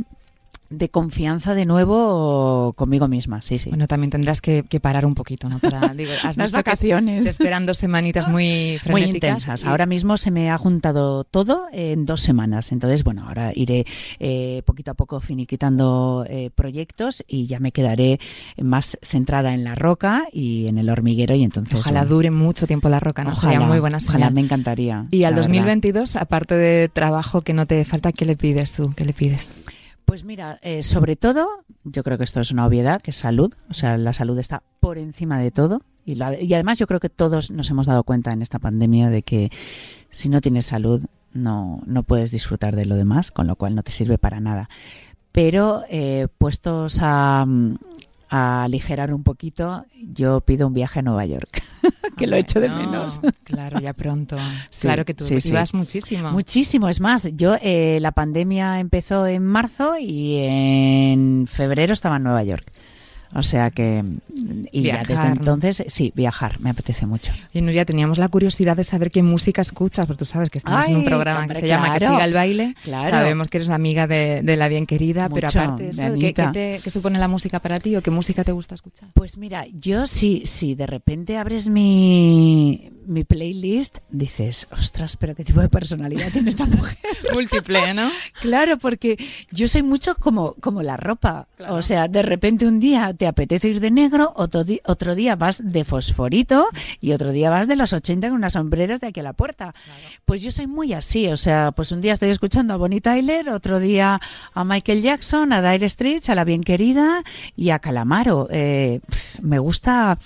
de 0.77 0.89
confianza 0.89 1.53
de 1.55 1.65
nuevo 1.65 2.73
conmigo 2.75 3.07
misma, 3.07 3.41
sí, 3.41 3.59
sí. 3.59 3.69
Bueno, 3.69 3.87
también 3.87 4.09
tendrás 4.11 4.41
que, 4.41 4.63
que 4.67 4.79
parar 4.79 5.05
un 5.05 5.13
poquito, 5.15 5.49
¿no? 5.49 5.59
Para, 5.59 5.93
digo, 5.93 6.11
has 6.23 6.37
Las 6.37 6.51
vacaciones. 6.51 7.23
te 7.25 7.29
esperan 7.29 7.65
dos 7.65 7.77
semanitas 7.77 8.27
muy 8.27 8.77
frenéticas. 8.81 8.89
Muy 8.91 9.01
intensas. 9.03 9.63
y- 9.63 9.67
Ahora 9.67 9.85
mismo 9.85 10.17
se 10.17 10.31
me 10.31 10.49
ha 10.49 10.57
juntado 10.57 11.23
todo 11.23 11.67
en 11.71 12.05
dos 12.05 12.21
semanas. 12.21 12.71
Entonces, 12.71 13.03
bueno, 13.03 13.25
ahora 13.27 13.51
iré 13.55 13.85
eh, 14.19 14.61
poquito 14.65 14.91
a 14.91 14.93
poco 14.95 15.19
finiquitando 15.19 16.25
eh, 16.27 16.49
proyectos 16.53 17.23
y 17.27 17.45
ya 17.45 17.59
me 17.59 17.71
quedaré 17.71 18.19
más 18.61 18.97
centrada 19.01 19.53
en 19.53 19.63
la 19.63 19.75
roca 19.75 20.25
y 20.31 20.67
en 20.67 20.77
el 20.77 20.89
hormiguero. 20.89 21.35
Y 21.35 21.43
entonces, 21.43 21.79
Ojalá 21.79 22.05
dure 22.05 22.31
mucho 22.31 22.67
tiempo 22.67 22.89
la 22.89 22.99
roca, 22.99 23.23
¿no? 23.23 23.35
Sería 23.35 23.59
muy 23.59 23.79
buena 23.79 23.97
ojalá, 23.97 24.11
señal. 24.17 24.33
me 24.33 24.41
encantaría. 24.41 25.05
Y 25.11 25.23
al 25.23 25.33
la 25.33 25.41
verdad. 25.41 25.49
2022, 25.49 26.15
aparte 26.15 26.55
de 26.55 26.89
trabajo 26.89 27.41
que 27.41 27.53
no 27.53 27.65
te 27.65 27.83
falta, 27.85 28.11
¿qué 28.11 28.25
le 28.25 28.35
pides 28.35 28.71
tú? 28.73 28.93
¿Qué 28.95 29.05
le 29.05 29.13
pides? 29.13 29.51
Pues 30.05 30.23
mira, 30.23 30.59
eh, 30.61 30.83
sobre 30.83 31.15
todo, 31.15 31.47
yo 31.83 32.03
creo 32.03 32.17
que 32.17 32.23
esto 32.23 32.41
es 32.41 32.51
una 32.51 32.65
obviedad, 32.65 33.01
que 33.01 33.11
es 33.11 33.17
salud. 33.17 33.53
O 33.69 33.73
sea, 33.73 33.97
la 33.97 34.13
salud 34.13 34.37
está 34.37 34.63
por 34.79 34.97
encima 34.97 35.39
de 35.39 35.51
todo. 35.51 35.81
Y, 36.05 36.13
y 36.13 36.53
además 36.53 36.79
yo 36.79 36.87
creo 36.87 36.99
que 36.99 37.09
todos 37.09 37.49
nos 37.51 37.69
hemos 37.69 37.87
dado 37.87 38.03
cuenta 38.03 38.31
en 38.31 38.41
esta 38.41 38.59
pandemia 38.59 39.09
de 39.09 39.23
que 39.23 39.51
si 40.09 40.29
no 40.29 40.41
tienes 40.41 40.65
salud 40.65 41.05
no, 41.33 41.81
no 41.85 42.03
puedes 42.03 42.31
disfrutar 42.31 42.75
de 42.75 42.85
lo 42.85 42.95
demás, 42.95 43.31
con 43.31 43.47
lo 43.47 43.55
cual 43.55 43.75
no 43.75 43.83
te 43.83 43.91
sirve 43.91 44.17
para 44.17 44.39
nada. 44.39 44.69
Pero 45.31 45.83
eh, 45.89 46.27
puestos 46.37 46.99
a, 47.01 47.45
mm, 47.47 47.77
a 48.35 48.63
aligerar 48.63 49.13
un 49.13 49.21
poquito, 49.21 49.85
yo 49.93 50.41
pido 50.41 50.65
un 50.65 50.73
viaje 50.73 50.97
a 50.97 51.01
Nueva 51.03 51.23
York, 51.23 51.61
que 52.17 52.25
lo 52.25 52.35
echo 52.35 52.59
de 52.59 52.67
no, 52.67 52.77
menos. 52.77 53.21
Claro, 53.43 53.79
ya 53.79 53.93
pronto. 53.93 54.37
Sí, 54.71 54.87
claro 54.87 55.05
que 55.05 55.13
tú 55.13 55.23
sí, 55.23 55.39
sí. 55.39 55.49
ibas 55.49 55.75
muchísimo. 55.75 56.31
Muchísimo, 56.31 56.89
es 56.89 56.99
más, 56.99 57.29
yo 57.35 57.55
eh, 57.61 57.99
la 58.01 58.11
pandemia 58.11 58.79
empezó 58.79 59.27
en 59.27 59.45
marzo 59.45 59.97
y 59.99 60.37
en 60.37 61.45
febrero 61.47 61.93
estaba 61.93 62.17
en 62.17 62.23
Nueva 62.23 62.43
York. 62.43 62.71
O 63.35 63.41
sea 63.43 63.71
que, 63.71 64.03
y 64.71 64.81
Viajar, 64.83 65.07
ya 65.07 65.15
desde 65.15 65.27
entonces, 65.27 65.83
sí, 65.87 66.11
viajar, 66.15 66.59
me 66.59 66.69
apetece 66.69 67.05
mucho. 67.07 67.31
Y 67.53 67.61
Nuria, 67.61 67.83
teníamos 67.85 68.17
la 68.19 68.27
curiosidad 68.27 68.77
de 68.77 68.83
saber 68.83 69.09
qué 69.09 69.23
música 69.23 69.61
escuchas, 69.61 70.05
porque 70.05 70.19
tú 70.19 70.25
sabes 70.25 70.49
que 70.49 70.59
estamos 70.59 70.87
en 70.87 70.97
un 70.97 71.05
programa 71.05 71.39
hombre, 71.41 71.55
que 71.55 71.61
se 71.61 71.67
llama 71.67 71.93
Que 71.93 71.99
siga 72.01 72.25
el 72.25 72.33
baile. 72.33 72.75
Claro. 72.83 73.09
Sabemos 73.09 73.47
que 73.47 73.57
eres 73.57 73.69
amiga 73.69 74.05
de, 74.07 74.41
de 74.43 74.55
la 74.57 74.67
bien 74.67 74.85
querida, 74.85 75.29
pero 75.29 75.47
aparte 75.47 75.83
de 75.83 75.89
eso, 75.89 76.01
de 76.03 76.19
¿qué, 76.19 76.33
qué 76.33 76.47
te- 76.53 76.79
qué 76.83 76.89
supone 76.89 77.17
la 77.17 77.27
música 77.27 77.59
para 77.59 77.79
ti 77.79 77.95
o 77.95 78.01
qué 78.03 78.11
música 78.11 78.43
te 78.43 78.51
gusta 78.51 78.75
escuchar? 78.75 79.09
Pues 79.15 79.37
mira, 79.37 79.65
yo 79.73 80.05
sí, 80.05 80.43
sí, 80.45 80.75
de 80.75 80.85
repente 80.85 81.37
abres 81.37 81.69
mi, 81.69 82.91
mi 83.05 83.23
playlist, 83.23 83.99
dices, 84.09 84.67
ostras, 84.71 85.17
pero 85.17 85.35
qué 85.35 85.43
tipo 85.43 85.61
de 85.61 85.69
personalidad 85.69 86.31
tiene 86.31 86.49
esta 86.49 86.65
mujer. 86.65 86.97
Múltiple, 87.33 87.93
¿no? 87.93 88.09
Claro, 88.41 88.77
porque 88.77 89.17
yo 89.51 89.67
soy 89.67 89.83
mucho 89.83 90.15
como, 90.15 90.53
como 90.55 90.81
la 90.81 90.97
ropa. 90.97 91.47
Claro. 91.57 91.75
O 91.75 91.81
sea, 91.81 92.07
de 92.07 92.21
repente 92.21 92.67
un 92.67 92.79
día 92.79 93.13
te 93.13 93.27
apetece 93.27 93.69
ir 93.69 93.79
de 93.79 93.91
negro, 93.91 94.33
otro, 94.35 94.63
otro 94.85 95.15
día 95.15 95.35
vas 95.35 95.61
de 95.63 95.83
fosforito 95.83 96.67
y 96.99 97.11
otro 97.11 97.31
día 97.31 97.49
vas 97.49 97.67
de 97.67 97.75
los 97.75 97.93
80 97.93 98.29
con 98.29 98.37
unas 98.37 98.53
sombreras 98.53 99.01
de 99.01 99.07
aquí 99.07 99.19
a 99.19 99.23
la 99.23 99.33
puerta. 99.33 99.73
Pues 100.25 100.41
yo 100.41 100.51
soy 100.51 100.67
muy 100.67 100.93
así. 100.93 101.27
O 101.27 101.37
sea, 101.37 101.71
pues 101.71 101.91
un 101.91 102.01
día 102.01 102.13
estoy 102.13 102.29
escuchando 102.29 102.73
a 102.73 102.77
Bonnie 102.77 103.01
Tyler, 103.01 103.49
otro 103.49 103.79
día 103.79 104.19
a 104.53 104.63
Michael 104.63 105.01
Jackson, 105.01 105.53
a 105.53 105.71
Dire 105.71 105.89
Straits, 105.89 106.29
a 106.29 106.35
La 106.35 106.43
Bien 106.43 106.63
Querida 106.63 107.23
y 107.55 107.69
a 107.69 107.79
Calamaro. 107.79 108.47
Eh, 108.51 109.01
me 109.41 109.59
gusta. 109.59 110.17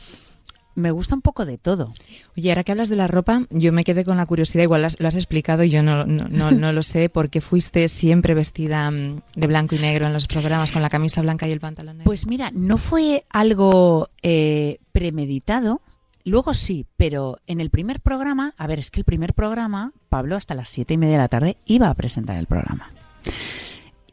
Me 0.78 0.92
gusta 0.92 1.16
un 1.16 1.22
poco 1.24 1.46
de 1.46 1.58
todo. 1.58 1.92
Oye, 2.38 2.52
ahora 2.52 2.64
que 2.64 2.72
hablas 2.72 2.88
de 2.90 2.96
la 2.96 3.08
ropa, 3.08 3.48
yo 3.50 3.74
me 3.74 3.84
quedé 3.84 4.06
con 4.06 4.16
la 4.18 4.28
curiosidad, 4.28 4.62
igual 4.62 4.86
lo 5.00 5.08
has 5.08 5.16
explicado 5.16 5.64
y 5.64 5.72
yo 5.72 5.82
no, 5.82 6.06
no, 6.06 6.28
no, 6.30 6.52
no 6.52 6.72
lo 6.72 6.84
sé, 6.84 7.10
¿por 7.10 7.30
qué 7.32 7.42
fuiste 7.42 7.90
siempre 7.90 8.36
vestida 8.36 8.92
mm, 8.92 9.22
de 9.36 9.48
blanco 9.48 9.74
y 9.74 9.80
negro 9.80 10.06
en 10.06 10.14
los 10.14 10.28
programas 10.28 10.70
con 10.70 10.84
la 10.84 10.90
camisa 10.90 11.22
blanca 11.24 11.48
y 11.48 11.52
el 11.52 11.60
pantalón 11.60 11.98
negro? 11.98 12.06
Pues 12.10 12.28
mira, 12.28 12.52
no 12.54 12.78
fue 12.78 13.26
algo 13.32 14.10
eh, 14.22 14.78
premeditado. 14.92 15.82
Luego 16.26 16.54
sí, 16.54 16.86
pero 16.96 17.40
en 17.48 17.60
el 17.62 17.70
primer 17.72 18.00
programa, 18.02 18.54
a 18.58 18.68
ver, 18.68 18.78
es 18.80 18.92
que 18.92 19.00
el 19.00 19.06
primer 19.06 19.34
programa, 19.34 19.94
Pablo 20.10 20.36
hasta 20.36 20.54
las 20.56 20.70
siete 20.70 20.94
y 20.94 20.98
media 20.98 21.14
de 21.14 21.22
la 21.24 21.28
tarde 21.30 21.58
iba 21.66 21.90
a 21.90 21.94
presentar 21.96 22.38
el 22.38 22.46
programa. 22.46 22.92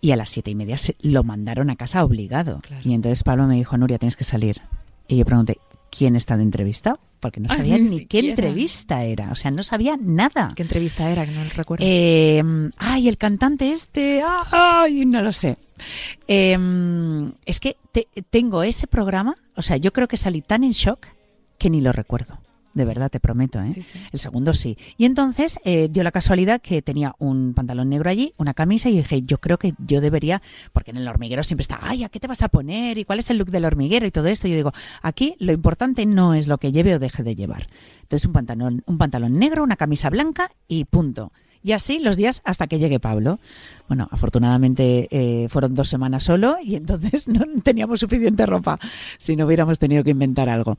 Y 0.01 0.13
a 0.13 0.17
las 0.17 0.31
siete 0.31 0.51
y 0.51 0.55
media 0.55 0.77
se- 0.77 0.97
lo 1.01 1.25
mandaron 1.25 1.71
a 1.71 1.77
casa 1.77 2.05
obligado. 2.05 2.61
Claro. 2.61 2.83
Y 2.89 2.95
entonces 2.95 3.23
Pablo 3.23 3.47
me 3.47 3.57
dijo, 3.57 3.77
Nuria, 3.77 3.99
tienes 3.99 4.17
que 4.17 4.25
salir. 4.25 4.61
Y 5.09 5.17
yo 5.17 5.25
pregunté, 5.25 5.59
¿quién 5.97 6.17
está 6.17 6.37
de 6.37 6.43
entrevista? 6.43 6.99
Porque 7.21 7.41
no 7.41 7.49
Ay, 7.51 7.57
sabía 7.59 7.79
ni 7.79 8.07
qué 8.07 8.19
entrevista 8.31 9.03
era. 9.05 9.31
O 9.31 9.35
sea, 9.35 9.51
no 9.51 9.63
sabía 9.63 9.97
nada. 10.01 10.53
¿Qué 10.57 10.63
entrevista 10.63 11.11
era? 11.11 11.25
Que 11.25 11.33
no 11.33 11.45
recuerdo. 11.55 11.85
Eh, 11.87 12.43
ay, 12.79 13.09
el 13.09 13.17
cantante 13.17 13.71
este, 13.73 14.23
ay, 14.51 15.05
no 15.07 15.23
lo 15.23 15.33
sé. 15.33 15.57
Eh, 16.29 16.59
es 17.47 17.61
que 17.61 17.77
te- 17.93 18.09
tengo 18.31 18.63
ese 18.63 18.87
programa, 18.87 19.35
o 19.57 19.63
sea, 19.63 19.77
yo 19.77 19.93
creo 19.93 20.09
que 20.09 20.17
salí 20.17 20.43
tan 20.43 20.65
en 20.65 20.71
shock 20.73 21.07
que 21.59 21.71
ni 21.71 21.81
lo 21.81 21.93
recuerdo. 21.93 22.39
De 22.75 22.85
verdad, 22.85 23.11
te 23.11 23.21
prometo, 23.21 23.63
¿eh? 23.63 23.73
Sí, 23.73 23.83
sí. 23.83 24.01
El 24.13 24.19
segundo 24.19 24.53
sí. 24.53 24.77
Y 24.99 25.05
entonces 25.05 25.59
eh, 25.65 25.89
dio 25.91 26.03
la 26.03 26.11
casualidad 26.11 26.61
que 26.61 26.83
tenía 26.83 27.15
un 27.19 27.55
pantalón 27.55 27.89
negro 27.89 28.11
allí, 28.11 28.35
una 28.37 28.53
camisa, 28.53 28.91
y 28.91 28.97
dije, 28.97 29.23
yo 29.23 29.39
creo 29.39 29.59
que 29.59 29.75
yo 29.79 30.01
debería, 30.01 30.43
porque 30.73 30.91
en 30.91 30.97
el 30.97 31.07
hormiguero 31.07 31.45
siempre 31.45 31.63
está, 31.63 31.79
ay, 31.81 32.05
¿a 32.05 32.09
qué 32.09 32.19
te 32.19 32.27
vas 32.27 32.43
a 32.43 32.49
poner? 32.49 32.99
¿Y 32.99 33.05
cuál 33.05 33.21
es 33.21 33.31
el 33.31 33.39
look 33.39 33.51
del 33.51 33.65
hormiguero? 33.65 34.07
Y 34.07 34.11
todo 34.11 34.27
esto. 34.27 34.49
Yo 34.49 34.57
digo, 34.57 34.73
aquí 35.03 35.37
lo 35.39 35.53
importante 35.53 36.05
no 36.05 36.35
es 36.35 36.49
lo 36.49 36.59
que 36.59 36.73
lleve 36.73 36.95
o 36.95 36.99
deje 36.99 37.23
de 37.23 37.37
llevar. 37.37 37.69
Entonces 38.15 38.29
un 38.29 38.33
pantalón, 38.33 38.83
un 38.87 38.97
pantalón 38.97 39.39
negro, 39.41 39.65
una 39.65 39.75
camisa 39.75 40.09
blanca 40.09 40.53
y 40.69 40.85
punto. 40.85 41.33
Y 41.65 41.73
así 41.73 41.99
los 41.99 42.17
días 42.17 42.43
hasta 42.45 42.69
que 42.69 42.79
llegue 42.79 43.01
Pablo. 43.01 43.41
Bueno, 43.89 44.07
afortunadamente 44.13 45.09
eh, 45.11 45.49
fueron 45.49 45.75
dos 45.75 45.89
semanas 45.89 46.23
solo 46.23 46.59
y 46.63 46.77
entonces 46.77 47.27
no 47.29 47.41
teníamos 47.65 47.99
suficiente 47.99 48.47
ropa 48.47 48.79
si 49.19 49.35
no 49.35 49.47
hubiéramos 49.47 49.81
tenido 49.81 50.05
que 50.05 50.11
inventar 50.11 50.49
algo. 50.49 50.77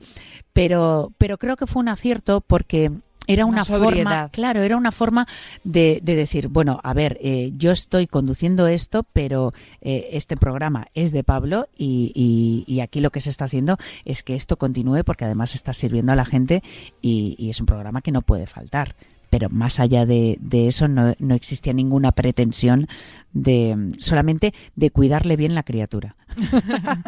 Pero, 0.54 1.12
pero 1.18 1.36
creo 1.36 1.56
que 1.56 1.66
fue 1.66 1.80
un 1.80 1.90
acierto 1.90 2.40
porque 2.40 2.90
era 3.26 3.44
Una 3.44 3.56
una, 3.56 3.64
forma, 3.64 4.28
claro, 4.30 4.62
era 4.62 4.76
una 4.76 4.92
forma 4.92 5.26
de, 5.64 6.00
de 6.02 6.14
decir, 6.16 6.48
bueno, 6.48 6.80
a 6.82 6.92
ver, 6.94 7.18
eh, 7.20 7.52
yo 7.56 7.70
estoy 7.72 8.06
conduciendo 8.06 8.66
esto, 8.66 9.04
pero 9.12 9.52
eh, 9.80 10.08
este 10.12 10.36
programa 10.36 10.86
es 10.94 11.12
de 11.12 11.24
Pablo 11.24 11.68
y, 11.76 12.12
y- 12.14 12.64
y 12.72 12.80
aquí 12.80 13.00
lo 13.00 13.10
que 13.10 13.20
se 13.20 13.30
está 13.30 13.46
haciendo 13.46 13.76
es 14.04 14.22
que 14.22 14.34
esto 14.34 14.56
continúe 14.56 15.02
porque 15.04 15.24
además 15.24 15.54
está 15.54 15.72
sirviendo 15.72 16.12
a 16.12 16.16
la 16.16 16.24
gente 16.24 16.62
y, 17.02 17.34
y 17.38 17.50
es 17.50 17.60
un 17.60 17.66
programa 17.66 18.00
que 18.00 18.12
no 18.12 18.22
puede 18.22 18.46
faltar. 18.46 18.94
Pero 19.38 19.50
más 19.50 19.80
allá 19.80 20.06
de, 20.06 20.38
de 20.40 20.66
eso 20.66 20.88
no, 20.88 21.14
no 21.18 21.34
existía 21.34 21.74
ninguna 21.74 22.12
pretensión 22.12 22.88
de 23.34 23.90
solamente 23.98 24.54
de 24.76 24.90
cuidarle 24.90 25.36
bien 25.36 25.54
la 25.54 25.62
criatura. 25.62 26.16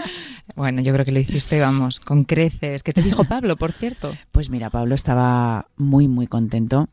Bueno, 0.56 0.82
yo 0.82 0.92
creo 0.92 1.04
que 1.04 1.12
lo 1.12 1.20
hiciste, 1.20 1.60
vamos, 1.60 2.00
con 2.00 2.24
creces. 2.24 2.82
¿Qué 2.82 2.92
te 2.92 3.02
dijo 3.02 3.22
Pablo, 3.24 3.56
por 3.56 3.70
cierto? 3.72 4.16
Pues 4.32 4.50
mira, 4.50 4.70
Pablo 4.70 4.94
estaba 4.94 5.68
muy, 5.76 6.08
muy 6.08 6.26
contento. 6.26 6.88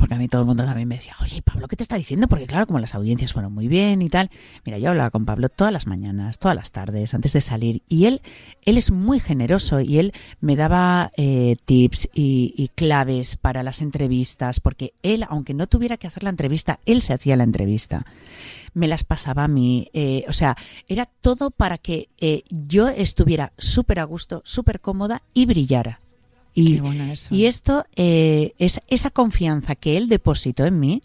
Porque 0.00 0.14
a 0.14 0.18
mí 0.18 0.28
todo 0.28 0.40
el 0.40 0.46
mundo 0.46 0.64
también 0.64 0.88
me 0.88 0.96
decía, 0.96 1.14
oye, 1.20 1.42
Pablo, 1.42 1.68
¿qué 1.68 1.76
te 1.76 1.82
está 1.82 1.96
diciendo? 1.96 2.26
Porque 2.26 2.46
claro, 2.46 2.66
como 2.66 2.78
las 2.78 2.94
audiencias 2.94 3.34
fueron 3.34 3.52
muy 3.52 3.68
bien 3.68 4.00
y 4.00 4.08
tal. 4.08 4.30
Mira, 4.64 4.78
yo 4.78 4.88
hablaba 4.88 5.10
con 5.10 5.26
Pablo 5.26 5.50
todas 5.50 5.74
las 5.74 5.86
mañanas, 5.86 6.38
todas 6.38 6.56
las 6.56 6.70
tardes, 6.72 7.12
antes 7.12 7.34
de 7.34 7.42
salir. 7.42 7.82
Y 7.86 8.06
él, 8.06 8.22
él 8.64 8.78
es 8.78 8.90
muy 8.90 9.20
generoso 9.20 9.80
y 9.80 9.98
él 9.98 10.14
me 10.40 10.56
daba 10.56 11.12
eh, 11.18 11.56
tips 11.66 12.08
y, 12.14 12.54
y 12.56 12.68
claves 12.68 13.36
para 13.36 13.62
las 13.62 13.82
entrevistas. 13.82 14.58
Porque 14.58 14.94
él, 15.02 15.26
aunque 15.28 15.52
no 15.52 15.66
tuviera 15.66 15.98
que 15.98 16.06
hacer 16.06 16.22
la 16.22 16.30
entrevista, 16.30 16.80
él 16.86 17.02
se 17.02 17.12
hacía 17.12 17.36
la 17.36 17.44
entrevista. 17.44 18.06
Me 18.72 18.88
las 18.88 19.04
pasaba 19.04 19.44
a 19.44 19.48
mí. 19.48 19.88
eh, 19.92 20.24
o 20.28 20.32
sea, 20.32 20.56
era 20.88 21.04
todo 21.04 21.50
para 21.50 21.76
que 21.76 22.08
eh, 22.18 22.42
yo 22.48 22.88
estuviera 22.88 23.52
súper 23.58 24.00
a 24.00 24.04
gusto, 24.04 24.40
súper 24.46 24.80
cómoda 24.80 25.20
y 25.34 25.44
brillara. 25.44 26.00
Y, 26.54 26.76
Qué 26.76 26.80
bueno 26.80 27.04
eso. 27.04 27.34
y 27.34 27.46
esto, 27.46 27.84
eh, 27.96 28.52
es, 28.58 28.80
esa 28.88 29.10
confianza 29.10 29.74
que 29.76 29.96
él 29.96 30.08
depositó 30.08 30.66
en 30.66 30.80
mí, 30.80 31.02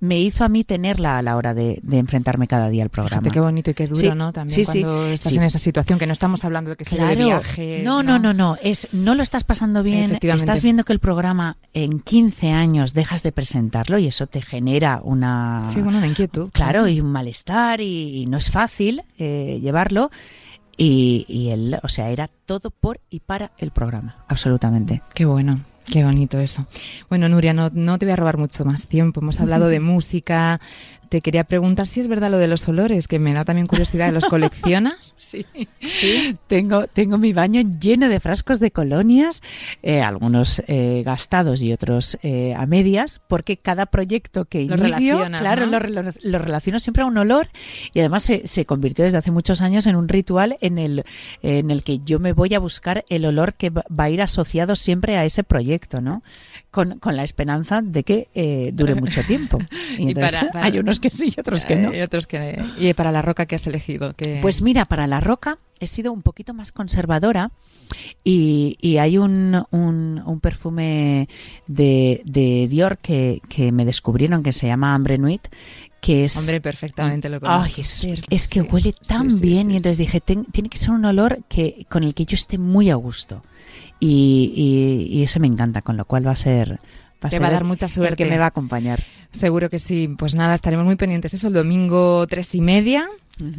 me 0.00 0.20
hizo 0.20 0.44
a 0.44 0.48
mí 0.50 0.64
tenerla 0.64 1.16
a 1.18 1.22
la 1.22 1.36
hora 1.36 1.54
de, 1.54 1.78
de 1.82 1.98
enfrentarme 1.98 2.46
cada 2.46 2.68
día 2.68 2.82
al 2.82 2.90
programa. 2.90 3.22
Fíjate 3.22 3.30
qué 3.32 3.40
bonito 3.40 3.70
y 3.70 3.74
qué 3.74 3.86
duro, 3.86 3.96
Sí, 3.98 4.10
¿no? 4.14 4.32
También 4.34 4.54
sí, 4.54 4.64
sí, 4.70 4.82
cuando 4.82 5.06
estás 5.06 5.32
en 5.32 5.42
esa 5.44 5.58
situación, 5.58 5.98
que 5.98 6.06
no 6.06 6.12
estamos 6.12 6.44
hablando 6.44 6.70
de 6.70 6.76
que 6.76 6.84
sea 6.84 7.06
de 7.06 7.16
viaje. 7.16 7.80
no, 7.84 8.02
no, 8.02 8.18
no, 8.18 8.34
no, 8.34 8.58
es 8.62 8.88
no 8.92 9.14
lo 9.14 9.22
estás 9.22 9.44
pasando 9.44 9.82
bien, 9.82 10.18
estás 10.20 10.62
viendo 10.62 10.84
que 10.84 10.92
el 10.92 10.98
programa 10.98 11.56
en 11.72 12.00
15 12.00 12.50
años 12.50 12.92
dejas 12.92 13.22
de 13.22 13.32
presentarlo 13.32 13.98
y 13.98 14.06
eso 14.08 14.26
te 14.26 14.42
genera 14.42 15.00
una 15.02 15.70
Sí, 15.72 15.80
bueno, 15.80 15.98
una 15.98 16.06
inquietud. 16.08 16.50
claro 16.52 16.86
y 16.86 17.00
un 17.00 17.10
malestar 17.10 17.80
y, 17.80 18.22
y 18.22 18.26
no 18.26 18.36
es 18.36 18.50
fácil 18.50 19.02
eh, 19.18 19.58
llevarlo 19.62 20.10
y, 20.76 21.24
y 21.28 21.50
él, 21.50 21.78
o 21.82 21.88
sea, 21.88 22.10
era 22.10 22.28
todo 22.46 22.70
por 22.70 23.00
y 23.10 23.20
para 23.20 23.52
el 23.58 23.70
programa, 23.70 24.24
absolutamente. 24.28 25.02
Qué 25.14 25.24
bueno, 25.24 25.60
qué 25.86 26.04
bonito 26.04 26.38
eso. 26.40 26.66
Bueno, 27.08 27.28
Nuria, 27.28 27.52
no, 27.52 27.70
no 27.72 27.98
te 27.98 28.06
voy 28.06 28.12
a 28.12 28.16
robar 28.16 28.38
mucho 28.38 28.64
más 28.64 28.86
tiempo. 28.86 29.20
Hemos 29.20 29.40
hablado 29.40 29.68
de 29.68 29.80
música, 29.80 30.60
te 31.14 31.20
quería 31.20 31.44
preguntar 31.44 31.86
si 31.86 32.00
es 32.00 32.08
verdad 32.08 32.28
lo 32.28 32.38
de 32.38 32.48
los 32.48 32.66
olores, 32.66 33.06
que 33.06 33.20
me 33.20 33.32
da 33.32 33.44
también 33.44 33.68
curiosidad. 33.68 34.12
¿Los 34.12 34.24
coleccionas? 34.34 35.14
sí. 35.16 35.46
sí. 35.78 36.36
Tengo, 36.48 36.88
tengo 36.88 37.18
mi 37.18 37.32
baño 37.32 37.62
lleno 37.78 38.08
de 38.08 38.18
frascos 38.18 38.58
de 38.58 38.72
colonias, 38.72 39.40
eh, 39.84 40.02
algunos 40.02 40.60
eh, 40.66 41.02
gastados 41.04 41.62
y 41.62 41.72
otros 41.72 42.18
eh, 42.24 42.52
a 42.56 42.66
medias, 42.66 43.20
porque 43.28 43.56
cada 43.56 43.86
proyecto 43.86 44.44
que 44.46 44.62
inicio, 44.62 45.24
claro, 45.38 45.66
lo, 45.66 45.78
relaciono 45.78 46.80
siempre 46.80 47.04
a 47.04 47.06
un 47.06 47.16
olor 47.16 47.46
y 47.92 48.00
además 48.00 48.24
se, 48.24 48.44
se, 48.48 48.64
convirtió 48.64 49.04
desde 49.04 49.18
hace 49.18 49.30
muchos 49.30 49.60
años 49.60 49.86
en 49.86 49.94
un 49.94 50.08
ritual 50.08 50.56
en 50.62 50.78
el, 50.78 51.04
en 51.42 51.70
el 51.70 51.84
que 51.84 52.00
yo 52.00 52.18
me 52.18 52.32
voy 52.32 52.54
a 52.54 52.58
buscar 52.58 53.04
el 53.08 53.24
olor 53.24 53.54
que 53.54 53.70
va 53.70 53.84
a 53.96 54.10
ir 54.10 54.20
asociado 54.20 54.74
siempre 54.74 55.16
a 55.16 55.24
ese 55.24 55.44
proyecto, 55.44 56.00
¿no? 56.00 56.24
Con, 56.72 56.98
con 56.98 57.16
la 57.16 57.22
esperanza 57.22 57.82
de 57.82 58.02
que 58.02 58.72
dure 58.74 58.94
mucho 59.00 59.22
tiempo. 59.22 59.58
Y, 59.96 60.12
para, 60.12 60.50
hay 60.54 60.80
unos 60.80 60.98
que 61.04 61.10
sí 61.10 61.32
y 61.36 61.38
otros 61.38 61.66
que 61.66 61.76
no. 61.76 61.94
Y 61.94 62.00
otros 62.00 62.26
que 62.26 62.58
y 62.78 62.94
para 62.94 63.12
la 63.12 63.20
roca 63.20 63.44
que 63.44 63.56
has 63.56 63.66
elegido. 63.66 64.14
Que... 64.14 64.38
Pues 64.40 64.62
mira, 64.62 64.86
para 64.86 65.06
la 65.06 65.20
roca 65.20 65.58
he 65.80 65.86
sido 65.86 66.12
un 66.12 66.22
poquito 66.22 66.54
más 66.54 66.72
conservadora 66.72 67.50
y, 68.22 68.78
y 68.80 68.96
hay 68.96 69.18
un, 69.18 69.66
un, 69.70 70.40
perfume 70.40 71.28
de, 71.66 72.22
de 72.24 72.68
Dior 72.70 72.96
que, 72.96 73.42
que, 73.50 73.70
me 73.70 73.84
descubrieron 73.84 74.42
que 74.42 74.52
se 74.52 74.66
llama 74.66 74.94
Ambre 74.94 75.18
Nuit 75.18 75.46
que 76.00 76.24
es... 76.24 76.36
Hombre, 76.36 76.60
perfectamente 76.60 77.28
lo 77.28 77.40
conozco. 77.40 77.82
es, 78.30 78.48
que 78.48 78.62
huele 78.62 78.94
tan 79.06 79.40
bien 79.40 79.70
y 79.70 79.76
entonces 79.76 79.98
dije, 79.98 80.20
tiene 80.20 80.68
que 80.68 80.78
ser 80.78 80.90
un 80.90 81.04
olor 81.04 81.42
que 81.48 81.86
con 81.90 82.02
el 82.04 82.14
que 82.14 82.26
yo 82.26 82.34
esté 82.34 82.58
muy 82.58 82.90
a 82.90 82.94
gusto. 82.94 83.42
Y, 84.00 84.52
y, 84.54 85.18
y, 85.18 85.22
ese 85.22 85.40
me 85.40 85.46
encanta, 85.46 85.80
con 85.80 85.96
lo 85.96 86.04
cual 86.04 86.26
va 86.26 86.32
a 86.32 86.36
ser 86.36 86.78
te 87.28 87.38
va 87.38 87.48
a 87.48 87.52
dar 87.52 87.64
mucha 87.64 87.88
suerte. 87.88 88.16
que 88.16 88.30
me 88.30 88.38
va 88.38 88.44
a 88.44 88.48
acompañar. 88.48 89.02
Seguro 89.32 89.70
que 89.70 89.78
sí. 89.78 90.08
Pues 90.16 90.34
nada, 90.34 90.54
estaremos 90.54 90.84
muy 90.84 90.96
pendientes. 90.96 91.34
Eso 91.34 91.48
el 91.48 91.54
domingo 91.54 92.26
tres 92.26 92.54
y 92.54 92.60
media. 92.60 93.08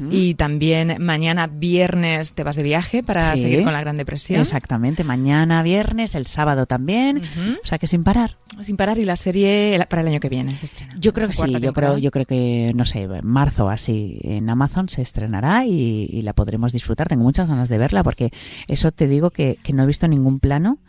Y 0.10 0.36
también 0.36 0.96
mañana 1.00 1.48
viernes 1.48 2.32
te 2.34 2.44
vas 2.44 2.56
de 2.56 2.64
viaje 2.64 3.04
para 3.04 3.36
seguir 3.36 3.64
con 3.64 3.74
la 3.74 3.82
Gran 3.82 3.98
Depresión. 3.98 4.40
Exactamente, 4.40 5.04
mañana 5.04 5.62
viernes, 5.64 6.16
el 6.16 6.28
sábado 6.28 6.66
también, 6.66 7.24
o 7.62 7.68
sea 7.68 7.78
que 7.78 7.86
sin 7.86 8.06
parar. 8.06 8.38
Sin 8.62 8.78
parar 8.78 9.00
y 9.00 9.06
la 9.06 9.18
serie 9.18 9.78
para 9.90 10.02
el 10.02 10.08
año 10.08 10.22
que 10.22 10.30
viene 10.30 10.58
se 10.58 10.68
estrena. 10.68 10.96
Yo 10.98 11.12
creo 11.12 11.28
que 11.28 11.34
sí, 11.34 11.60
yo 11.60 11.74
creo, 11.74 11.98
yo 11.98 12.10
creo 12.10 12.26
que, 12.26 12.72
no 12.74 12.86
sé, 12.86 13.08
marzo 13.22 13.70
así 13.70 14.20
en 14.24 14.50
Amazon 14.50 14.88
se 14.88 15.02
estrenará 15.02 15.66
y, 15.66 16.22
la 16.22 16.32
podremos 16.34 16.72
disfrutar. 16.72 17.10
Tengo 17.10 17.24
muchas 17.24 17.48
ganas 17.48 17.68
de 17.68 17.78
verla 17.78 18.02
porque 18.02 18.32
eso 18.68 18.92
te 18.92 19.08
digo 19.08 19.30
que, 19.30 19.60
que 19.62 19.74
no 19.74 19.84
he 19.84 19.86
visto 19.86 20.08
ningún 20.08 20.40
plano 20.40 20.80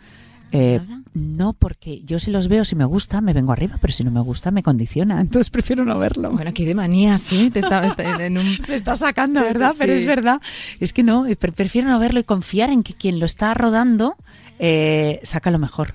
eh, 0.53 0.81
no, 1.17 1.55
porque 1.55 2.03
yo 2.05 2.21
si 2.21 2.31
los 2.31 2.47
veo, 2.47 2.67
si 2.67 2.77
me 2.77 2.85
gusta, 2.85 3.23
me 3.23 3.33
vengo 3.33 3.51
arriba, 3.51 3.79
pero 3.81 3.91
si 3.91 4.05
no 4.05 4.11
me 4.11 4.21
gusta, 4.21 4.51
me 4.51 4.63
condiciona. 4.63 5.19
Entonces 5.19 5.49
prefiero 5.49 5.83
no 5.87 5.99
verlo. 5.99 6.31
Bueno, 6.31 6.51
aquí 6.51 6.67
de 6.67 6.75
manía, 6.75 7.17
sí. 7.17 7.51
Te 7.51 7.61
está, 7.61 7.81
me 8.69 8.75
está 8.75 8.97
sacando, 8.97 9.41
¿verdad? 9.41 9.73
Pero 9.79 9.95
es 9.95 10.05
verdad. 10.05 10.43
Es 10.79 10.93
que 10.93 11.03
no, 11.03 11.27
prefiero 11.39 11.89
no 11.89 11.99
verlo 11.99 12.21
y 12.21 12.25
confiar 12.25 12.69
en 12.69 12.83
que 12.83 12.93
quien 12.93 13.19
lo 13.19 13.25
está 13.25 13.55
rodando 13.55 14.17
eh, 14.59 15.21
saca 15.23 15.51
lo 15.51 15.59
mejor. 15.59 15.95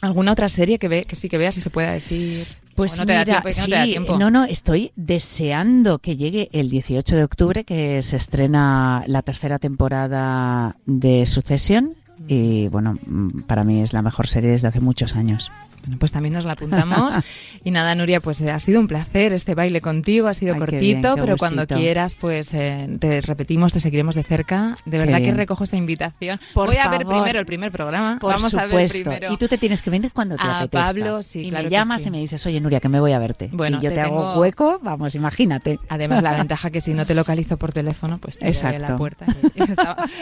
¿Alguna 0.00 0.30
otra 0.30 0.48
serie 0.48 0.78
que, 0.78 0.86
ve, 0.86 1.06
que 1.06 1.16
sí 1.16 1.28
que 1.28 1.36
veas 1.36 1.56
y 1.56 1.60
se 1.60 1.70
pueda 1.70 1.90
decir? 1.90 2.46
Pues 2.76 2.96
no 2.96 3.04
mira, 3.04 3.24
no, 3.24 4.18
no, 4.18 4.30
no, 4.30 4.44
estoy 4.44 4.92
deseando 4.94 5.98
que 5.98 6.16
llegue 6.16 6.50
el 6.52 6.70
18 6.70 7.16
de 7.16 7.24
octubre, 7.24 7.64
que 7.64 8.02
se 8.02 8.16
estrena 8.16 9.02
la 9.06 9.22
tercera 9.22 9.58
temporada 9.58 10.76
de 10.86 11.26
Sucesión 11.26 11.96
y 12.28 12.68
bueno, 12.68 12.96
mm, 13.06 13.42
para 13.42 13.64
mí 13.64 13.82
es 13.82 13.92
la 13.92 14.02
mejor 14.02 14.26
serie 14.26 14.50
desde 14.50 14.68
hace 14.68 14.80
muchos 14.80 15.16
años. 15.16 15.50
Bueno, 15.84 15.98
pues 15.98 16.12
también 16.12 16.32
nos 16.32 16.44
la 16.44 16.52
apuntamos. 16.52 17.14
y 17.64 17.70
nada, 17.70 17.94
Nuria, 17.94 18.20
pues 18.20 18.40
eh, 18.40 18.50
ha 18.50 18.58
sido 18.58 18.80
un 18.80 18.88
placer 18.88 19.32
este 19.32 19.54
baile 19.54 19.80
contigo, 19.80 20.28
ha 20.28 20.34
sido 20.34 20.56
cortito, 20.56 21.14
pero 21.16 21.36
cuando 21.36 21.66
quieras, 21.66 22.14
pues 22.14 22.54
eh, 22.54 22.96
te 22.98 23.20
repetimos, 23.20 23.72
te 23.72 23.80
seguiremos 23.80 24.14
de 24.14 24.22
cerca. 24.22 24.74
De 24.86 24.98
verdad 24.98 25.20
que 25.20 25.32
recojo 25.32 25.64
esta 25.64 25.76
invitación. 25.76 26.40
Voy 26.54 26.76
a 26.76 26.88
ver 26.88 27.06
primero 27.06 27.38
el 27.38 27.46
primer 27.46 27.70
programa. 27.70 28.18
Vamos 28.20 28.54
a 28.54 28.66
ver 28.66 28.88
primero. 28.90 29.32
Y 29.32 29.36
tú 29.36 29.46
te 29.46 29.58
tienes 29.58 29.82
que 29.82 29.90
venir 29.90 30.10
cuando 30.12 30.36
te 30.36 30.42
a 30.42 30.60
apetezca. 30.60 30.86
Pablo, 30.86 31.22
sí, 31.22 31.42
y 31.42 31.50
me 31.50 31.68
llamas 31.68 32.06
y 32.06 32.10
me 32.10 32.18
dices, 32.18 32.44
oye, 32.46 32.60
Nuria, 32.60 32.80
que 32.80 32.88
me 32.88 33.00
voy 33.00 33.12
a 33.12 33.18
verte. 33.18 33.50
Bueno, 33.52 33.78
y 33.78 33.82
yo 33.82 33.92
te, 33.92 34.00
hago 34.00 34.34
hueco, 34.38 34.80
vamos, 34.82 35.14
imagínate. 35.14 35.78
Además, 35.88 36.22
la 36.22 36.32
ventaja 36.36 36.70
que 36.70 36.80
si 36.80 36.94
no 36.94 37.04
te 37.04 37.14
localizo 37.14 37.56
por 37.58 37.72
teléfono, 37.72 38.18
pues 38.18 38.38
te 38.38 38.46
Exacto. 38.46 38.86
a 38.86 38.88
la 38.90 38.96
puerta. 38.96 39.26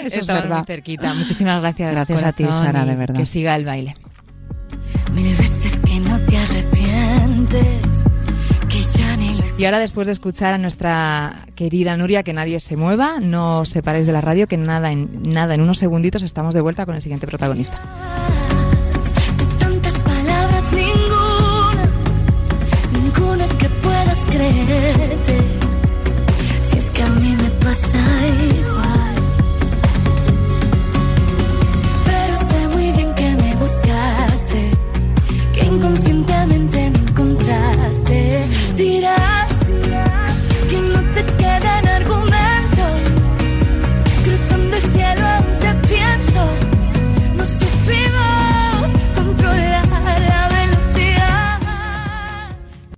Eso 0.05 0.21
es 0.21 0.27
verdad. 0.27 0.59
muy 0.59 0.67
cerquita. 0.67 1.15
Muchísimas 1.15 1.61
gracias. 1.61 1.93
Gracias 1.93 2.23
a 2.23 2.33
ti, 2.33 2.45
Sara, 2.51 2.85
de 2.85 2.97
verdad. 2.97 3.17
Que 3.17 3.27
siga 3.27 3.55
el 3.55 3.65
baile. 3.65 3.97
Mil 5.93 6.01
veces 6.01 6.01
que 6.01 6.01
no 6.01 6.21
te 6.21 6.39
arrepientes. 6.39 8.05
Que 8.69 8.83
ya 8.99 9.17
ni 9.17 9.35
lo 9.35 9.43
y 9.59 9.65
ahora 9.65 9.79
después 9.79 10.07
de 10.07 10.13
escuchar 10.13 10.55
a 10.55 10.59
nuestra 10.59 11.47
querida 11.55 11.97
Nuria, 11.97 12.23
que 12.23 12.33
nadie 12.33 12.59
se 12.61 12.77
mueva, 12.77 13.21
no 13.21 13.61
os 13.61 13.69
separéis 13.69 14.07
de 14.07 14.13
la 14.13 14.21
radio, 14.21 14.49
que 14.49 14.57
nada 14.57 14.91
en, 14.91 15.33
nada, 15.33 15.55
en 15.55 15.61
unos 15.61 15.79
segunditos 15.79 16.23
estamos 16.23 16.55
de 16.55 16.61
vuelta 16.61 16.87
con 16.87 16.95
el 16.95 17.03
siguiente 17.03 17.27
protagonista. 17.27 17.79
De 19.39 19.47
tantas 19.59 19.93
palabras, 20.03 20.65
ninguna, 20.73 21.91
ninguna 22.93 23.49
que 23.59 23.69
puedas 23.69 24.25
creerte. 24.31 25.39
Si 26.63 26.79
es 26.79 26.91
que 26.91 27.03
a 27.03 27.09
mí 27.09 27.37
me 27.37 27.51
pasa 27.65 27.99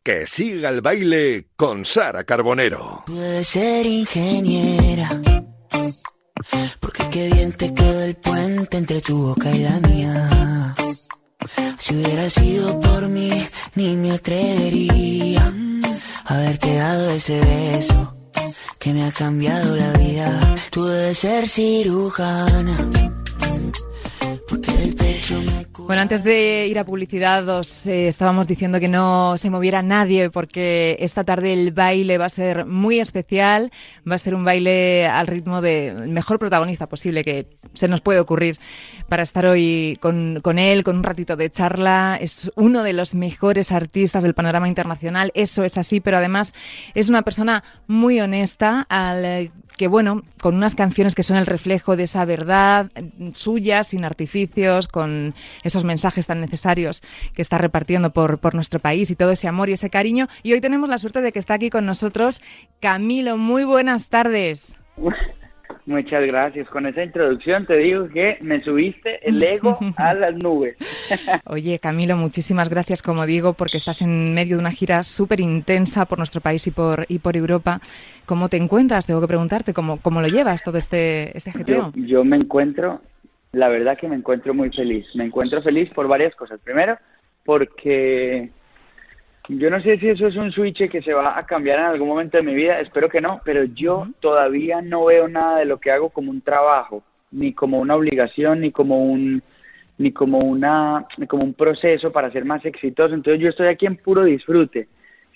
Que 0.05 0.27
siga 0.27 0.69
el 0.69 0.83
baile 0.83 1.47
con 1.57 1.87
Sara 1.87 2.25
Carbonero. 2.25 3.05
Puedes 3.07 3.49
ser 3.49 3.87
ingeniera. 3.87 5.09
Porque 6.79 7.09
qué 7.09 7.31
bien 7.33 7.57
te 7.57 7.73
quedó 7.73 8.03
el 8.03 8.15
puente 8.17 8.77
entre 8.77 9.01
tu 9.01 9.17
boca 9.29 9.51
y 9.51 9.61
la 9.61 9.81
mía. 9.81 10.75
Si 11.79 11.95
hubiera 11.95 12.29
sido 12.29 12.79
por 12.81 13.09
mí, 13.09 13.31
ni 13.77 13.97
me 13.97 14.11
atrevería 14.13 15.51
a 16.27 16.35
haberte 16.35 16.77
dado 16.77 17.11
ese 17.11 17.41
beso 17.41 18.15
que 18.79 18.93
me 18.93 19.05
ha 19.05 19.11
cambiado 19.11 19.75
la 19.75 19.91
vida. 19.95 20.55
Tú 20.71 20.85
debes 20.85 21.17
ser 21.17 21.49
cirujana. 21.49 22.77
Bueno, 25.87 26.01
antes 26.01 26.25
de 26.25 26.67
ir 26.67 26.79
a 26.79 26.85
publicidad 26.85 27.47
os 27.49 27.87
eh, 27.87 28.09
estábamos 28.09 28.49
diciendo 28.49 28.81
que 28.81 28.89
no 28.89 29.37
se 29.37 29.51
moviera 29.51 29.83
nadie 29.83 30.31
porque 30.31 30.97
esta 30.99 31.25
tarde 31.25 31.53
el 31.53 31.73
baile 31.73 32.17
va 32.17 32.25
a 32.25 32.31
ser 32.31 32.65
muy 32.65 33.01
especial, 33.01 33.71
va 34.11 34.15
a 34.15 34.19
ser 34.19 34.35
un 34.35 34.45
baile 34.45 35.07
al 35.07 35.27
ritmo 35.27 35.61
del 35.61 36.09
mejor 36.09 36.39
protagonista 36.39 36.87
posible 36.87 37.23
que 37.23 37.49
se 37.75 37.89
nos 37.89 38.01
puede 38.01 38.21
ocurrir 38.21 38.59
para 39.11 39.23
estar 39.23 39.45
hoy 39.45 39.99
con, 40.01 40.41
con 40.43 40.59
él, 40.59 40.85
con 40.85 40.97
un 40.97 41.03
ratito 41.03 41.37
de 41.37 41.51
charla. 41.51 42.19
Es 42.19 42.51
uno 42.57 42.83
de 42.83 42.95
los 42.95 43.15
mejores 43.15 43.71
artistas 43.71 44.23
del 44.23 44.35
panorama 44.35 44.69
internacional, 44.69 45.33
eso 45.35 45.65
es 45.65 45.77
así, 45.77 46.01
pero 46.01 46.17
además 46.17 46.55
es 46.95 47.11
una 47.11 47.23
persona 47.23 47.63
muy 47.87 48.21
honesta 48.21 48.87
al 48.89 49.53
que 49.77 49.89
bueno, 49.89 50.23
con 50.41 50.55
unas 50.55 50.75
canciones 50.75 51.15
que 51.15 51.23
son 51.23 51.37
el 51.37 51.47
reflejo 51.47 51.97
de 51.97 52.05
esa 52.05 52.25
verdad 52.25 52.91
suya, 53.33 53.83
sin 53.83 54.05
artificios, 54.05 54.89
con 54.89 55.35
esos 55.63 55.85
mensajes 55.85 56.27
tan 56.27 56.41
necesarios 56.41 57.03
que 57.35 57.43
está 57.43 57.59
repartiendo 57.59 58.11
por, 58.11 58.39
por 58.39 58.55
nuestro 58.55 58.81
país 58.81 59.11
y 59.11 59.17
todo 59.17 59.31
ese 59.31 59.49
amor 59.49 59.69
y 59.69 59.73
ese 59.73 59.91
cariño. 59.91 60.29
Y 60.43 60.53
hoy 60.53 60.61
tenemos 60.61 60.89
la 60.89 60.99
suerte 60.99 61.21
de 61.21 61.33
que 61.33 61.39
está 61.39 61.55
aquí 61.55 61.71
con 61.71 61.87
nosotros 61.87 62.43
Camilo. 62.81 63.37
Muy 63.37 63.65
buenas 63.65 64.07
tardes. 64.07 64.77
Muchas 65.87 66.27
gracias. 66.27 66.69
Con 66.69 66.87
esa 66.87 67.05
introducción 67.05 67.67
te 67.67 67.77
digo 67.77 68.09
que 68.09 68.39
me 68.41 68.63
subiste 68.63 69.27
el 69.29 69.43
ego 69.43 69.79
a 69.97 70.15
las 70.15 70.35
nubes. 70.35 70.77
Oye, 71.45 71.79
Camilo, 71.79 72.17
muchísimas 72.17 72.71
gracias, 72.71 73.03
como 73.03 73.27
digo, 73.27 73.53
porque 73.53 73.77
estás 73.77 74.01
en 74.01 74.33
medio 74.33 74.57
de 74.57 74.61
una 74.61 74.71
gira 74.71 75.03
súper 75.03 75.41
intensa 75.41 76.07
por 76.07 76.19
nuestro 76.19 76.41
país 76.41 76.67
y 76.67 76.71
por, 76.71 77.05
y 77.09 77.19
por 77.19 77.37
Europa. 77.37 77.81
¿Cómo 78.25 78.49
te 78.49 78.57
encuentras? 78.57 79.07
Tengo 79.07 79.21
que 79.21 79.27
preguntarte, 79.27 79.75
¿cómo, 79.75 79.99
cómo 80.01 80.23
lo 80.23 80.29
llevas 80.29 80.63
todo 80.63 80.79
este, 80.79 81.37
este 81.37 81.51
ajetreo? 81.51 81.93
Yo, 81.95 82.05
yo 82.07 82.25
me 82.25 82.37
encuentro, 82.37 83.03
la 83.53 83.69
verdad 83.69 83.99
que 83.99 84.09
me 84.09 84.17
encuentro 84.17 84.55
muy 84.55 84.71
feliz. 84.71 85.07
Me 85.15 85.25
encuentro 85.25 85.61
feliz 85.61 85.91
por 85.91 86.09
varias 86.09 86.35
cosas. 86.35 86.61
Primero, 86.61 86.97
porque 87.45 88.51
yo 89.49 89.71
no 89.71 89.81
sé 89.81 89.99
si 89.99 90.09
eso 90.09 90.27
es 90.27 90.37
un 90.37 90.53
switch 90.53 90.89
que 90.89 91.03
se 91.03 91.13
va 91.13 91.39
a 91.39 91.47
cambiar 91.47 91.79
en 91.79 91.85
algún 91.87 92.09
momento 92.09 92.37
de 92.37 92.43
mi 92.43 92.55
vida, 92.55 92.81
espero 92.81 93.09
que 93.09 93.21
no, 93.21 93.41
pero 93.45 93.65
yo 93.65 94.09
todavía 94.21 94.81
no 94.81 95.05
veo 95.05 95.29
nada 95.29 95.59
de 95.59 95.65
lo 95.67 95.79
que 95.79 95.91
hago 95.91 96.11
como 96.11 96.31
un 96.31 96.41
trabajo, 96.41 97.03
ni 97.31 97.53
como 97.53 97.79
una 97.81 97.97
obligación, 97.97 98.61
ni 98.61 98.71
como 98.71 99.05
un 99.05 99.43
ni 99.97 100.11
como 100.13 100.39
una 100.39 101.07
ni 101.19 101.27
como 101.27 101.45
un 101.45 101.55
proceso 101.55 102.11
para 102.11 102.33
ser 102.33 102.45
más 102.45 102.65
exitoso, 102.65 103.15
entonces 103.15 103.41
yo 103.41 103.49
estoy 103.49 103.69
aquí 103.69 103.87
en 103.87 103.97
puro 103.97 104.25
disfrute. 104.25 104.89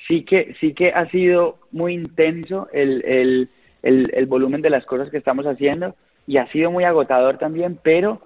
sí 0.06 0.24
que, 0.24 0.54
sí 0.60 0.74
que 0.74 0.90
ha 0.90 1.08
sido 1.10 1.58
muy 1.70 1.94
intenso 1.94 2.68
el, 2.72 3.04
el, 3.04 3.48
el, 3.82 4.10
el 4.14 4.26
volumen 4.26 4.62
de 4.62 4.70
las 4.70 4.84
cosas 4.86 5.10
que 5.10 5.18
estamos 5.18 5.46
haciendo 5.46 5.94
y 6.26 6.36
ha 6.36 6.46
sido 6.48 6.70
muy 6.70 6.84
agotador 6.84 7.38
también, 7.38 7.78
pero 7.82 8.20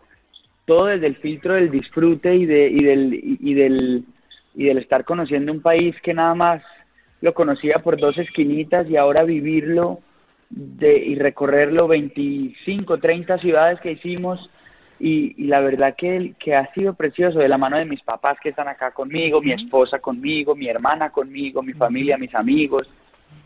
todo 0.65 0.87
desde 0.87 1.07
el 1.07 1.17
filtro 1.17 1.55
del 1.55 1.71
disfrute 1.71 2.35
y, 2.35 2.47
de, 2.47 2.69
y, 2.69 2.85
del, 2.85 3.21
y, 3.41 3.55
del, 3.55 4.05
y 4.55 4.65
del 4.65 4.79
estar 4.79 5.05
conociendo 5.05 5.53
un 5.53 5.63
país 5.63 5.95
que 6.03 6.15
nada 6.15 6.35
más 6.35 6.63
lo 7.21 7.35
conocía 7.35 7.79
por 7.79 7.99
dos 7.99 8.19
esquinitas 8.19 8.89
y 8.89 8.97
ahora 8.97 9.23
vivirlo 9.23 10.01
de, 10.51 10.97
y 10.99 11.15
recorrerlo 11.15 11.89
25, 11.89 12.99
30 12.99 13.39
ciudades 13.39 13.81
que 13.81 13.93
hicimos 13.93 14.51
y, 14.99 15.35
y 15.43 15.47
la 15.47 15.61
verdad 15.61 15.95
que, 15.97 16.35
que 16.39 16.55
ha 16.55 16.73
sido 16.75 16.95
precioso 16.95 17.39
de 17.39 17.49
la 17.49 17.59
mano 17.59 17.79
de 17.79 17.85
mis 17.85 18.03
papás 18.03 18.39
que 18.41 18.51
están 18.51 18.69
acá 18.69 18.93
conmigo, 18.93 19.41
mi 19.41 19.53
esposa 19.53 19.99
conmigo, 19.99 20.55
mi 20.55 20.69
hermana 20.69 21.11
conmigo, 21.11 21.63
mi 21.63 21.73
familia, 21.73 22.19
mis 22.19 22.35
amigos. 22.35 22.89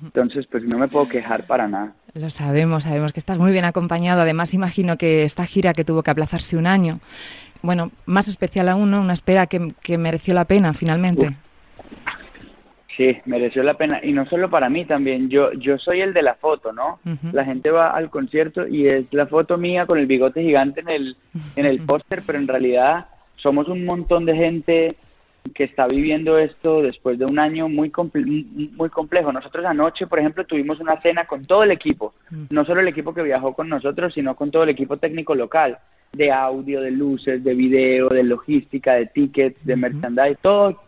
Entonces, 0.02 0.46
pues 0.46 0.64
no 0.64 0.78
me 0.78 0.88
puedo 0.88 1.08
quejar 1.08 1.46
para 1.46 1.66
nada. 1.66 1.94
Lo 2.18 2.30
sabemos, 2.30 2.84
sabemos 2.84 3.12
que 3.12 3.20
estás 3.20 3.38
muy 3.38 3.52
bien 3.52 3.66
acompañado. 3.66 4.22
Además, 4.22 4.54
imagino 4.54 4.96
que 4.96 5.22
esta 5.24 5.44
gira 5.44 5.74
que 5.74 5.84
tuvo 5.84 6.02
que 6.02 6.10
aplazarse 6.10 6.56
un 6.56 6.66
año, 6.66 7.00
bueno, 7.60 7.90
más 8.06 8.26
especial 8.26 8.70
aún, 8.70 8.90
¿no? 8.90 9.00
Una 9.00 9.12
espera 9.12 9.46
que, 9.46 9.74
que 9.82 9.98
mereció 9.98 10.32
la 10.32 10.46
pena 10.46 10.72
finalmente. 10.72 11.36
Sí, 12.96 13.18
mereció 13.26 13.62
la 13.62 13.74
pena. 13.74 14.00
Y 14.02 14.14
no 14.14 14.24
solo 14.26 14.48
para 14.48 14.70
mí 14.70 14.86
también. 14.86 15.28
Yo, 15.28 15.52
yo 15.52 15.76
soy 15.78 16.00
el 16.00 16.14
de 16.14 16.22
la 16.22 16.36
foto, 16.36 16.72
¿no? 16.72 17.00
La 17.32 17.44
gente 17.44 17.70
va 17.70 17.90
al 17.90 18.08
concierto 18.08 18.66
y 18.66 18.88
es 18.88 19.04
la 19.10 19.26
foto 19.26 19.58
mía 19.58 19.84
con 19.84 19.98
el 19.98 20.06
bigote 20.06 20.42
gigante 20.42 20.80
en 20.80 20.88
el, 20.88 21.16
en 21.56 21.66
el 21.66 21.80
póster, 21.80 22.22
pero 22.26 22.38
en 22.38 22.48
realidad 22.48 23.08
somos 23.36 23.68
un 23.68 23.84
montón 23.84 24.24
de 24.24 24.34
gente 24.34 24.96
que 25.54 25.64
está 25.64 25.86
viviendo 25.86 26.38
esto 26.38 26.82
después 26.82 27.18
de 27.18 27.24
un 27.24 27.38
año 27.38 27.68
muy, 27.68 27.90
comple- 27.90 28.70
muy 28.72 28.88
complejo. 28.90 29.32
Nosotros 29.32 29.64
anoche, 29.64 30.06
por 30.06 30.18
ejemplo, 30.18 30.44
tuvimos 30.44 30.80
una 30.80 31.00
cena 31.00 31.26
con 31.26 31.44
todo 31.44 31.62
el 31.62 31.70
equipo, 31.70 32.14
no 32.50 32.64
solo 32.64 32.80
el 32.80 32.88
equipo 32.88 33.14
que 33.14 33.22
viajó 33.22 33.54
con 33.54 33.68
nosotros, 33.68 34.14
sino 34.14 34.34
con 34.34 34.50
todo 34.50 34.62
el 34.64 34.70
equipo 34.70 34.96
técnico 34.96 35.34
local, 35.34 35.78
de 36.12 36.30
audio, 36.32 36.80
de 36.80 36.90
luces, 36.90 37.42
de 37.42 37.54
video, 37.54 38.08
de 38.08 38.22
logística, 38.22 38.94
de 38.94 39.06
tickets, 39.06 39.64
de 39.66 39.76
merchandise, 39.76 40.38
todo, 40.40 40.82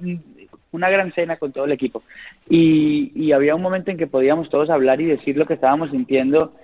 una 0.73 0.89
gran 0.91 1.13
cena 1.13 1.37
con 1.37 1.53
todo 1.53 1.65
el 1.65 1.73
equipo. 1.73 2.03
Y, 2.49 3.13
y 3.15 3.33
había 3.33 3.55
un 3.55 3.63
momento 3.63 3.91
en 3.91 3.97
que 3.99 4.07
podíamos 4.07 4.49
todos 4.49 4.71
hablar 4.71 5.01
y 5.01 5.07
decir 5.07 5.37
lo 5.37 5.47
que 5.47 5.55
estábamos 5.55 5.91
sintiendo 5.91 6.55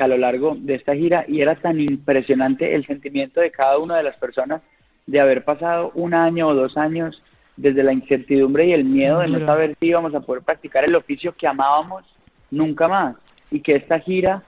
a 0.00 0.08
lo 0.08 0.16
largo 0.16 0.56
de 0.58 0.74
esta 0.74 0.94
gira 0.94 1.24
y 1.28 1.40
era 1.40 1.56
tan 1.56 1.78
impresionante 1.78 2.74
el 2.74 2.86
sentimiento 2.86 3.40
de 3.40 3.50
cada 3.50 3.78
una 3.78 3.96
de 3.96 4.02
las 4.02 4.16
personas 4.16 4.62
de 5.06 5.20
haber 5.20 5.44
pasado 5.44 5.92
un 5.94 6.14
año 6.14 6.48
o 6.48 6.54
dos 6.54 6.76
años 6.76 7.22
desde 7.56 7.82
la 7.82 7.92
incertidumbre 7.92 8.66
y 8.66 8.72
el 8.72 8.84
miedo 8.84 9.20
de 9.20 9.28
no 9.28 9.38
saber 9.46 9.76
si 9.80 9.86
íbamos 9.86 10.14
a 10.14 10.20
poder 10.20 10.42
practicar 10.42 10.84
el 10.84 10.94
oficio 10.96 11.34
que 11.36 11.46
amábamos 11.46 12.04
nunca 12.50 12.88
más 12.88 13.16
y 13.50 13.60
que 13.60 13.76
esta 13.76 14.00
gira 14.00 14.42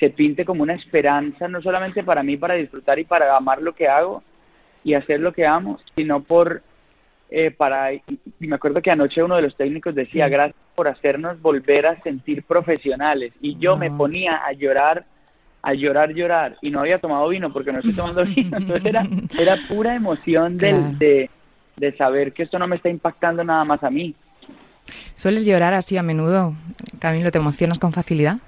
se 0.00 0.10
pinte 0.10 0.44
como 0.44 0.62
una 0.62 0.74
esperanza 0.74 1.46
no 1.48 1.60
solamente 1.62 2.02
para 2.02 2.22
mí 2.22 2.36
para 2.36 2.54
disfrutar 2.54 2.98
y 2.98 3.04
para 3.04 3.36
amar 3.36 3.62
lo 3.62 3.74
que 3.74 3.86
hago 3.88 4.22
y 4.82 4.94
hacer 4.94 5.20
lo 5.20 5.32
que 5.32 5.46
amo 5.46 5.78
sino 5.94 6.22
por 6.22 6.62
eh, 7.30 7.50
para 7.50 7.92
y, 7.94 8.02
me 8.40 8.56
acuerdo 8.56 8.82
que 8.82 8.90
anoche 8.90 9.22
uno 9.22 9.36
de 9.36 9.42
los 9.42 9.56
técnicos 9.56 9.94
decía 9.94 10.26
Sí. 10.26 10.32
gracias 10.32 10.56
por 10.74 10.88
hacernos 10.88 11.40
volver 11.40 11.86
a 11.86 12.00
sentir 12.02 12.42
profesionales 12.44 13.32
y 13.40 13.56
yo 13.58 13.76
me 13.76 13.88
No. 13.90 13.98
ponía 13.98 14.36
a 14.44 14.52
llorar 14.52 15.04
a 15.62 15.74
llorar 15.74 16.12
llorar 16.12 16.56
y 16.60 16.70
no 16.70 16.80
había 16.80 16.98
tomado 16.98 17.28
vino 17.28 17.52
porque 17.52 17.72
no 17.72 17.78
estoy 17.78 17.94
tomando 17.94 18.24
vino 18.24 18.56
entonces 18.56 18.84
era 18.84 19.06
era 19.38 19.56
pura 19.68 19.94
emoción 19.94 20.58
del, 20.58 20.76
Claro. 20.80 20.96
de, 20.98 21.30
de 21.82 21.96
saber 21.96 22.32
que 22.32 22.44
esto 22.44 22.58
no 22.58 22.68
me 22.68 22.76
está 22.76 22.88
impactando 22.88 23.42
nada 23.42 23.64
más 23.64 23.82
a 23.82 23.90
mí 23.90 24.14
¿Sueles 25.14 25.44
llorar 25.44 25.74
así 25.74 25.96
a 25.96 26.02
menudo? 26.02 26.54
Camilo, 26.98 27.30
¿te 27.30 27.38
emocionas 27.38 27.78
con 27.78 27.92
facilidad? 27.92 28.38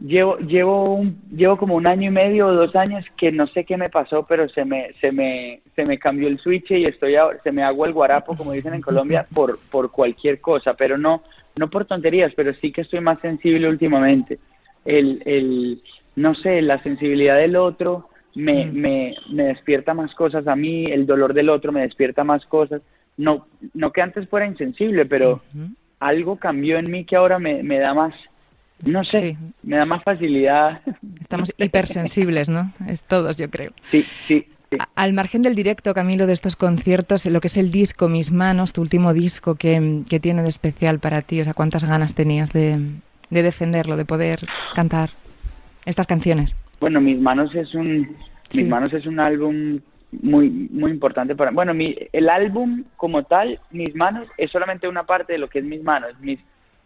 llevo 0.00 0.38
llevo 0.38 0.94
un, 0.94 1.20
llevo 1.30 1.56
como 1.56 1.74
un 1.74 1.86
año 1.86 2.08
y 2.08 2.10
medio 2.12 2.48
o 2.48 2.52
dos 2.52 2.74
años 2.74 3.04
que 3.16 3.30
no 3.30 3.46
sé 3.46 3.64
qué 3.64 3.76
me 3.76 3.90
pasó 3.90 4.24
pero 4.26 4.48
se 4.48 4.64
me 4.64 4.92
se 5.00 5.12
me 5.12 5.60
se 5.76 5.84
me 5.84 5.98
cambió 5.98 6.28
el 6.28 6.38
switch 6.38 6.70
y 6.72 6.86
estoy 6.86 7.14
ahora- 7.16 7.38
se 7.44 7.52
me 7.52 7.62
hago 7.62 7.84
el 7.84 7.92
guarapo 7.92 8.34
como 8.36 8.52
dicen 8.52 8.74
en 8.74 8.80
Colombia 8.80 9.26
por 9.34 9.58
por 9.70 9.90
cualquier 9.90 10.40
cosa 10.40 10.74
pero 10.74 10.96
no 10.98 11.22
no 11.56 11.68
por 11.68 11.84
tonterías 11.84 12.32
pero 12.34 12.52
sí 12.54 12.72
que 12.72 12.80
estoy 12.80 13.00
más 13.00 13.20
sensible 13.20 13.68
últimamente 13.68 14.38
el 14.84 15.22
el 15.26 15.82
no 16.16 16.34
sé 16.34 16.62
la 16.62 16.82
sensibilidad 16.82 17.36
del 17.36 17.56
otro 17.56 18.08
me, 18.34 18.66
Mm. 18.66 18.72
me, 18.74 19.14
me 19.30 19.42
despierta 19.44 19.94
más 19.94 20.14
cosas 20.14 20.46
a 20.46 20.56
mí 20.56 20.86
el 20.86 21.06
dolor 21.06 21.34
del 21.34 21.48
otro 21.50 21.70
me 21.72 21.82
despierta 21.82 22.24
más 22.24 22.44
cosas 22.46 22.80
no 23.16 23.46
no 23.74 23.92
que 23.92 24.00
antes 24.02 24.28
fuera 24.28 24.46
insensible 24.46 25.04
pero 25.06 25.42
algo 26.00 26.36
cambió 26.36 26.78
en 26.78 26.90
mí 26.90 27.04
que 27.04 27.14
ahora 27.16 27.38
me, 27.38 27.62
me 27.62 27.78
da 27.78 27.94
más, 27.94 28.14
no 28.84 29.04
sé, 29.04 29.20
Sí. 29.20 29.36
me 29.62 29.76
da 29.76 29.84
más 29.84 30.02
facilidad. 30.02 30.80
Estamos 31.20 31.52
hipersensibles, 31.56 32.48
¿no? 32.48 32.72
Es 32.88 33.02
todos, 33.04 33.36
yo 33.36 33.48
creo. 33.48 33.70
Sí, 33.90 34.04
sí, 34.26 34.44
Al 34.96 35.12
margen 35.12 35.42
del 35.42 35.54
directo, 35.54 35.94
Camilo, 35.94 36.26
de 36.26 36.32
estos 36.32 36.56
conciertos, 36.56 37.26
lo 37.26 37.40
que 37.40 37.46
es 37.46 37.56
el 37.56 37.70
disco 37.70 38.08
Mis 38.08 38.32
Manos, 38.32 38.72
tu 38.72 38.80
último 38.80 39.12
disco, 39.12 39.54
que, 39.54 40.00
que 40.08 40.18
tiene 40.18 40.42
de 40.42 40.48
especial 40.48 40.98
para 40.98 41.22
ti? 41.22 41.40
O 41.40 41.44
sea, 41.44 41.54
¿cuántas 41.54 41.84
ganas 41.84 42.14
tenías 42.14 42.52
de, 42.52 42.78
de 43.30 43.42
defenderlo, 43.44 43.96
de 43.96 44.04
poder 44.06 44.40
cantar 44.74 45.10
estas 45.86 46.06
canciones? 46.06 46.54
Bueno, 46.80 47.00
Mis 47.00 47.20
Manos 47.20 47.54
es 47.54 47.74
un, 47.74 48.16
Sí. 48.50 48.62
Mis 48.62 48.68
Manos 48.70 48.92
es 48.92 49.06
un 49.06 49.18
álbum 49.18 49.80
muy, 50.20 50.50
muy 50.50 50.90
importante 50.90 51.34
para, 51.34 51.50
bueno, 51.52 51.72
mi, 51.72 51.96
el 52.12 52.28
álbum 52.28 52.84
como 52.96 53.22
tal, 53.22 53.58
Mis 53.70 53.94
Manos, 53.94 54.28
es 54.36 54.50
solamente 54.50 54.86
una 54.88 55.04
parte 55.04 55.32
de 55.32 55.38
lo 55.38 55.48
que 55.48 55.60
es 55.60 55.64
Mis 55.64 55.82
Manos. 55.82 56.10
Mis, 56.20 56.38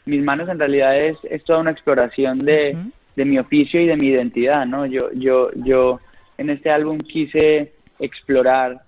mis 0.04 0.22
Manos 0.22 0.48
en 0.48 0.58
realidad 0.60 0.96
es, 0.96 1.16
es 1.28 1.42
toda 1.44 1.58
una 1.58 1.72
exploración 1.72 2.44
de, 2.44 2.76
de 3.16 3.24
mi 3.24 3.38
oficio 3.38 3.80
y 3.80 3.86
de 3.86 3.96
mi 3.96 4.08
identidad, 4.08 4.64
¿no? 4.66 4.86
Yo, 4.86 5.10
yo, 5.14 5.50
yo 5.56 5.98
en 6.38 6.50
este 6.50 6.70
álbum 6.70 6.98
quise 6.98 7.72
explorar 7.98 8.82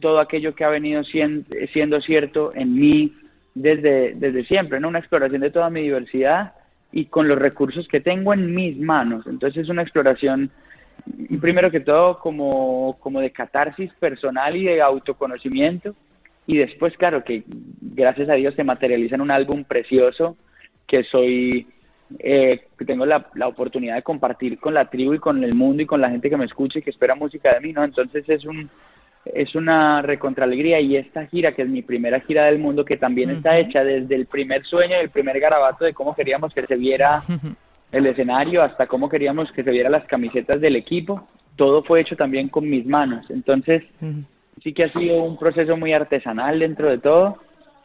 todo 0.00 0.18
aquello 0.18 0.54
que 0.56 0.64
ha 0.64 0.70
venido 0.70 1.04
sien- 1.04 1.44
siendo 1.72 2.00
cierto 2.00 2.52
en 2.54 2.74
mí 2.74 3.12
desde, 3.54 4.14
desde 4.14 4.44
siempre, 4.46 4.80
¿no? 4.80 4.88
Una 4.88 4.98
exploración 4.98 5.42
de 5.42 5.50
toda 5.50 5.70
mi 5.70 5.82
diversidad 5.82 6.52
y 6.92 7.06
con 7.06 7.28
los 7.28 7.38
recursos 7.38 7.86
que 7.88 8.00
tengo 8.00 8.32
en 8.32 8.54
mis 8.54 8.78
manos. 8.78 9.26
Entonces 9.26 9.64
es 9.64 9.68
una 9.68 9.82
exploración, 9.82 10.50
primero 11.40 11.70
que 11.70 11.80
todo, 11.80 12.18
como, 12.18 12.96
como 13.00 13.20
de 13.20 13.30
catarsis 13.30 13.92
personal 13.94 14.56
y 14.56 14.64
de 14.64 14.82
autoconocimiento. 14.82 15.94
Y 16.46 16.56
después, 16.56 16.96
claro, 16.96 17.24
que 17.24 17.44
gracias 17.46 18.30
a 18.30 18.34
Dios 18.34 18.54
se 18.54 18.64
materializa 18.64 19.16
en 19.16 19.20
un 19.20 19.30
álbum 19.30 19.64
precioso 19.64 20.36
que 20.86 21.04
soy, 21.04 21.66
eh, 22.18 22.62
que 22.78 22.84
tengo 22.86 23.04
la, 23.04 23.28
la 23.34 23.48
oportunidad 23.48 23.96
de 23.96 24.02
compartir 24.02 24.58
con 24.58 24.72
la 24.72 24.88
tribu 24.88 25.12
y 25.12 25.18
con 25.18 25.44
el 25.44 25.54
mundo 25.54 25.82
y 25.82 25.86
con 25.86 26.00
la 26.00 26.08
gente 26.08 26.30
que 26.30 26.38
me 26.38 26.46
escucha 26.46 26.78
y 26.78 26.82
que 26.82 26.90
espera 26.90 27.14
música 27.14 27.52
de 27.52 27.60
mí, 27.60 27.74
¿no? 27.74 27.84
Entonces 27.84 28.26
es 28.28 28.46
un 28.46 28.70
es 29.34 29.54
una 29.54 30.02
recontraalegría 30.02 30.80
y 30.80 30.96
esta 30.96 31.26
gira, 31.26 31.52
que 31.52 31.62
es 31.62 31.68
mi 31.68 31.82
primera 31.82 32.20
gira 32.20 32.44
del 32.46 32.58
mundo, 32.58 32.84
que 32.84 32.96
también 32.96 33.30
está 33.30 33.58
hecha 33.58 33.84
desde 33.84 34.14
el 34.14 34.26
primer 34.26 34.64
sueño, 34.64 34.96
el 34.96 35.10
primer 35.10 35.38
garabato 35.40 35.84
de 35.84 35.94
cómo 35.94 36.14
queríamos 36.14 36.52
que 36.54 36.66
se 36.66 36.76
viera 36.76 37.22
el 37.92 38.06
escenario 38.06 38.62
hasta 38.62 38.86
cómo 38.86 39.08
queríamos 39.08 39.50
que 39.52 39.64
se 39.64 39.70
vieran 39.70 39.92
las 39.92 40.04
camisetas 40.04 40.60
del 40.60 40.76
equipo, 40.76 41.26
todo 41.56 41.82
fue 41.82 42.00
hecho 42.00 42.16
también 42.16 42.48
con 42.48 42.68
mis 42.68 42.86
manos. 42.86 43.26
Entonces, 43.30 43.82
sí 44.62 44.72
que 44.72 44.84
ha 44.84 44.92
sido 44.92 45.22
un 45.22 45.38
proceso 45.38 45.76
muy 45.76 45.92
artesanal 45.92 46.58
dentro 46.58 46.88
de 46.90 46.98
todo, 46.98 47.38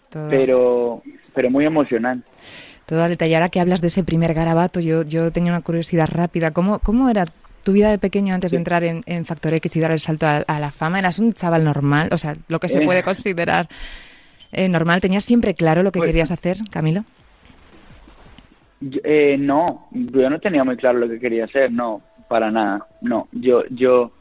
Todo, 0.10 0.30
pero 0.30 1.02
pero 1.34 1.50
muy 1.50 1.66
emocionante. 1.66 2.28
todo 2.86 3.08
detalle. 3.08 3.36
Ahora 3.36 3.50
que 3.50 3.60
hablas 3.60 3.82
de 3.82 3.88
ese 3.88 4.04
primer 4.04 4.34
garabato, 4.36 4.80
yo, 4.80 5.02
yo 5.04 5.32
tenía 5.32 5.52
una 5.52 5.62
curiosidad 5.62 6.08
rápida. 6.12 6.52
¿Cómo, 6.52 6.80
cómo 6.80 7.10
era 7.10 7.26
tu 7.64 7.72
vida 7.72 7.90
de 7.90 7.98
pequeño 7.98 8.34
antes 8.34 8.52
de 8.52 8.58
entrar 8.58 8.84
en, 8.84 9.02
en 9.06 9.26
Factor 9.26 9.54
X 9.56 9.76
y 9.76 9.80
dar 9.80 9.92
el 9.92 10.00
salto 10.00 10.28
a, 10.28 10.38
a 10.46 10.60
la 10.60 10.72
fama? 10.72 11.00
¿Eras 11.00 11.20
un 11.20 11.34
chaval 11.34 11.64
normal? 11.64 12.10
O 12.12 12.18
sea, 12.18 12.36
lo 12.48 12.60
que 12.60 12.68
se 12.70 12.82
Eh. 12.82 12.86
puede 12.86 13.04
considerar 13.04 13.68
eh, 14.52 14.70
normal. 14.70 15.02
¿Tenías 15.02 15.24
siempre 15.26 15.54
claro 15.56 15.82
lo 15.82 15.92
que 15.92 16.00
Pues- 16.00 16.10
querías 16.10 16.30
hacer, 16.32 16.58
Camilo? 16.70 17.04
Eh, 19.04 19.38
no, 19.40 19.88
yo 19.92 20.30
no 20.30 20.40
tenía 20.40 20.64
muy 20.64 20.76
claro 20.76 21.00
lo 21.00 21.08
que 21.08 21.20
quería 21.20 21.46
hacer, 21.46 21.72
no, 21.72 22.02
para 22.28 22.52
nada, 22.52 22.86
no. 23.02 23.30
Yo, 23.32 23.64
yo, 23.70 24.12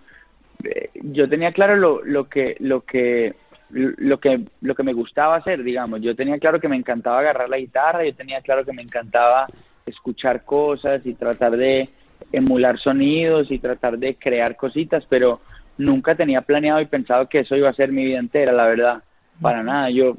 eh, 0.63 0.91
yo 0.95 1.29
tenía 1.29 1.51
claro 1.53 1.75
lo, 1.77 2.05
lo 2.05 2.29
que, 2.29 2.55
lo 2.61 2.83
que, 2.83 3.35
lo 3.71 4.21
que, 4.21 4.41
lo 4.61 4.75
que 4.77 4.83
me 4.85 4.93
gustaba 4.93 5.35
hacer, 5.37 5.65
digamos. 5.65 6.01
Yo 6.01 6.15
tenía 6.15 6.39
claro 6.39 6.61
que 6.61 6.69
me 6.69 6.77
encantaba 6.77 7.19
agarrar 7.19 7.49
la 7.49 7.59
guitarra, 7.59 8.05
yo 8.05 8.15
tenía 8.15 8.41
claro 8.41 8.65
que 8.65 8.73
me 8.73 8.83
encantaba 8.83 9.49
escuchar 9.85 10.45
cosas 10.45 11.05
y 11.05 11.15
tratar 11.15 11.57
de 11.57 11.89
emular 12.33 12.79
sonidos 12.79 13.51
y 13.51 13.59
tratar 13.59 13.99
de 13.99 14.15
crear 14.17 14.57
cositas, 14.57 15.05
pero 15.09 15.41
nunca 15.79 16.15
tenía 16.15 16.43
planeado 16.43 16.81
y 16.81 16.87
pensado 16.87 17.29
que 17.29 17.41
eso 17.41 17.57
iba 17.57 17.69
a 17.69 17.75
ser 17.75 17.91
mi 17.93 18.05
vida 18.05 18.19
entera, 18.19 18.53
la 18.53 18.67
verdad. 18.67 19.03
Para 19.41 19.63
nada, 19.63 19.91
yo 19.91 20.15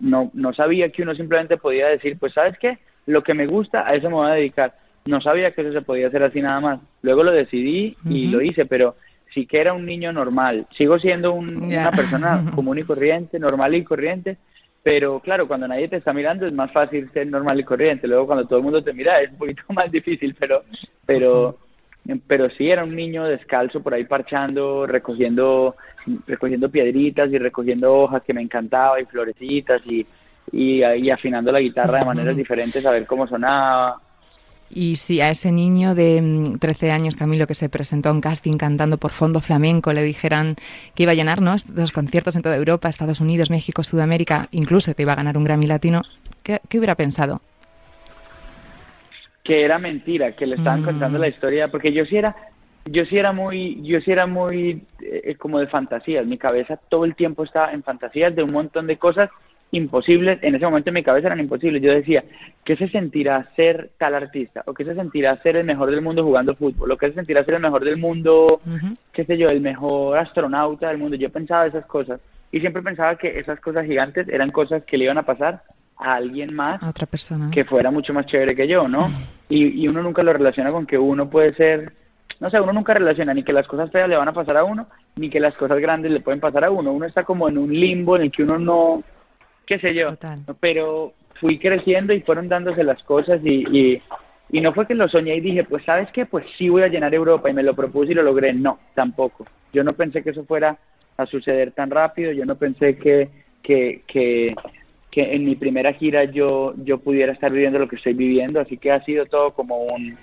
no, 0.00 0.30
no 0.34 0.52
sabía 0.52 0.90
que 0.90 1.02
uno 1.02 1.14
simplemente 1.14 1.56
podía 1.56 1.88
decir, 1.88 2.18
pues 2.18 2.32
sabes 2.34 2.58
qué, 2.58 2.78
lo 3.06 3.22
que 3.22 3.34
me 3.34 3.46
gusta, 3.46 3.86
a 3.86 3.94
eso 3.94 4.08
me 4.08 4.16
voy 4.16 4.30
a 4.30 4.34
dedicar. 4.34 4.74
No 5.06 5.20
sabía 5.20 5.52
que 5.52 5.60
eso 5.62 5.72
se 5.72 5.82
podía 5.82 6.08
hacer 6.08 6.22
así 6.22 6.40
nada 6.40 6.60
más. 6.60 6.80
Luego 7.02 7.22
lo 7.22 7.30
decidí 7.32 7.96
y 8.08 8.26
lo 8.28 8.40
hice, 8.42 8.66
pero 8.66 8.96
sí 9.32 9.46
que 9.46 9.60
era 9.60 9.72
un 9.72 9.84
niño 9.86 10.12
normal. 10.12 10.66
Sigo 10.76 10.98
siendo 10.98 11.32
un- 11.32 11.58
una 11.80 11.90
persona 11.92 12.42
común 12.54 12.78
y 12.78 12.84
corriente, 12.84 13.38
normal 13.38 13.74
y 13.74 13.84
corriente, 13.84 14.38
pero 14.84 15.18
claro, 15.18 15.48
cuando 15.48 15.66
nadie 15.66 15.88
te 15.88 15.96
está 15.96 16.12
mirando 16.12 16.46
es 16.46 16.52
más 16.52 16.70
fácil 16.70 17.10
ser 17.14 17.26
normal 17.26 17.58
y 17.58 17.64
corriente. 17.64 18.06
Luego 18.06 18.26
cuando 18.26 18.46
todo 18.46 18.58
el 18.58 18.64
mundo 18.64 18.84
te 18.84 18.92
mira 18.92 19.18
es 19.22 19.30
un 19.30 19.38
poquito 19.38 19.62
más 19.70 19.90
difícil, 19.90 20.36
pero, 20.38 20.62
pero, 21.06 21.56
pero 22.26 22.50
sí 22.50 22.70
era 22.70 22.84
un 22.84 22.94
niño 22.94 23.24
descalzo 23.24 23.82
por 23.82 23.94
ahí 23.94 24.04
parchando, 24.04 24.86
recogiendo, 24.86 25.74
recogiendo 26.26 26.70
piedritas 26.70 27.32
y 27.32 27.38
recogiendo 27.38 27.94
hojas 27.94 28.22
que 28.24 28.34
me 28.34 28.42
encantaba 28.42 29.00
y 29.00 29.06
florecitas 29.06 29.80
y, 29.86 30.06
y, 30.52 30.84
y 30.84 31.10
afinando 31.10 31.50
la 31.50 31.60
guitarra 31.60 32.00
de 32.00 32.04
maneras 32.04 32.36
diferentes 32.36 32.84
a 32.84 32.90
ver 32.90 33.06
cómo 33.06 33.26
sonaba. 33.26 34.02
Y 34.74 34.96
si 34.96 35.20
a 35.20 35.30
ese 35.30 35.52
niño 35.52 35.94
de 35.94 36.56
13 36.58 36.86
mm, 36.86 36.90
años, 36.90 37.16
Camilo, 37.16 37.46
que 37.46 37.54
se 37.54 37.68
presentó 37.68 38.08
a 38.08 38.12
un 38.12 38.20
casting 38.20 38.56
cantando 38.56 38.98
por 38.98 39.12
fondo 39.12 39.40
flamenco, 39.40 39.92
le 39.92 40.02
dijeran 40.02 40.56
que 40.96 41.04
iba 41.04 41.12
a 41.12 41.14
llenar 41.14 41.40
¿no? 41.40 41.54
los 41.76 41.92
conciertos 41.92 42.34
en 42.34 42.42
toda 42.42 42.56
Europa, 42.56 42.88
Estados 42.88 43.20
Unidos, 43.20 43.50
México, 43.50 43.84
Sudamérica, 43.84 44.48
incluso 44.50 44.92
que 44.94 45.02
iba 45.02 45.12
a 45.12 45.16
ganar 45.16 45.36
un 45.36 45.44
Grammy 45.44 45.68
Latino, 45.68 46.02
¿qué, 46.42 46.60
hubiera 46.76 46.96
pensado? 46.96 47.40
Que 49.44 49.62
era 49.62 49.78
mentira, 49.78 50.32
que 50.32 50.46
le 50.46 50.56
estaban 50.56 50.82
contando 50.82 51.18
la 51.18 51.28
mm. 51.28 51.30
historia, 51.30 51.68
porque 51.68 51.92
yo 51.92 52.04
sí 52.06 52.16
era, 52.16 52.34
yo 52.84 53.04
sí 53.04 53.16
era 53.16 53.32
muy, 53.32 53.80
yo 53.84 54.00
sí 54.00 54.10
era 54.10 54.26
muy 54.26 54.82
eh, 55.00 55.36
como 55.38 55.60
de 55.60 55.68
fantasías, 55.68 56.26
mi 56.26 56.36
cabeza 56.36 56.80
todo 56.88 57.04
el 57.04 57.14
tiempo 57.14 57.44
estaba 57.44 57.72
en 57.72 57.84
fantasías 57.84 58.34
de 58.34 58.42
un 58.42 58.50
montón 58.50 58.88
de 58.88 58.96
cosas 58.96 59.30
imposibles, 59.70 60.38
en 60.42 60.54
ese 60.54 60.64
momento 60.64 60.90
en 60.90 60.94
mi 60.94 61.02
cabeza 61.02 61.26
eran 61.26 61.40
imposibles. 61.40 61.82
Yo 61.82 61.92
decía, 61.92 62.24
¿qué 62.64 62.76
se 62.76 62.88
sentirá 62.88 63.48
ser 63.56 63.90
tal 63.98 64.14
artista? 64.14 64.62
¿O 64.66 64.74
qué 64.74 64.84
se 64.84 64.94
sentirá 64.94 65.36
ser 65.42 65.56
el 65.56 65.64
mejor 65.64 65.90
del 65.90 66.02
mundo 66.02 66.22
jugando 66.22 66.54
fútbol? 66.54 66.92
¿O 66.92 66.96
qué 66.96 67.08
se 67.08 67.14
sentirá 67.14 67.44
ser 67.44 67.54
el 67.54 67.62
mejor 67.62 67.84
del 67.84 67.96
mundo, 67.96 68.60
qué 69.12 69.24
sé 69.24 69.36
yo, 69.36 69.48
el 69.50 69.60
mejor 69.60 70.18
astronauta 70.18 70.88
del 70.88 70.98
mundo? 70.98 71.16
Yo 71.16 71.30
pensaba 71.30 71.66
esas 71.66 71.86
cosas. 71.86 72.20
Y 72.52 72.60
siempre 72.60 72.82
pensaba 72.82 73.16
que 73.16 73.38
esas 73.38 73.58
cosas 73.58 73.84
gigantes 73.84 74.28
eran 74.28 74.52
cosas 74.52 74.84
que 74.84 74.96
le 74.96 75.04
iban 75.04 75.18
a 75.18 75.24
pasar 75.24 75.62
a 75.96 76.14
alguien 76.14 76.54
más, 76.54 76.80
a 76.82 76.90
otra 76.90 77.06
persona, 77.06 77.50
que 77.52 77.64
fuera 77.64 77.90
mucho 77.90 78.12
más 78.12 78.26
chévere 78.26 78.54
que 78.54 78.68
yo, 78.68 78.86
¿no? 78.86 79.10
Y, 79.48 79.82
y 79.82 79.88
uno 79.88 80.02
nunca 80.02 80.22
lo 80.22 80.32
relaciona 80.32 80.70
con 80.70 80.86
que 80.86 80.98
uno 80.98 81.28
puede 81.28 81.54
ser, 81.54 81.92
no 82.40 82.50
sé, 82.50 82.60
uno 82.60 82.72
nunca 82.72 82.94
relaciona 82.94 83.34
ni 83.34 83.42
que 83.42 83.52
las 83.52 83.66
cosas 83.66 83.90
feas 83.90 84.08
le 84.08 84.16
van 84.16 84.28
a 84.28 84.32
pasar 84.32 84.56
a 84.56 84.64
uno, 84.64 84.86
ni 85.16 85.30
que 85.30 85.40
las 85.40 85.54
cosas 85.56 85.78
grandes 85.78 86.12
le 86.12 86.20
pueden 86.20 86.40
pasar 86.40 86.64
a 86.64 86.70
uno. 86.70 86.92
Uno 86.92 87.06
está 87.06 87.24
como 87.24 87.48
en 87.48 87.58
un 87.58 87.72
limbo 87.72 88.16
en 88.16 88.22
el 88.22 88.32
que 88.32 88.42
uno 88.42 88.58
no, 88.58 89.02
qué 89.66 89.78
sé 89.78 89.94
yo. 89.94 90.16
Pero 90.60 91.12
fui 91.40 91.58
creciendo 91.58 92.12
y 92.12 92.20
fueron 92.20 92.48
dándose 92.48 92.84
las 92.84 93.02
cosas 93.02 93.40
y, 93.44 94.00
y, 94.50 94.60
no 94.60 94.72
fue 94.72 94.86
que 94.86 94.94
lo 94.94 95.08
soñé 95.08 95.36
y 95.36 95.40
dije, 95.40 95.64
pues 95.64 95.84
sabes 95.84 96.08
qué, 96.12 96.26
pues 96.26 96.46
sí 96.56 96.68
voy 96.68 96.82
a 96.82 96.88
llenar 96.88 97.14
Europa 97.14 97.50
y 97.50 97.54
me 97.54 97.62
lo 97.62 97.74
propuse 97.74 98.12
y 98.12 98.14
lo 98.14 98.22
logré. 98.22 98.52
No, 98.52 98.78
tampoco. 98.94 99.46
Yo 99.72 99.82
no 99.82 99.92
pensé 99.94 100.22
que 100.22 100.30
eso 100.30 100.44
fuera 100.44 100.78
a 101.16 101.26
suceder 101.26 101.72
tan 101.72 101.90
rápido, 101.90 102.32
yo 102.32 102.44
no 102.44 102.56
pensé 102.56 102.96
que, 102.96 103.28
que, 103.62 104.02
que, 104.06 104.54
que 105.10 105.34
en 105.34 105.44
mi 105.44 105.54
primera 105.56 105.92
gira 105.92 106.24
yo, 106.24 106.74
yo 106.78 106.98
pudiera 106.98 107.32
estar 107.32 107.52
viviendo 107.52 107.78
lo 107.78 107.88
que 107.88 107.96
estoy 107.96 108.14
viviendo, 108.14 108.60
así 108.60 108.78
que 108.78 108.92
ha 108.92 109.04
sido 109.04 109.26
todo 109.26 109.52
como 109.52 109.84
un, 109.84 110.16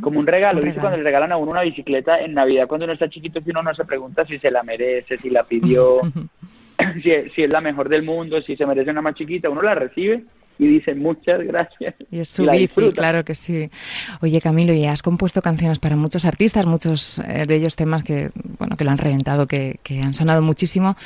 como 0.00 0.20
un 0.20 0.26
regalo. 0.26 0.62
¿Viste 0.62 0.80
cuando 0.80 0.98
le 0.98 1.04
regalan 1.04 1.32
a 1.32 1.36
uno 1.36 1.50
una 1.50 1.62
bicicleta 1.62 2.20
en 2.20 2.34
Navidad 2.34 2.68
cuando 2.68 2.84
uno 2.84 2.92
está 2.94 3.08
chiquito 3.08 3.42
que 3.42 3.50
uno 3.50 3.62
no 3.62 3.74
se 3.74 3.84
pregunta 3.84 4.24
si 4.26 4.38
se 4.38 4.50
la 4.50 4.62
merece, 4.62 5.18
si 5.18 5.30
la 5.30 5.44
pidió, 5.44 6.00
si, 7.02 7.30
si, 7.34 7.42
es 7.42 7.50
la 7.50 7.60
mejor 7.60 7.88
del 7.88 8.02
mundo, 8.02 8.40
si 8.42 8.56
se 8.56 8.66
merece 8.66 8.90
una 8.90 9.02
más 9.02 9.14
chiquita, 9.14 9.50
uno 9.50 9.62
la 9.62 9.74
recibe 9.74 10.24
y 10.58 10.66
dice 10.66 10.94
muchas 10.94 11.40
gracias. 11.42 11.94
Y 12.10 12.20
es 12.20 12.28
su 12.28 12.48
bici, 12.48 12.90
claro 12.92 13.24
que 13.24 13.34
sí. 13.34 13.70
Oye 14.22 14.40
Camilo, 14.40 14.72
y 14.72 14.84
has 14.84 15.02
compuesto 15.02 15.42
canciones 15.42 15.78
para 15.78 15.96
muchos 15.96 16.24
artistas, 16.24 16.66
muchos 16.66 17.18
eh, 17.18 17.46
de 17.46 17.54
ellos 17.56 17.76
temas 17.76 18.02
que, 18.04 18.30
bueno, 18.58 18.76
que 18.76 18.84
lo 18.84 18.90
han 18.90 18.98
reventado, 18.98 19.46
que, 19.46 19.78
que 19.82 20.00
han 20.00 20.14
sonado 20.14 20.42
muchísimo. 20.42 20.96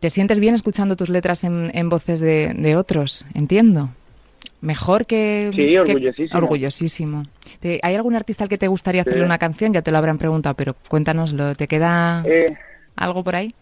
¿Te 0.00 0.10
sientes 0.10 0.38
bien 0.38 0.54
escuchando 0.54 0.96
tus 0.96 1.08
letras 1.08 1.44
en, 1.44 1.70
en 1.74 1.88
voces 1.88 2.20
de, 2.20 2.52
de, 2.54 2.76
otros? 2.76 3.24
Entiendo. 3.34 3.88
Mejor 4.60 5.06
que... 5.06 5.50
Sí, 5.54 5.76
orgullosísimo. 5.76 6.38
orgullosísimo. 6.38 7.22
¿Hay 7.82 7.94
algún 7.94 8.14
artista 8.14 8.44
al 8.44 8.50
que 8.50 8.58
te 8.58 8.68
gustaría 8.68 9.02
hacerle 9.02 9.24
una 9.24 9.38
canción? 9.38 9.72
Ya 9.72 9.82
te 9.82 9.90
lo 9.90 9.98
habrán 9.98 10.18
preguntado, 10.18 10.54
pero 10.56 10.74
cuéntanoslo. 10.88 11.54
¿Te 11.54 11.68
queda 11.68 12.22
eh, 12.26 12.54
algo 12.96 13.24
por 13.24 13.36
ahí? 13.36 13.54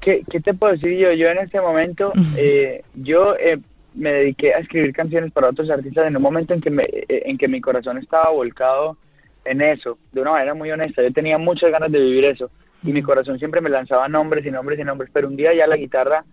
¿Qué, 0.00 0.22
¿qué, 0.30 0.40
te 0.40 0.54
puedo 0.54 0.72
decir 0.72 0.96
yo? 0.98 1.12
Yo 1.12 1.28
en 1.28 1.38
este 1.38 1.60
momento, 1.60 2.12
eh, 2.36 2.82
yo 2.94 3.36
eh, 3.36 3.58
me 3.94 4.12
dediqué 4.12 4.54
a 4.54 4.58
escribir 4.58 4.92
canciones 4.92 5.32
para 5.32 5.48
otros 5.48 5.70
artistas 5.70 6.06
en 6.06 6.16
un 6.16 6.22
momento 6.22 6.54
en 6.54 6.60
que, 6.60 6.70
me, 6.70 6.84
eh, 6.84 7.22
en 7.26 7.38
que 7.38 7.48
mi 7.48 7.60
corazón 7.60 7.98
estaba 7.98 8.30
volcado 8.30 8.96
en 9.44 9.60
eso, 9.60 9.98
de 10.12 10.20
una 10.20 10.32
manera 10.32 10.54
muy 10.54 10.70
honesta. 10.70 11.02
Yo 11.02 11.12
tenía 11.12 11.38
muchas 11.38 11.70
ganas 11.70 11.90
de 11.90 12.00
vivir 12.00 12.24
eso 12.24 12.50
y 12.84 12.92
mi 12.92 13.02
corazón 13.02 13.38
siempre 13.38 13.60
me 13.60 13.70
lanzaba 13.70 14.08
nombres 14.08 14.46
y 14.46 14.50
nombres 14.50 14.78
y 14.78 14.84
nombres, 14.84 15.10
pero 15.12 15.28
un 15.28 15.36
día 15.36 15.52
ya 15.54 15.66
la 15.66 15.76
guitarra, 15.76 16.24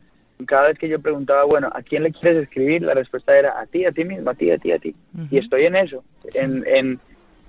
cada 0.45 0.67
vez 0.67 0.77
que 0.77 0.89
yo 0.89 0.99
preguntaba, 0.99 1.43
bueno, 1.45 1.69
¿a 1.73 1.81
quién 1.81 2.03
le 2.03 2.11
quieres 2.11 2.43
escribir? 2.43 2.81
La 2.81 2.93
respuesta 2.93 3.37
era 3.37 3.59
a 3.59 3.65
ti, 3.65 3.85
a 3.85 3.91
ti 3.91 4.03
mismo, 4.03 4.29
a 4.29 4.35
ti, 4.35 4.51
a 4.51 4.57
ti, 4.57 4.71
a 4.71 4.79
ti. 4.79 4.95
Y 5.31 5.37
estoy 5.37 5.65
en 5.65 5.75
eso, 5.77 6.03
en, 6.33 6.63
en, 6.67 6.99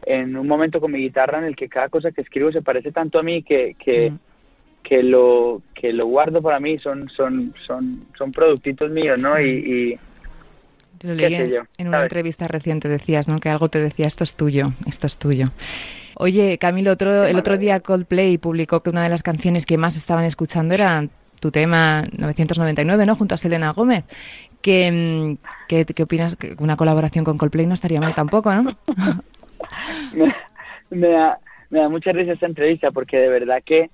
en 0.03 0.37
un 0.37 0.47
momento 0.47 0.81
con 0.81 0.93
mi 0.93 0.99
guitarra 0.99 1.39
en 1.39 1.45
el 1.45 1.57
que 1.57 1.69
cada 1.69 1.89
cosa 1.89 2.13
que 2.13 2.21
escribo 2.21 2.53
se 2.53 2.63
parece 2.63 2.93
tanto 2.93 3.19
a 3.19 3.23
mí 3.23 3.43
que, 3.43 3.75
que, 3.79 4.13
que 4.87 5.03
lo 5.03 5.63
que 5.75 5.93
lo 5.93 6.07
guardo 6.07 6.41
para 6.41 6.61
mí 6.61 6.79
son 6.79 7.09
son 7.09 7.53
son 7.67 8.07
son 8.17 8.31
productitos 8.31 8.89
míos 8.91 9.19
no 9.19 9.41
y, 9.41 9.99
lo 11.03 11.15
leí 11.15 11.35
en 11.77 11.89
una 11.89 12.03
entrevista 12.03 12.47
reciente 12.47 12.89
decías 12.89 13.27
no 13.27 13.41
que 13.41 13.49
algo 13.49 13.69
te 13.69 13.81
decía 13.81 14.07
esto 14.07 14.23
es 14.23 14.37
tuyo 14.37 14.73
esto 14.87 15.09
es 15.09 15.19
tuyo 15.19 15.47
oye 16.15 16.57
Camilo 16.59 16.93
otro 16.93 17.25
el 17.25 17.37
otro 17.37 17.57
día 17.57 17.81
Coldplay 17.81 18.39
publicó 18.39 18.81
que 18.81 18.91
una 18.91 19.03
de 19.03 19.09
las 19.09 19.25
canciones 19.25 19.67
que 19.67 19.77
más 19.77 19.97
estaban 19.97 20.25
escuchando 20.25 20.73
era 20.73 21.05
tu 21.41 21.51
tema 21.51 22.03
999 22.17 23.07
no 23.07 23.17
junto 23.17 23.35
a 23.35 23.39
Selena 23.39 23.73
Gómez 23.73 24.05
¿Qué, 24.63 25.37
qué, 25.69 25.85
qué 25.85 26.03
opinas? 26.03 26.35
Que 26.35 26.57
una 26.59 26.77
colaboración 26.77 27.25
con 27.25 27.39
Coldplay 27.39 27.67
no 27.67 27.75
estaría 27.75 28.01
mal 28.01 28.17
tampoco, 28.17 28.53
¿no? 28.53 28.77
me, 30.91 31.09
da, 31.09 31.39
me 31.71 31.79
da 31.79 31.89
mucha 31.89 32.11
risa 32.11 32.33
esta 32.33 32.47
entrevista 32.47 32.91
porque 32.91 33.17
de 33.17 33.29
verdad 33.29 33.63
que 33.65 33.91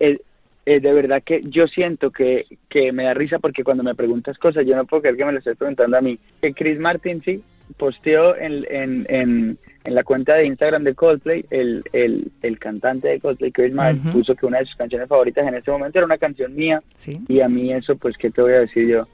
el, 0.00 0.20
eh, 0.68 0.80
de 0.80 0.92
verdad 0.92 1.22
que 1.24 1.40
yo 1.44 1.66
siento 1.66 2.10
que, 2.10 2.44
que 2.68 2.92
me 2.92 3.04
da 3.04 3.14
risa 3.14 3.38
porque 3.38 3.64
cuando 3.64 3.82
me 3.82 3.94
preguntas 3.94 4.36
cosas, 4.36 4.66
yo 4.66 4.76
no 4.76 4.84
puedo 4.84 5.00
creer 5.00 5.16
que 5.16 5.24
me 5.24 5.32
lo 5.32 5.38
estés 5.38 5.56
preguntando 5.56 5.96
a 5.96 6.02
mí. 6.02 6.18
Que 6.42 6.52
Chris 6.52 6.78
Martin 6.78 7.20
sí 7.20 7.42
posteó 7.78 8.36
en, 8.36 8.66
en, 8.68 9.06
en, 9.08 9.56
en, 9.84 9.94
la 9.94 10.04
cuenta 10.04 10.34
de 10.34 10.44
Instagram 10.44 10.84
de 10.84 10.94
Coldplay, 10.94 11.46
el, 11.48 11.82
el, 11.94 12.30
el 12.42 12.58
cantante 12.58 13.08
de 13.08 13.18
Coldplay, 13.18 13.50
Chris 13.50 13.72
Martin, 13.72 14.12
puso 14.12 14.34
que 14.34 14.44
una 14.44 14.58
de 14.58 14.66
sus 14.66 14.76
canciones 14.76 15.08
favoritas 15.08 15.48
en 15.48 15.54
este 15.54 15.70
momento 15.70 15.98
era 15.98 16.04
una 16.04 16.18
canción 16.18 16.54
mía. 16.54 16.80
Y 17.28 17.40
a 17.40 17.48
mí 17.48 17.72
eso, 17.72 17.96
pues, 17.96 18.18
¿qué 18.18 18.30
te 18.30 18.42
voy 18.42 18.52
a 18.52 18.60
decir 18.60 18.86
yo? 18.86 19.08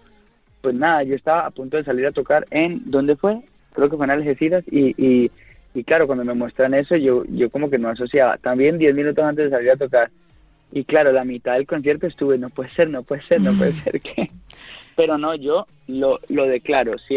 Pues 0.61 0.75
nada, 0.75 1.05
yo 1.05 1.15
estaba 1.15 1.47
a 1.47 1.51
punto 1.53 1.77
de 1.77 1.85
salir 1.85 2.05
a 2.07 2.11
tocar 2.11 2.47
en, 2.51 2.83
¿dónde 2.85 3.15
fue? 3.15 3.43
Creo 3.75 3.89
que 3.89 3.97
fue 3.97 4.07
en 4.07 4.11
Algeciras 4.11 4.65
y, 4.67 4.93
y, 4.99 5.31
y 5.73 5.85
claro, 5.85 6.09
cuando 6.09 6.25
me 6.25 6.35
muestran 6.35 6.75
eso, 6.75 6.97
yo, 6.97 7.25
yo 7.27 7.49
como 7.49 7.71
que 7.71 7.79
no 7.79 7.91
asociaba. 7.91 8.39
También 8.39 8.77
10 8.77 8.93
minutos 8.93 9.25
antes 9.25 9.45
de 9.45 9.57
salir 9.57 9.71
a 9.71 9.77
tocar 9.77 10.11
y 10.75 10.85
claro, 10.85 11.13
la 11.13 11.25
mitad 11.25 11.55
del 11.55 11.69
concierto 11.69 12.09
estuve, 12.09 12.37
no 12.37 12.51
puede 12.51 12.69
ser, 12.71 12.91
no 12.91 13.05
puede 13.05 13.23
ser, 13.23 13.41
no 13.41 13.53
puede 13.53 13.73
ser 13.83 14.01
que... 14.01 14.29
Pero 14.97 15.19
no, 15.19 15.35
yo 15.35 15.67
lo, 15.87 16.21
lo 16.29 16.47
declaro, 16.47 16.99
si, 16.99 17.17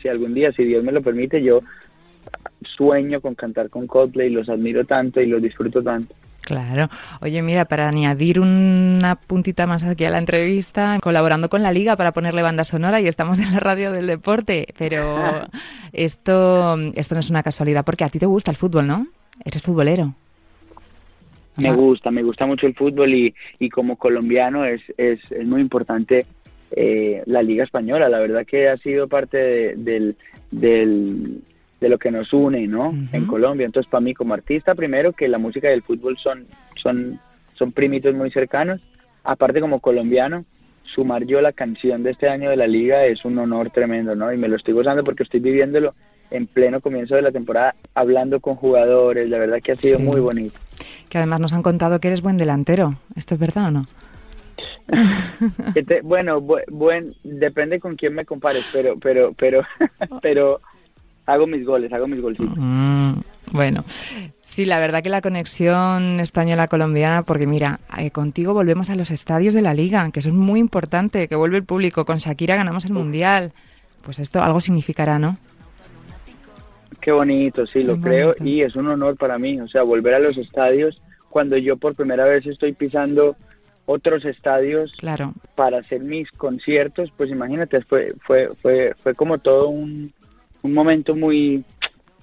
si, 0.00 0.08
algún 0.08 0.32
día, 0.32 0.52
si 0.52 0.64
Dios 0.64 0.82
me 0.84 0.92
lo 0.92 1.02
permite, 1.02 1.42
yo 1.42 1.60
sueño 2.62 3.20
con 3.20 3.34
cantar 3.34 3.68
con 3.68 3.86
Coldplay, 3.86 4.30
los 4.30 4.48
admiro 4.48 4.84
tanto 4.84 5.20
y 5.20 5.26
los 5.26 5.42
disfruto 5.42 5.82
tanto. 5.82 6.14
Claro. 6.40 6.88
Oye, 7.20 7.42
mira, 7.42 7.66
para 7.66 7.88
añadir 7.88 8.40
una 8.40 9.16
puntita 9.16 9.66
más 9.66 9.84
aquí 9.84 10.04
a 10.06 10.10
la 10.10 10.18
entrevista, 10.18 10.98
colaborando 11.02 11.50
con 11.50 11.62
la 11.62 11.72
Liga 11.72 11.96
para 11.96 12.12
ponerle 12.12 12.42
banda 12.42 12.64
sonora 12.64 13.00
y 13.00 13.08
estamos 13.08 13.38
en 13.38 13.52
la 13.52 13.60
radio 13.60 13.92
del 13.92 14.06
deporte, 14.06 14.68
pero 14.78 15.46
esto, 15.92 16.78
esto 16.94 17.14
no 17.14 17.20
es 17.20 17.30
una 17.30 17.42
casualidad 17.42 17.84
porque 17.84 18.04
a 18.04 18.08
ti 18.08 18.18
te 18.18 18.26
gusta 18.26 18.50
el 18.50 18.56
fútbol, 18.56 18.86
¿no? 18.86 19.06
Eres 19.44 19.62
futbolero. 19.62 20.14
Me 21.58 21.72
gusta, 21.72 22.10
me 22.10 22.22
gusta 22.22 22.46
mucho 22.46 22.66
el 22.66 22.74
fútbol 22.74 23.12
y, 23.12 23.34
y 23.58 23.68
como 23.68 23.96
colombiano 23.96 24.64
es, 24.64 24.80
es, 24.96 25.20
es 25.30 25.46
muy 25.46 25.60
importante 25.60 26.24
eh, 26.70 27.22
la 27.26 27.42
Liga 27.42 27.64
Española. 27.64 28.08
La 28.08 28.20
verdad 28.20 28.46
que 28.46 28.68
ha 28.68 28.76
sido 28.76 29.08
parte 29.08 29.36
de, 29.36 29.74
del, 29.76 30.16
del, 30.50 31.42
de 31.80 31.88
lo 31.88 31.98
que 31.98 32.10
nos 32.10 32.32
une 32.32 32.66
¿no? 32.66 32.94
en 33.12 33.26
Colombia. 33.26 33.66
Entonces, 33.66 33.90
para 33.90 34.00
mí 34.00 34.14
como 34.14 34.34
artista, 34.34 34.74
primero 34.74 35.12
que 35.12 35.28
la 35.28 35.38
música 35.38 35.70
y 35.70 35.74
el 35.74 35.82
fútbol 35.82 36.16
son, 36.18 36.46
son, 36.76 37.18
son 37.54 37.72
primitos 37.72 38.14
muy 38.14 38.30
cercanos. 38.30 38.80
Aparte 39.24 39.60
como 39.60 39.80
colombiano, 39.80 40.44
sumar 40.84 41.24
yo 41.24 41.40
la 41.40 41.52
canción 41.52 42.02
de 42.02 42.12
este 42.12 42.28
año 42.28 42.50
de 42.50 42.56
la 42.56 42.66
liga 42.66 43.04
es 43.04 43.24
un 43.24 43.38
honor 43.38 43.70
tremendo, 43.70 44.14
¿no? 44.14 44.32
Y 44.32 44.38
me 44.38 44.48
lo 44.48 44.56
estoy 44.56 44.74
gozando 44.74 45.04
porque 45.04 45.22
estoy 45.22 45.40
viviéndolo 45.40 45.94
en 46.30 46.46
pleno 46.46 46.80
comienzo 46.80 47.14
de 47.14 47.22
la 47.22 47.32
temporada, 47.32 47.74
hablando 47.94 48.40
con 48.40 48.56
jugadores, 48.56 49.28
la 49.28 49.38
verdad 49.38 49.60
que 49.62 49.72
ha 49.72 49.76
sido 49.76 49.98
muy 49.98 50.20
bonito 50.20 50.58
que 51.08 51.18
además 51.18 51.40
nos 51.40 51.52
han 51.52 51.62
contado 51.62 52.00
que 52.00 52.08
eres 52.08 52.22
buen 52.22 52.36
delantero. 52.36 52.90
¿Esto 53.16 53.34
es 53.34 53.40
verdad 53.40 53.66
o 53.66 53.70
no? 53.70 53.86
bueno, 56.02 56.40
buen, 56.40 57.14
depende 57.22 57.78
con 57.80 57.96
quién 57.96 58.14
me 58.14 58.24
compares, 58.24 58.64
pero, 58.72 58.98
pero, 58.98 59.32
pero, 59.34 59.62
pero, 60.22 60.60
hago 61.26 61.46
mis 61.46 61.64
goles, 61.64 61.92
hago 61.92 62.06
mis 62.06 62.20
golcitos. 62.20 62.56
Mm, 62.56 63.12
bueno, 63.52 63.84
sí, 64.42 64.64
la 64.64 64.78
verdad 64.78 65.02
que 65.02 65.10
la 65.10 65.20
conexión 65.20 66.20
española-colombiana, 66.20 67.22
porque 67.22 67.46
mira, 67.46 67.80
eh, 67.96 68.10
contigo 68.10 68.52
volvemos 68.54 68.90
a 68.90 68.96
los 68.96 69.10
estadios 69.10 69.54
de 69.54 69.62
la 69.62 69.74
liga, 69.74 70.10
que 70.10 70.20
eso 70.20 70.30
es 70.30 70.34
muy 70.34 70.58
importante, 70.58 71.28
que 71.28 71.36
vuelve 71.36 71.58
el 71.58 71.64
público, 71.64 72.04
con 72.04 72.16
Shakira 72.16 72.56
ganamos 72.56 72.84
el 72.84 72.92
Mundial, 72.92 73.52
pues 74.02 74.18
esto 74.18 74.42
algo 74.42 74.60
significará, 74.60 75.18
¿no? 75.18 75.36
Qué 77.08 77.12
bonito, 77.12 77.66
sí, 77.66 77.84
lo 77.84 77.96
Muy 77.96 78.02
creo 78.10 78.26
bonito. 78.34 78.44
y 78.44 78.60
es 78.60 78.76
un 78.76 78.86
honor 78.86 79.16
para 79.16 79.38
mí, 79.38 79.58
o 79.62 79.66
sea, 79.66 79.82
volver 79.82 80.12
a 80.12 80.18
los 80.18 80.36
estadios 80.36 81.00
cuando 81.30 81.56
yo 81.56 81.78
por 81.78 81.94
primera 81.94 82.26
vez 82.26 82.44
estoy 82.46 82.74
pisando 82.74 83.34
otros 83.86 84.26
estadios 84.26 84.92
Claro, 84.98 85.32
para 85.54 85.78
hacer 85.78 86.00
mis 86.02 86.30
conciertos, 86.32 87.10
pues 87.16 87.30
imagínate, 87.30 87.80
fue 87.80 88.12
fue 88.26 88.50
fue 88.60 88.92
fue 89.02 89.14
como 89.14 89.38
todo 89.38 89.70
un, 89.70 90.12
un 90.60 90.74
momento 90.74 91.16
muy 91.16 91.64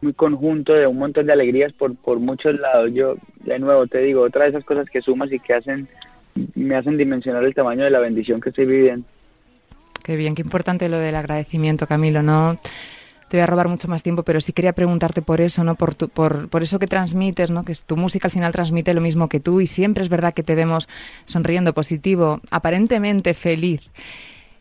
muy 0.01 0.13
conjunto 0.13 0.73
de 0.73 0.85
un 0.85 0.99
montón 0.99 1.25
de 1.25 1.33
alegrías 1.33 1.73
por 1.73 1.95
por 1.95 2.19
muchos 2.19 2.59
lados. 2.59 2.91
Yo 2.93 3.15
de 3.43 3.57
nuevo 3.57 3.87
te 3.87 4.01
digo, 4.03 4.21
otra 4.21 4.43
de 4.43 4.49
esas 4.51 4.65
cosas 4.65 4.87
que 4.87 5.01
sumas 5.01 5.31
y 5.31 5.39
que 5.39 5.55
hacen 5.55 5.87
me 6.53 6.75
hacen 6.75 6.95
dimensionar 6.95 7.43
el 7.43 7.55
tamaño 7.55 7.85
de 7.85 7.89
la 7.89 7.99
bendición 8.01 8.39
que 8.39 8.49
estoy 8.49 8.67
viviendo. 8.67 9.07
qué 10.03 10.15
bien, 10.15 10.35
qué 10.35 10.43
importante 10.43 10.89
lo 10.89 10.99
del 10.99 11.15
agradecimiento, 11.15 11.87
Camilo, 11.87 12.21
¿no? 12.21 12.57
Te 13.29 13.37
voy 13.37 13.41
a 13.41 13.47
robar 13.47 13.67
mucho 13.69 13.87
más 13.87 14.03
tiempo, 14.03 14.21
pero 14.23 14.39
sí 14.39 14.53
quería 14.53 14.73
preguntarte 14.73 15.21
por 15.23 15.41
eso, 15.41 15.63
¿no? 15.63 15.75
Por, 15.75 15.95
tu- 15.95 16.09
por, 16.09 16.47
por 16.47 16.61
eso 16.61 16.77
que 16.77 16.85
transmites, 16.87 17.49
¿no? 17.49 17.65
Que 17.65 17.73
tu 17.85 17.97
música 17.97 18.27
al 18.27 18.31
final 18.31 18.51
transmite 18.51 18.93
lo 18.93 19.01
mismo 19.01 19.27
que 19.29 19.39
tú 19.39 19.61
y 19.61 19.67
siempre 19.67 20.03
es 20.03 20.09
verdad 20.09 20.33
que 20.33 20.43
te 20.43 20.53
vemos 20.53 20.87
sonriendo, 21.25 21.73
positivo, 21.73 22.39
aparentemente 22.51 23.33
feliz. 23.33 23.81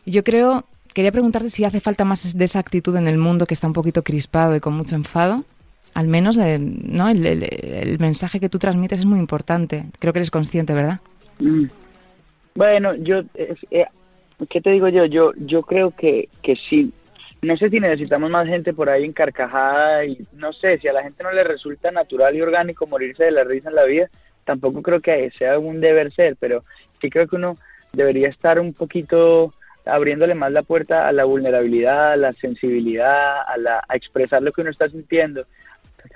Yo 0.07 0.23
creo, 0.23 0.65
quería 0.93 1.11
preguntarte 1.11 1.49
si 1.49 1.63
hace 1.63 1.79
falta 1.79 2.05
más 2.05 2.35
de 2.35 2.43
esa 2.45 2.59
actitud 2.59 2.95
en 2.95 3.07
el 3.07 3.17
mundo 3.19 3.45
que 3.45 3.53
está 3.53 3.67
un 3.67 3.73
poquito 3.73 4.03
crispado 4.03 4.55
y 4.55 4.59
con 4.59 4.73
mucho 4.73 4.95
enfado. 4.95 5.43
Al 5.93 6.07
menos, 6.07 6.35
eh, 6.37 6.57
¿no? 6.59 7.07
El, 7.07 7.25
el- 7.25 7.43
el 7.43 7.99
mensaje 7.99 8.39
que 8.39 8.49
tú 8.49 8.57
transmites 8.59 8.99
es 8.99 9.05
muy 9.05 9.19
importante. 9.19 9.85
Creo 9.99 10.11
que 10.11 10.19
eres 10.19 10.31
consciente, 10.31 10.73
¿verdad? 10.73 10.99
Mm. 11.39 11.65
Bueno, 12.55 12.95
yo, 12.95 13.19
es- 13.35 13.59
eh, 13.69 13.85
¿qué 14.49 14.59
te 14.59 14.71
digo 14.71 14.87
yo? 14.89 15.05
Yo, 15.05 15.31
yo 15.37 15.61
creo 15.61 15.91
que, 15.91 16.29
que 16.41 16.55
sí. 16.69 16.91
No 17.41 17.57
sé 17.57 17.69
si 17.69 17.79
necesitamos 17.79 18.29
más 18.29 18.47
gente 18.47 18.73
por 18.73 18.89
ahí 18.89 19.03
encarcajada 19.03 20.05
y 20.05 20.25
no 20.33 20.51
sé, 20.53 20.77
si 20.79 20.87
a 20.87 20.93
la 20.93 21.03
gente 21.03 21.23
no 21.23 21.31
le 21.31 21.43
resulta 21.43 21.91
natural 21.91 22.35
y 22.35 22.41
orgánico 22.41 22.87
morirse 22.87 23.25
de 23.25 23.31
la 23.31 23.43
risa 23.43 23.69
en 23.69 23.75
la 23.75 23.83
vida, 23.83 24.09
tampoco 24.45 24.81
creo 24.81 25.01
que 25.01 25.29
sea 25.37 25.59
un 25.59 25.81
deber 25.81 26.11
ser, 26.13 26.37
pero 26.39 26.63
sí 27.01 27.09
creo 27.09 27.27
que 27.27 27.35
uno 27.35 27.57
debería 27.93 28.29
estar 28.29 28.59
un 28.59 28.73
poquito 28.73 29.53
abriéndole 29.85 30.33
más 30.33 30.51
la 30.51 30.63
puerta 30.63 31.07
a 31.07 31.11
la 31.11 31.25
vulnerabilidad, 31.25 32.13
a 32.13 32.17
la 32.17 32.33
sensibilidad, 32.33 33.41
a, 33.47 33.57
la, 33.57 33.83
a 33.87 33.95
expresar 33.95 34.41
lo 34.41 34.51
que 34.51 34.61
uno 34.61 34.71
está 34.71 34.89
sintiendo. 34.89 35.45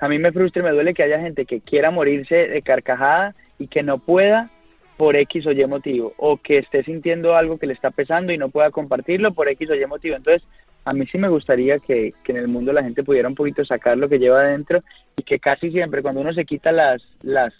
A 0.00 0.08
mí 0.08 0.18
me 0.18 0.32
frustra 0.32 0.62
y 0.62 0.64
me 0.64 0.72
duele 0.72 0.94
que 0.94 1.02
haya 1.02 1.20
gente 1.20 1.44
que 1.44 1.60
quiera 1.60 1.90
morirse 1.90 2.48
de 2.48 2.62
carcajada 2.62 3.34
y 3.58 3.68
que 3.68 3.82
no 3.82 3.98
pueda 3.98 4.50
por 4.96 5.16
X 5.16 5.46
o 5.46 5.52
Y 5.52 5.64
motivo, 5.66 6.12
o 6.18 6.36
que 6.36 6.58
esté 6.58 6.82
sintiendo 6.84 7.34
algo 7.34 7.58
que 7.58 7.66
le 7.66 7.72
está 7.72 7.90
pesando 7.90 8.32
y 8.32 8.38
no 8.38 8.50
pueda 8.50 8.70
compartirlo 8.70 9.32
por 9.32 9.48
X 9.48 9.70
o 9.70 9.74
Y 9.74 9.86
motivo. 9.86 10.16
Entonces, 10.16 10.46
a 10.84 10.92
mí 10.92 11.06
sí 11.06 11.18
me 11.18 11.28
gustaría 11.28 11.78
que, 11.78 12.14
que 12.24 12.32
en 12.32 12.38
el 12.38 12.48
mundo 12.48 12.72
la 12.72 12.82
gente 12.82 13.04
pudiera 13.04 13.28
un 13.28 13.34
poquito 13.34 13.64
sacar 13.64 13.98
lo 13.98 14.08
que 14.08 14.18
lleva 14.18 14.40
adentro 14.40 14.82
y 15.16 15.22
que 15.22 15.38
casi 15.38 15.70
siempre 15.70 16.02
cuando 16.02 16.20
uno 16.20 16.32
se 16.32 16.44
quita 16.44 16.72
las, 16.72 17.02
las, 17.22 17.52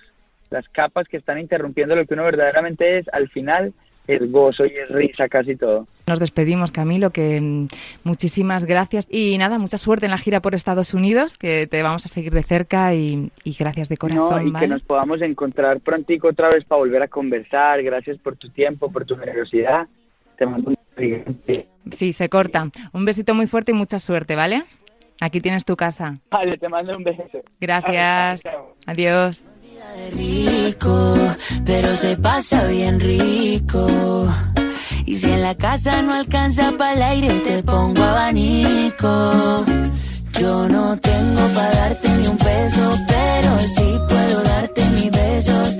las 0.50 0.68
capas 0.68 1.06
que 1.08 1.18
están 1.18 1.38
interrumpiendo 1.38 1.96
lo 1.96 2.06
que 2.06 2.14
uno 2.14 2.24
verdaderamente 2.24 2.98
es, 2.98 3.08
al 3.12 3.28
final 3.28 3.72
es 4.06 4.30
gozo 4.32 4.64
y 4.66 4.70
es 4.70 4.88
risa 4.88 5.28
casi 5.28 5.56
todo. 5.56 5.86
Nos 6.06 6.18
despedimos, 6.18 6.72
Camilo, 6.72 7.10
que 7.10 7.40
mm, 7.40 7.68
muchísimas 8.02 8.64
gracias. 8.64 9.06
Y 9.08 9.38
nada, 9.38 9.58
mucha 9.58 9.78
suerte 9.78 10.06
en 10.06 10.10
la 10.10 10.18
gira 10.18 10.40
por 10.40 10.54
Estados 10.54 10.94
Unidos, 10.94 11.38
que 11.38 11.68
te 11.68 11.82
vamos 11.82 12.04
a 12.04 12.08
seguir 12.08 12.32
de 12.32 12.42
cerca 12.42 12.94
y, 12.94 13.30
y 13.44 13.54
gracias 13.54 13.88
de 13.88 13.96
corazón, 13.96 14.42
No, 14.42 14.48
y 14.48 14.50
¿vale? 14.50 14.66
que 14.66 14.72
nos 14.72 14.82
podamos 14.82 15.22
encontrar 15.22 15.78
prontico 15.80 16.28
otra 16.28 16.48
vez 16.48 16.64
para 16.64 16.80
volver 16.80 17.02
a 17.02 17.08
conversar. 17.08 17.82
Gracias 17.82 18.18
por 18.18 18.36
tu 18.36 18.48
tiempo, 18.48 18.90
por 18.90 19.04
tu 19.04 19.16
generosidad. 19.16 19.86
Te 20.40 20.46
mando 20.46 20.70
un 20.70 20.76
gigante. 20.96 21.68
Sí, 21.92 22.14
se 22.14 22.30
corta. 22.30 22.70
Un 22.94 23.04
besito 23.04 23.34
muy 23.34 23.46
fuerte 23.46 23.72
y 23.72 23.74
mucha 23.74 23.98
suerte, 23.98 24.36
¿vale? 24.36 24.64
Aquí 25.20 25.42
tienes 25.42 25.66
tu 25.66 25.76
casa. 25.76 26.18
Vale, 26.30 26.56
te 26.56 26.66
mando 26.66 26.96
un 26.96 27.04
beso. 27.04 27.24
Gracias. 27.60 28.42
Adiós. 28.86 29.44
rico, 30.16 31.14
pero 31.66 31.94
se 31.94 32.16
pasa 32.16 32.66
bien 32.68 33.00
rico. 33.00 33.86
Y 35.04 35.16
si 35.16 35.30
en 35.30 35.42
la 35.42 35.54
casa 35.54 36.00
no 36.00 36.14
alcanza 36.14 36.72
para 36.72 36.94
el 36.94 37.02
aire, 37.02 37.40
te 37.40 37.62
pongo 37.62 38.02
abanico. 38.02 39.66
Yo 40.40 40.68
no 40.70 40.98
tengo 40.98 41.48
para 41.54 41.70
darte 41.70 42.08
ni 42.16 42.26
un 42.28 42.38
peso, 42.38 42.96
pero 43.06 43.58
sí 43.76 43.98
puedo 44.08 44.42
darte 44.42 44.84
mis 44.94 45.10
besos. 45.10 45.79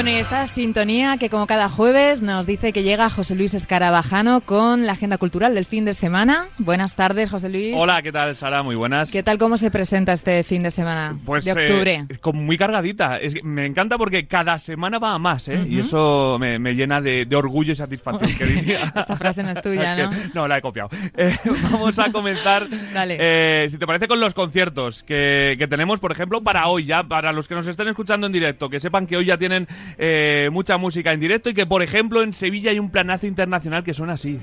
Bueno, 0.00 0.16
y 0.16 0.20
esta 0.20 0.46
sintonía 0.46 1.18
que 1.18 1.28
como 1.28 1.46
cada 1.46 1.68
jueves 1.68 2.22
nos 2.22 2.46
dice 2.46 2.72
que 2.72 2.82
llega 2.82 3.10
José 3.10 3.34
Luis 3.34 3.52
Escarabajano 3.52 4.40
con 4.40 4.86
la 4.86 4.92
agenda 4.92 5.18
cultural 5.18 5.54
del 5.54 5.66
fin 5.66 5.84
de 5.84 5.92
semana. 5.92 6.46
Buenas 6.56 6.96
tardes, 6.96 7.30
José 7.30 7.50
Luis. 7.50 7.74
Hola, 7.76 8.00
¿qué 8.00 8.10
tal, 8.10 8.34
Sara? 8.34 8.62
Muy 8.62 8.76
buenas. 8.76 9.10
¿Qué 9.10 9.22
tal 9.22 9.36
cómo 9.36 9.58
se 9.58 9.70
presenta 9.70 10.14
este 10.14 10.42
fin 10.42 10.62
de 10.62 10.70
semana 10.70 11.18
Pues 11.26 11.44
de 11.44 11.52
octubre? 11.52 12.06
eh, 12.08 12.32
muy 12.32 12.56
cargadita. 12.56 13.18
Es 13.18 13.34
que 13.34 13.42
me 13.42 13.66
encanta 13.66 13.98
porque 13.98 14.26
cada 14.26 14.56
semana 14.58 14.98
va 14.98 15.12
a 15.12 15.18
más, 15.18 15.48
¿eh? 15.48 15.66
Y 15.68 15.80
eso 15.80 16.38
me, 16.40 16.58
me 16.58 16.72
llena 16.72 17.02
de, 17.02 17.26
de 17.26 17.36
orgullo 17.36 17.72
y 17.72 17.74
satisfacción, 17.74 18.32
que 18.38 18.46
diría. 18.46 18.90
Esta 18.96 19.16
frase 19.18 19.42
no 19.42 19.50
es 19.50 19.60
tuya, 19.60 19.96
¿no? 20.08 20.10
No, 20.32 20.48
la 20.48 20.56
he 20.56 20.62
copiado. 20.62 20.88
Eh, 21.14 21.36
vamos 21.72 21.98
a 21.98 22.10
comenzar, 22.10 22.66
Dale. 22.94 23.18
eh, 23.20 23.68
si 23.70 23.76
te 23.76 23.86
parece, 23.86 24.08
con 24.08 24.18
los 24.18 24.32
conciertos 24.32 25.02
que, 25.02 25.56
que 25.58 25.68
tenemos, 25.68 26.00
por 26.00 26.10
ejemplo, 26.10 26.40
para 26.42 26.68
hoy 26.68 26.86
ya, 26.86 27.02
para 27.02 27.32
los 27.34 27.48
que 27.48 27.54
nos 27.54 27.66
estén 27.66 27.88
escuchando 27.88 28.26
en 28.26 28.32
directo, 28.32 28.70
que 28.70 28.80
sepan 28.80 29.06
que 29.06 29.18
hoy 29.18 29.26
ya 29.26 29.36
tienen 29.36 29.68
eh, 29.98 30.48
mucha 30.52 30.76
música 30.78 31.12
en 31.12 31.20
directo 31.20 31.50
y 31.50 31.54
que, 31.54 31.66
por 31.66 31.82
ejemplo, 31.82 32.22
en 32.22 32.32
Sevilla 32.32 32.70
hay 32.70 32.78
un 32.78 32.90
planazo 32.90 33.26
internacional 33.26 33.84
que 33.84 33.94
suena 33.94 34.14
así. 34.14 34.38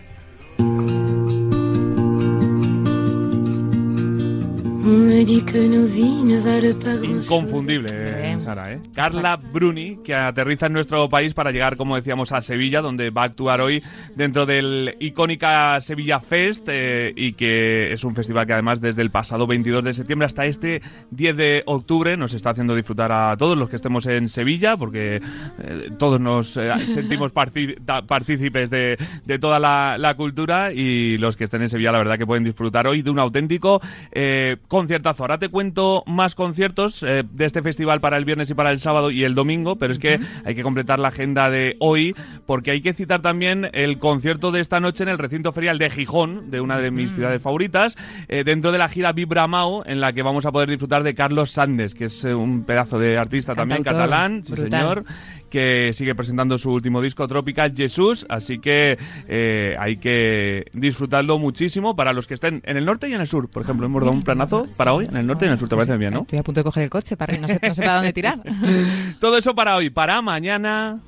Me 4.88 5.26
dit 5.26 5.44
que 5.44 5.68
nos 5.68 5.94
vies 5.94 6.24
ne 6.24 6.40
valent 6.40 6.74
pas 6.84 6.98
grand-chose. 7.00 7.26
Inconfundible, 7.26 7.90
Sí. 7.90 7.96
eh, 7.98 8.36
Sara, 8.40 8.74
¿eh? 8.74 8.80
Carla 8.94 9.36
Bruni, 9.36 9.98
que 10.04 10.14
aterriza 10.16 10.68
en 10.68 10.74
nuestro 10.74 11.10
país 11.10 11.34
para 11.34 11.52
llegar, 11.52 11.76
como 11.78 11.96
decíamos, 11.96 12.32
a 12.32 12.42
Sevilla, 12.42 12.82
donde 12.82 13.10
va 13.10 13.24
a 13.24 13.26
actuar 13.26 13.62
hoy 13.62 13.84
dentro 14.16 14.46
del 14.46 14.96
icónica 15.00 15.80
Sevilla 15.82 16.20
Fest 16.20 16.68
eh, 16.72 17.12
y 17.16 17.34
que 17.34 17.92
es 17.92 18.04
un 18.04 18.16
festival 18.16 18.46
que 18.48 18.54
además 18.54 18.80
desde 18.82 19.02
el 19.02 19.12
pasado 19.12 19.46
22 19.48 19.84
de 19.84 19.94
septiembre 19.94 20.26
hasta 20.26 20.46
este 20.46 20.82
10 21.12 21.36
de 21.38 21.64
octubre 21.66 22.16
nos 22.18 22.34
está 22.34 22.52
haciendo 22.52 22.76
disfrutar 22.76 23.12
a 23.12 23.36
todos 23.38 23.58
los 23.58 23.70
que 23.70 23.76
estemos 23.76 24.06
en 24.06 24.30
Sevilla, 24.30 24.76
porque 24.78 25.22
eh, 25.60 25.90
todos 25.98 26.20
nos 26.22 26.56
eh, 26.58 26.72
sentimos 26.86 27.32
partícipes 27.32 28.70
de, 28.70 28.98
de 29.26 29.40
toda 29.40 29.60
la, 29.60 29.98
la 29.98 30.16
cultura 30.16 30.72
y 30.74 31.18
los 31.18 31.36
que 31.36 31.44
estén 31.44 31.62
en 31.62 31.70
Sevilla, 31.70 31.92
la 31.92 31.98
verdad 32.00 32.18
que 32.18 32.26
pueden 32.26 32.44
disfrutar 32.44 32.88
hoy 32.88 33.02
de 33.02 33.10
un 33.10 33.20
auténtico 33.20 33.82
eh, 34.12 34.58
conciertazo. 34.78 35.24
Ahora 35.24 35.40
te 35.40 35.50
cuento 35.50 36.04
más 36.06 36.36
conciertos 36.36 37.02
eh, 37.02 37.24
de 37.32 37.46
este 37.46 37.64
festival 37.64 38.00
para 38.00 38.16
el 38.16 38.26
viernes 38.26 38.52
y 38.52 38.54
para 38.54 38.72
el 38.72 38.80
sábado 38.80 39.10
y 39.10 39.24
el 39.24 39.34
domingo, 39.34 39.78
pero 39.78 39.92
es 39.92 39.98
que 39.98 40.20
hay 40.46 40.54
que 40.54 40.62
completar 40.62 41.00
la 41.00 41.08
agenda 41.08 41.50
de 41.50 41.76
hoy 41.80 42.16
porque 42.46 42.70
hay 42.70 42.82
que 42.82 42.94
citar 42.94 43.24
también 43.24 43.72
el 43.74 43.98
concierto 43.98 44.52
de 44.52 44.60
esta 44.60 44.80
noche 44.80 45.02
en 45.02 45.10
el 45.10 45.18
recinto 45.18 45.52
ferial 45.52 45.80
de 45.80 45.90
Gijón, 45.90 46.52
de 46.52 46.62
una 46.62 46.78
de 46.78 46.92
mis 46.92 47.12
ciudades 47.12 47.42
favoritas, 47.42 47.98
eh, 48.28 48.44
dentro 48.44 48.72
de 48.72 48.78
la 48.78 48.88
gira 48.88 49.14
Vibra 49.14 49.48
Mau, 49.48 49.82
en 49.84 50.00
la 50.00 50.14
que 50.14 50.22
vamos 50.22 50.46
a 50.46 50.52
poder 50.52 50.70
disfrutar 50.70 51.02
de 51.02 51.16
Carlos 51.16 51.50
Sandes, 51.50 51.96
que 51.96 52.06
es 52.06 52.24
eh, 52.24 52.36
un 52.36 52.64
pedazo 52.64 53.00
de 53.00 53.18
artista 53.18 53.56
también 53.56 53.82
catalán, 53.82 54.44
sí 54.44 54.56
señor, 54.56 55.06
que 55.48 55.92
sigue 55.94 56.16
presentando 56.16 56.58
su 56.58 56.72
último 56.72 57.02
disco 57.02 57.28
Tropical 57.28 57.74
Jesús, 57.76 58.26
así 58.30 58.60
que 58.60 58.98
eh, 59.28 59.76
hay 59.80 59.98
que 59.98 60.66
disfrutarlo 60.74 61.40
muchísimo 61.40 61.96
para 61.96 62.14
los 62.14 62.28
que 62.28 62.34
estén 62.34 62.62
en 62.66 62.78
el 62.78 62.86
norte 62.86 63.10
y 63.10 63.14
en 63.14 63.22
el 63.22 63.28
sur. 63.28 63.50
Por 63.50 63.64
ejemplo, 63.64 63.86
hemos 63.86 64.02
dado 64.02 64.14
un 64.14 64.24
planazo 64.24 64.68
para 64.78 64.94
hoy 64.94 65.06
en 65.06 65.18
el 65.18 65.28
norte 65.28 65.46
y 65.46 65.48
en 65.48 65.54
el 65.54 65.60
sur, 65.60 65.70
te 65.70 65.76
parece 65.76 65.98
bien, 65.98 66.14
¿no? 66.14 66.22
Estoy 66.22 66.40
a 66.40 66.44
punto 66.44 66.60
de 66.60 66.64
coger 66.64 66.84
el 66.84 66.90
coche 66.90 67.18
para 67.18 67.38
no 67.38 67.48
sé, 67.48 67.60
no 67.62 67.74
sé 67.74 67.82
para 67.82 67.96
dónde 67.96 68.14
tirar. 68.14 68.40
Todo 69.20 69.38
eso 69.38 69.56
para 69.56 69.76
hoy, 69.76 69.90
para 69.90 70.22
mañana. 70.22 71.00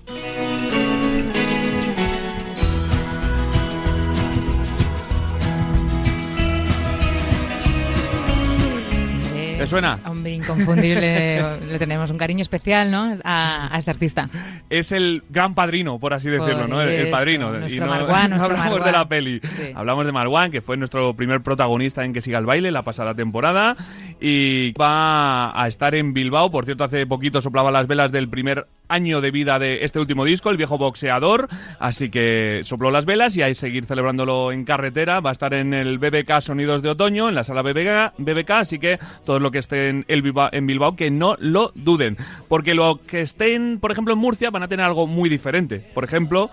¿Te 9.59 9.67
suena? 9.67 9.99
Hombre, 10.05 10.31
inconfundible. 10.31 11.59
Le 11.67 11.79
tenemos 11.79 12.09
un 12.11 12.17
cariño 12.17 12.41
especial, 12.41 12.89
¿no? 12.91 13.15
A, 13.23 13.73
a 13.75 13.77
este 13.77 13.91
artista. 13.91 14.29
Es 14.69 14.91
el 14.91 15.23
gran 15.29 15.53
padrino, 15.53 15.99
por 15.99 16.13
así 16.13 16.29
decirlo, 16.29 16.61
Por 16.61 16.69
¿no? 16.69 16.81
El, 16.81 16.89
el 16.89 17.01
eso, 17.07 17.11
padrino. 17.11 17.51
nuestro 17.51 17.85
no, 17.85 17.91
Marwan, 17.91 18.29
no 18.31 18.37
nuestro 18.37 18.57
hablamos 18.57 18.85
de 18.85 18.91
la 18.91 19.07
peli. 19.07 19.39
Sí. 19.41 19.71
Hablamos 19.75 20.05
de 20.05 20.11
Marwan, 20.11 20.51
que 20.51 20.61
fue 20.61 20.77
nuestro 20.77 21.13
primer 21.13 21.41
protagonista 21.41 22.05
en 22.05 22.13
Que 22.13 22.21
siga 22.21 22.39
el 22.39 22.45
baile 22.45 22.71
la 22.71 22.83
pasada 22.83 23.13
temporada. 23.13 23.75
Y 24.21 24.71
va 24.73 25.61
a 25.61 25.67
estar 25.67 25.93
en 25.95 26.13
Bilbao. 26.13 26.49
Por 26.51 26.65
cierto, 26.65 26.83
hace 26.83 27.05
poquito 27.05 27.41
soplaba 27.41 27.71
las 27.71 27.87
velas 27.87 28.11
del 28.11 28.29
primer 28.29 28.65
año 28.89 29.21
de 29.21 29.31
vida 29.31 29.59
de 29.59 29.85
este 29.85 29.99
último 29.99 30.25
disco, 30.25 30.49
el 30.49 30.57
viejo 30.57 30.77
boxeador. 30.77 31.47
Así 31.79 32.09
que 32.09 32.61
sopló 32.63 32.91
las 32.91 33.05
velas 33.05 33.37
y 33.37 33.41
hay 33.41 33.53
seguir 33.53 33.85
celebrándolo 33.85 34.51
en 34.51 34.65
carretera. 34.65 35.21
Va 35.21 35.29
a 35.29 35.33
estar 35.33 35.53
en 35.53 35.73
el 35.73 35.97
BBK 35.99 36.41
Sonidos 36.41 36.81
de 36.81 36.89
Otoño, 36.89 37.29
en 37.29 37.35
la 37.35 37.43
sala 37.43 37.61
BBK, 37.61 38.13
BBK 38.17 38.51
así 38.51 38.79
que 38.79 38.99
todos 39.23 39.41
los 39.41 39.51
que 39.51 39.59
estén 39.59 40.05
en 40.07 40.21
Bilbao, 40.23 40.49
en 40.51 40.67
Bilbao 40.67 40.95
que 40.95 41.11
no 41.11 41.37
lo 41.39 41.71
duden. 41.75 42.17
Porque 42.47 42.73
los 42.73 42.99
que 43.01 43.21
estén, 43.21 43.79
por 43.79 43.91
ejemplo, 43.91 44.13
en 44.13 44.19
Murcia 44.19 44.49
van 44.49 44.63
a 44.63 44.67
tener 44.67 44.85
algo 44.85 45.07
muy 45.07 45.29
diferente. 45.29 45.79
Por 45.93 46.03
ejemplo, 46.03 46.49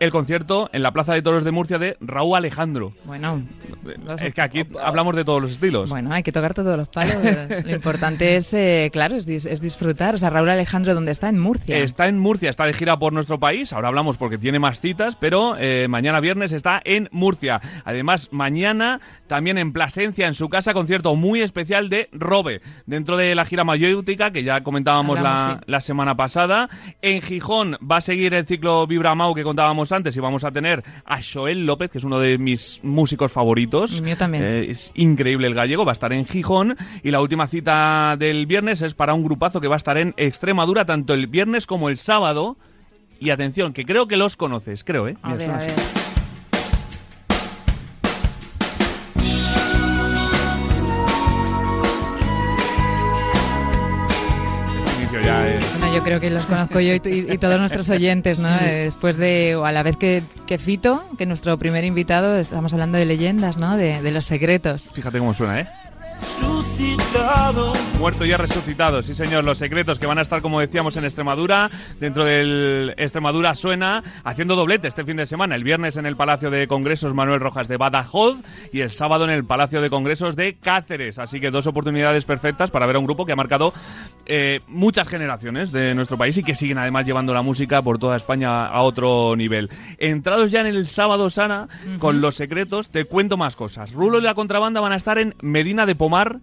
el 0.00 0.10
concierto 0.10 0.68
en 0.72 0.82
la 0.82 0.90
Plaza 0.92 1.14
de 1.14 1.22
Toros 1.22 1.44
de 1.44 1.50
Murcia 1.52 1.78
de 1.78 1.96
Raúl 2.00 2.36
Alejandro. 2.36 2.92
Bueno, 3.04 3.42
los- 4.04 4.20
Es 4.20 4.34
que 4.34 4.40
aquí 4.42 4.62
hablamos 4.82 5.14
de 5.14 5.24
todos 5.24 5.40
los 5.40 5.52
estilos. 5.52 5.88
Bueno, 5.90 6.12
hay 6.12 6.22
que 6.22 6.32
tocar 6.32 6.54
todos 6.54 6.76
los 6.76 6.88
palos. 6.88 7.14
Lo 7.64 7.70
importante 7.70 8.36
es, 8.36 8.52
eh, 8.54 8.90
claro, 8.92 9.14
es, 9.14 9.28
dis- 9.28 9.48
es 9.48 9.60
disfrutar. 9.60 10.14
O 10.14 10.18
sea, 10.18 10.30
Raúl 10.30 10.48
Alejandro, 10.48 10.94
¿dónde 10.94 11.12
está? 11.12 11.28
En 11.28 11.38
Murcia. 11.38 11.76
Está 11.78 12.08
en 12.08 12.18
Murcia, 12.18 12.50
está 12.50 12.64
de 12.64 12.72
gira 12.72 12.98
por 12.98 13.12
nuestro 13.12 13.38
país. 13.38 13.72
Ahora 13.72 13.88
hablamos 13.88 14.16
porque 14.16 14.38
tiene 14.38 14.58
más 14.58 14.80
citas, 14.80 15.16
pero 15.20 15.56
eh, 15.58 15.86
mañana 15.88 16.18
viernes 16.20 16.52
está 16.52 16.80
en 16.84 17.08
Murcia. 17.12 17.60
Además, 17.84 18.28
mañana 18.32 19.00
también 19.26 19.58
en 19.58 19.72
Plasencia, 19.72 20.26
en 20.26 20.34
su 20.34 20.48
casa, 20.48 20.72
concierto 20.72 21.14
muy 21.14 21.42
especial 21.42 21.88
de 21.90 22.08
Robe, 22.12 22.62
dentro 22.86 23.16
de 23.16 23.34
la 23.34 23.44
gira 23.44 23.64
mayéutica 23.64 24.30
que 24.30 24.42
ya 24.42 24.62
comentábamos 24.62 25.18
Hablamos, 25.18 25.40
la, 25.46 25.54
sí. 25.58 25.64
la 25.66 25.80
semana 25.80 26.16
pasada. 26.16 26.68
En 27.02 27.20
Gijón 27.22 27.76
va 27.88 27.98
a 27.98 28.00
seguir 28.00 28.32
el 28.34 28.46
ciclo 28.46 28.86
Vibra 28.86 29.14
Mau 29.14 29.34
que 29.34 29.42
contábamos 29.44 29.89
antes 29.92 30.16
y 30.16 30.20
vamos 30.20 30.44
a 30.44 30.50
tener 30.50 30.82
a 31.04 31.18
Joel 31.22 31.66
López, 31.66 31.90
que 31.90 31.98
es 31.98 32.04
uno 32.04 32.18
de 32.18 32.38
mis 32.38 32.80
músicos 32.82 33.30
favoritos. 33.32 34.00
Mío 34.00 34.16
también. 34.16 34.42
Eh, 34.44 34.66
es 34.70 34.92
increíble 34.94 35.46
el 35.46 35.54
gallego, 35.54 35.84
va 35.84 35.92
a 35.92 35.94
estar 35.94 36.12
en 36.12 36.24
Gijón. 36.26 36.76
Y 37.02 37.10
la 37.10 37.20
última 37.20 37.46
cita 37.48 38.16
del 38.18 38.46
viernes 38.46 38.82
es 38.82 38.94
para 38.94 39.14
un 39.14 39.24
grupazo 39.24 39.60
que 39.60 39.68
va 39.68 39.76
a 39.76 39.78
estar 39.78 39.98
en 39.98 40.14
Extremadura 40.16 40.84
tanto 40.84 41.14
el 41.14 41.26
viernes 41.26 41.66
como 41.66 41.88
el 41.88 41.96
sábado. 41.96 42.56
Y 43.18 43.30
atención, 43.30 43.72
que 43.74 43.84
creo 43.84 44.08
que 44.08 44.16
los 44.16 44.36
conoces, 44.36 44.82
creo, 44.82 45.06
¿eh? 45.06 45.16
A 45.22 45.28
Mira, 45.34 45.36
ver, 45.36 45.40
suena 45.46 45.54
a 45.54 45.56
así. 45.58 45.68
ver. 45.68 45.99
Yo 56.00 56.04
creo 56.04 56.20
que 56.20 56.30
los 56.30 56.46
conozco 56.46 56.80
yo 56.80 56.94
y, 56.94 57.00
y- 57.04 57.32
y 57.34 57.38
todos 57.38 57.58
nuestros 57.60 57.90
oyentes, 57.90 58.38
¿no? 58.38 58.48
Después 58.48 59.16
de, 59.18 59.54
o 59.56 59.66
a 59.66 59.72
la 59.72 59.82
vez 59.82 59.96
que, 59.98 60.22
que 60.46 60.56
Fito, 60.58 61.04
que 61.18 61.26
nuestro 61.26 61.58
primer 61.58 61.84
invitado, 61.84 62.38
estamos 62.38 62.72
hablando 62.72 62.96
de 62.96 63.04
leyendas, 63.04 63.58
¿no? 63.58 63.76
De, 63.76 64.00
de 64.00 64.10
los 64.10 64.24
secretos. 64.24 64.90
Fíjate 64.94 65.18
cómo 65.18 65.34
suena, 65.34 65.60
¿eh? 65.60 65.68
Muerto 67.98 68.24
y 68.24 68.32
ha 68.32 68.36
resucitado, 68.36 69.02
sí 69.02 69.14
señor, 69.14 69.44
los 69.44 69.58
secretos 69.58 69.98
que 69.98 70.06
van 70.06 70.18
a 70.18 70.22
estar, 70.22 70.40
como 70.40 70.60
decíamos, 70.60 70.96
en 70.96 71.04
Extremadura, 71.04 71.70
dentro 71.98 72.24
del 72.24 72.94
Extremadura 72.96 73.54
Suena, 73.54 74.02
haciendo 74.24 74.56
doblete 74.56 74.88
este 74.88 75.04
fin 75.04 75.16
de 75.16 75.26
semana, 75.26 75.54
el 75.54 75.64
viernes 75.64 75.96
en 75.96 76.06
el 76.06 76.16
Palacio 76.16 76.50
de 76.50 76.66
Congresos 76.66 77.12
Manuel 77.12 77.40
Rojas 77.40 77.68
de 77.68 77.76
Badajoz. 77.76 78.38
Y 78.72 78.80
el 78.80 78.90
sábado 78.90 79.24
en 79.24 79.30
el 79.30 79.44
Palacio 79.44 79.82
de 79.82 79.90
Congresos 79.90 80.36
de 80.36 80.54
Cáceres, 80.54 81.18
así 81.18 81.40
que 81.40 81.50
dos 81.50 81.66
oportunidades 81.66 82.24
perfectas 82.24 82.70
para 82.70 82.86
ver 82.86 82.96
a 82.96 82.98
un 83.00 83.04
grupo 83.04 83.26
que 83.26 83.32
ha 83.32 83.36
marcado 83.36 83.74
eh, 84.26 84.60
muchas 84.68 85.08
generaciones 85.08 85.72
de 85.72 85.94
nuestro 85.94 86.16
país 86.16 86.38
y 86.38 86.42
que 86.42 86.54
siguen 86.54 86.78
además 86.78 87.04
llevando 87.04 87.34
la 87.34 87.42
música 87.42 87.82
por 87.82 87.98
toda 87.98 88.16
España 88.16 88.66
a 88.66 88.82
otro 88.82 89.34
nivel. 89.36 89.68
Entrados 89.98 90.50
ya 90.50 90.60
en 90.60 90.68
el 90.68 90.88
sábado, 90.88 91.28
Sana, 91.28 91.68
con 91.98 92.20
los 92.20 92.36
secretos, 92.36 92.90
te 92.90 93.04
cuento 93.04 93.36
más 93.36 93.56
cosas. 93.56 93.92
Rulo 93.92 94.18
y 94.18 94.22
la 94.22 94.34
contrabanda 94.34 94.80
van 94.80 94.92
a 94.92 94.96
estar 94.96 95.18
en 95.18 95.34
Medina 95.42 95.84
de 95.84 95.94
Pomar. 95.94 96.09
Omar 96.10 96.40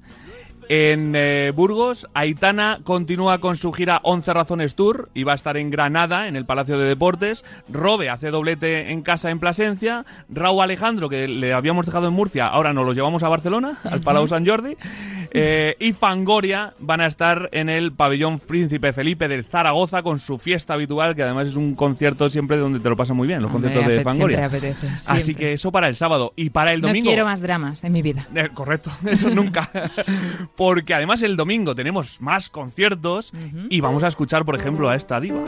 en 0.70 1.14
eh, 1.16 1.54
Burgos, 1.56 2.08
Aitana 2.14 2.80
continúa 2.84 3.40
con 3.40 3.56
su 3.56 3.72
gira 3.72 4.02
11 4.04 4.34
Razones 4.34 4.76
Tour 4.76 5.10
y 5.14 5.24
va 5.24 5.32
a 5.32 5.36
estar 5.36 5.56
en 5.56 5.70
Granada, 5.70 6.28
en 6.28 6.36
el 6.36 6.46
Palacio 6.46 6.78
de 6.78 6.88
Deportes. 6.88 7.46
Robe 7.70 8.10
hace 8.10 8.32
doblete 8.32 8.92
en 8.92 9.02
casa 9.02 9.30
en 9.32 9.40
Plasencia. 9.40 10.06
Raúl 10.30 10.62
Alejandro, 10.62 11.08
que 11.08 11.28
le 11.28 11.54
habíamos 11.54 11.86
dejado 11.86 12.08
en 12.08 12.14
Murcia, 12.14 12.48
ahora 12.48 12.74
nos 12.74 12.86
los 12.86 12.96
llevamos 12.96 13.24
a 13.24 13.30
Barcelona, 13.30 13.78
al 13.84 14.02
Palau 14.02 14.28
San 14.28 14.46
Jordi. 14.46 14.76
Eh, 15.32 15.76
y 15.80 15.94
Fangoria 15.94 16.74
van 16.80 17.02
a 17.02 17.08
estar 17.08 17.50
en 17.52 17.70
el 17.70 17.94
pabellón 17.94 18.40
Príncipe 18.40 18.92
Felipe 18.92 19.28
de 19.28 19.44
Zaragoza 19.44 20.02
con 20.02 20.20
su 20.20 20.38
fiesta 20.38 20.74
habitual, 20.74 21.16
que 21.16 21.24
además 21.24 21.48
es 21.48 21.56
un 21.56 21.76
concierto 21.76 22.30
siempre 22.30 22.58
donde 22.58 22.80
te 22.80 22.90
lo 22.90 22.96
pasas 22.98 23.16
muy 23.16 23.28
bien, 23.28 23.42
los 23.42 23.54
Hombre, 23.54 23.72
conciertos 23.72 23.98
de 23.98 24.04
Fangoria. 24.04 24.46
apetece, 24.46 24.88
Así 25.08 25.34
que 25.34 25.54
eso 25.54 25.72
para 25.72 25.88
el 25.88 25.96
sábado. 25.96 26.34
Y 26.36 26.50
para 26.50 26.74
el 26.74 26.82
domingo. 26.82 27.06
No 27.06 27.10
quiero 27.10 27.26
más 27.26 27.40
dramas 27.40 27.84
en 27.84 27.94
mi 27.94 28.02
vida. 28.02 28.28
Eh, 28.36 28.50
correcto, 28.54 28.92
eso 29.06 29.30
nunca. 29.30 29.70
Porque 30.58 30.96
además 30.96 31.22
el 31.22 31.38
domingo 31.38 31.76
tenemos 31.76 32.20
más 32.20 32.50
conciertos 32.50 33.32
y 33.70 33.80
vamos 33.80 34.04
a 34.04 34.08
escuchar, 34.08 34.44
por 34.44 34.56
ejemplo, 34.56 34.90
a 34.90 34.96
esta 34.96 35.22
diva. 35.22 35.44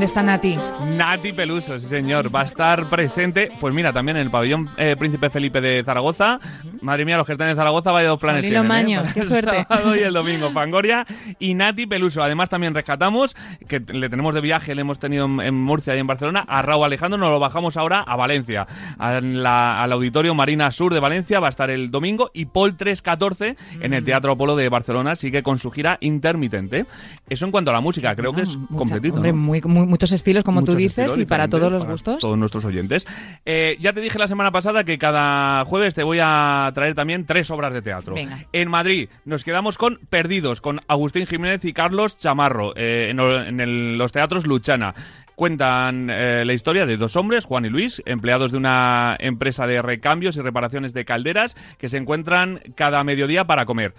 ¿Dónde 0.00 0.06
está 0.06 0.22
Nati? 0.22 0.54
Nati 0.96 1.30
Peluso, 1.34 1.78
sí 1.78 1.86
señor, 1.86 2.34
va 2.34 2.40
a 2.40 2.44
estar 2.44 2.88
presente, 2.88 3.50
pues 3.60 3.74
mira, 3.74 3.92
también 3.92 4.16
en 4.16 4.22
el 4.22 4.30
pabellón 4.30 4.70
eh, 4.78 4.96
Príncipe 4.98 5.28
Felipe 5.28 5.60
de 5.60 5.84
Zaragoza. 5.84 6.40
Madre 6.80 7.04
mía, 7.04 7.18
los 7.18 7.26
que 7.26 7.32
están 7.32 7.50
en 7.50 7.56
Zaragoza, 7.56 7.92
vaya 7.92 8.08
dos 8.08 8.18
planes 8.18 8.40
tienen, 8.40 8.64
¿eh? 8.64 8.66
Maños, 8.66 9.12
qué 9.12 9.20
Para 9.20 9.22
el 9.38 9.44
suerte. 9.44 9.66
sábado 9.68 9.94
y 9.96 9.98
el 9.98 10.14
domingo, 10.14 10.48
Fangoria 10.52 11.04
y 11.38 11.52
Nati 11.52 11.84
Peluso. 11.84 12.22
Además 12.22 12.48
también 12.48 12.72
rescatamos, 12.72 13.36
que 13.68 13.80
le 13.80 14.08
tenemos 14.08 14.32
de 14.34 14.40
viaje, 14.40 14.74
le 14.74 14.80
hemos 14.80 14.98
tenido 14.98 15.26
en, 15.26 15.38
en 15.42 15.54
Murcia 15.54 15.94
y 15.94 15.98
en 15.98 16.06
Barcelona, 16.06 16.46
a 16.48 16.62
Raúl 16.62 16.86
Alejandro, 16.86 17.18
nos 17.18 17.28
lo 17.28 17.38
bajamos 17.38 17.76
ahora 17.76 18.00
a 18.00 18.16
Valencia, 18.16 18.66
a 18.98 19.20
la- 19.20 19.82
al 19.82 19.92
Auditorio 19.92 20.34
Marina 20.34 20.70
Sur 20.70 20.94
de 20.94 21.00
Valencia, 21.00 21.40
va 21.40 21.48
a 21.48 21.50
estar 21.50 21.68
el 21.68 21.90
domingo, 21.90 22.30
y 22.32 22.46
Paul 22.46 22.74
314 22.74 23.54
en 23.82 23.90
Mm. 23.90 23.94
el 23.94 24.04
Teatro 24.04 24.32
Apolo 24.32 24.56
de 24.56 24.66
Barcelona 24.70 25.14
sigue 25.14 25.42
con 25.42 25.58
su 25.58 25.70
gira 25.70 25.98
intermitente. 26.00 26.86
Eso 27.28 27.44
en 27.44 27.50
cuanto 27.50 27.70
a 27.70 27.74
la 27.74 27.82
música, 27.82 28.16
creo 28.16 28.32
que 28.32 28.40
es 28.42 28.56
Mucha- 28.56 28.76
completito. 28.78 29.16
hombre, 29.16 29.32
¿no? 29.32 29.36
muy- 29.38 29.60
muy- 29.60 29.89
muchos 29.90 30.12
estilos, 30.12 30.44
como 30.44 30.62
tú 30.64 30.74
dices, 30.74 31.16
y 31.18 31.26
para 31.26 31.48
todos 31.48 31.70
los 31.72 31.82
para 31.82 31.92
gustos. 31.92 32.18
Todos 32.20 32.38
nuestros 32.38 32.64
oyentes. 32.64 33.06
Eh, 33.44 33.76
ya 33.80 33.92
te 33.92 34.00
dije 34.00 34.18
la 34.18 34.26
semana 34.28 34.50
pasada 34.50 34.84
que 34.84 34.96
cada 34.98 35.64
jueves 35.66 35.94
te 35.94 36.02
voy 36.02 36.18
a 36.22 36.70
traer 36.74 36.94
también 36.94 37.26
tres 37.26 37.50
obras 37.50 37.72
de 37.74 37.82
teatro. 37.82 38.14
Venga. 38.14 38.46
En 38.52 38.70
Madrid 38.70 39.08
nos 39.24 39.44
quedamos 39.44 39.76
con 39.76 39.98
Perdidos, 40.08 40.60
con 40.60 40.80
Agustín 40.88 41.26
Jiménez 41.26 41.64
y 41.64 41.72
Carlos 41.72 42.16
Chamarro, 42.16 42.72
eh, 42.76 43.08
en, 43.10 43.20
o- 43.20 43.42
en 43.42 43.60
el- 43.60 43.98
los 43.98 44.12
teatros 44.12 44.46
Luchana. 44.46 44.94
Cuentan 45.34 46.08
eh, 46.10 46.42
la 46.44 46.52
historia 46.52 46.84
de 46.84 46.98
dos 46.98 47.16
hombres, 47.16 47.46
Juan 47.46 47.64
y 47.64 47.70
Luis, 47.70 48.02
empleados 48.04 48.52
de 48.52 48.58
una 48.58 49.16
empresa 49.18 49.66
de 49.66 49.80
recambios 49.80 50.36
y 50.36 50.42
reparaciones 50.42 50.92
de 50.92 51.06
calderas, 51.06 51.56
que 51.78 51.88
se 51.88 51.96
encuentran 51.96 52.60
cada 52.74 53.02
mediodía 53.04 53.44
para 53.44 53.64
comer. 53.64 53.94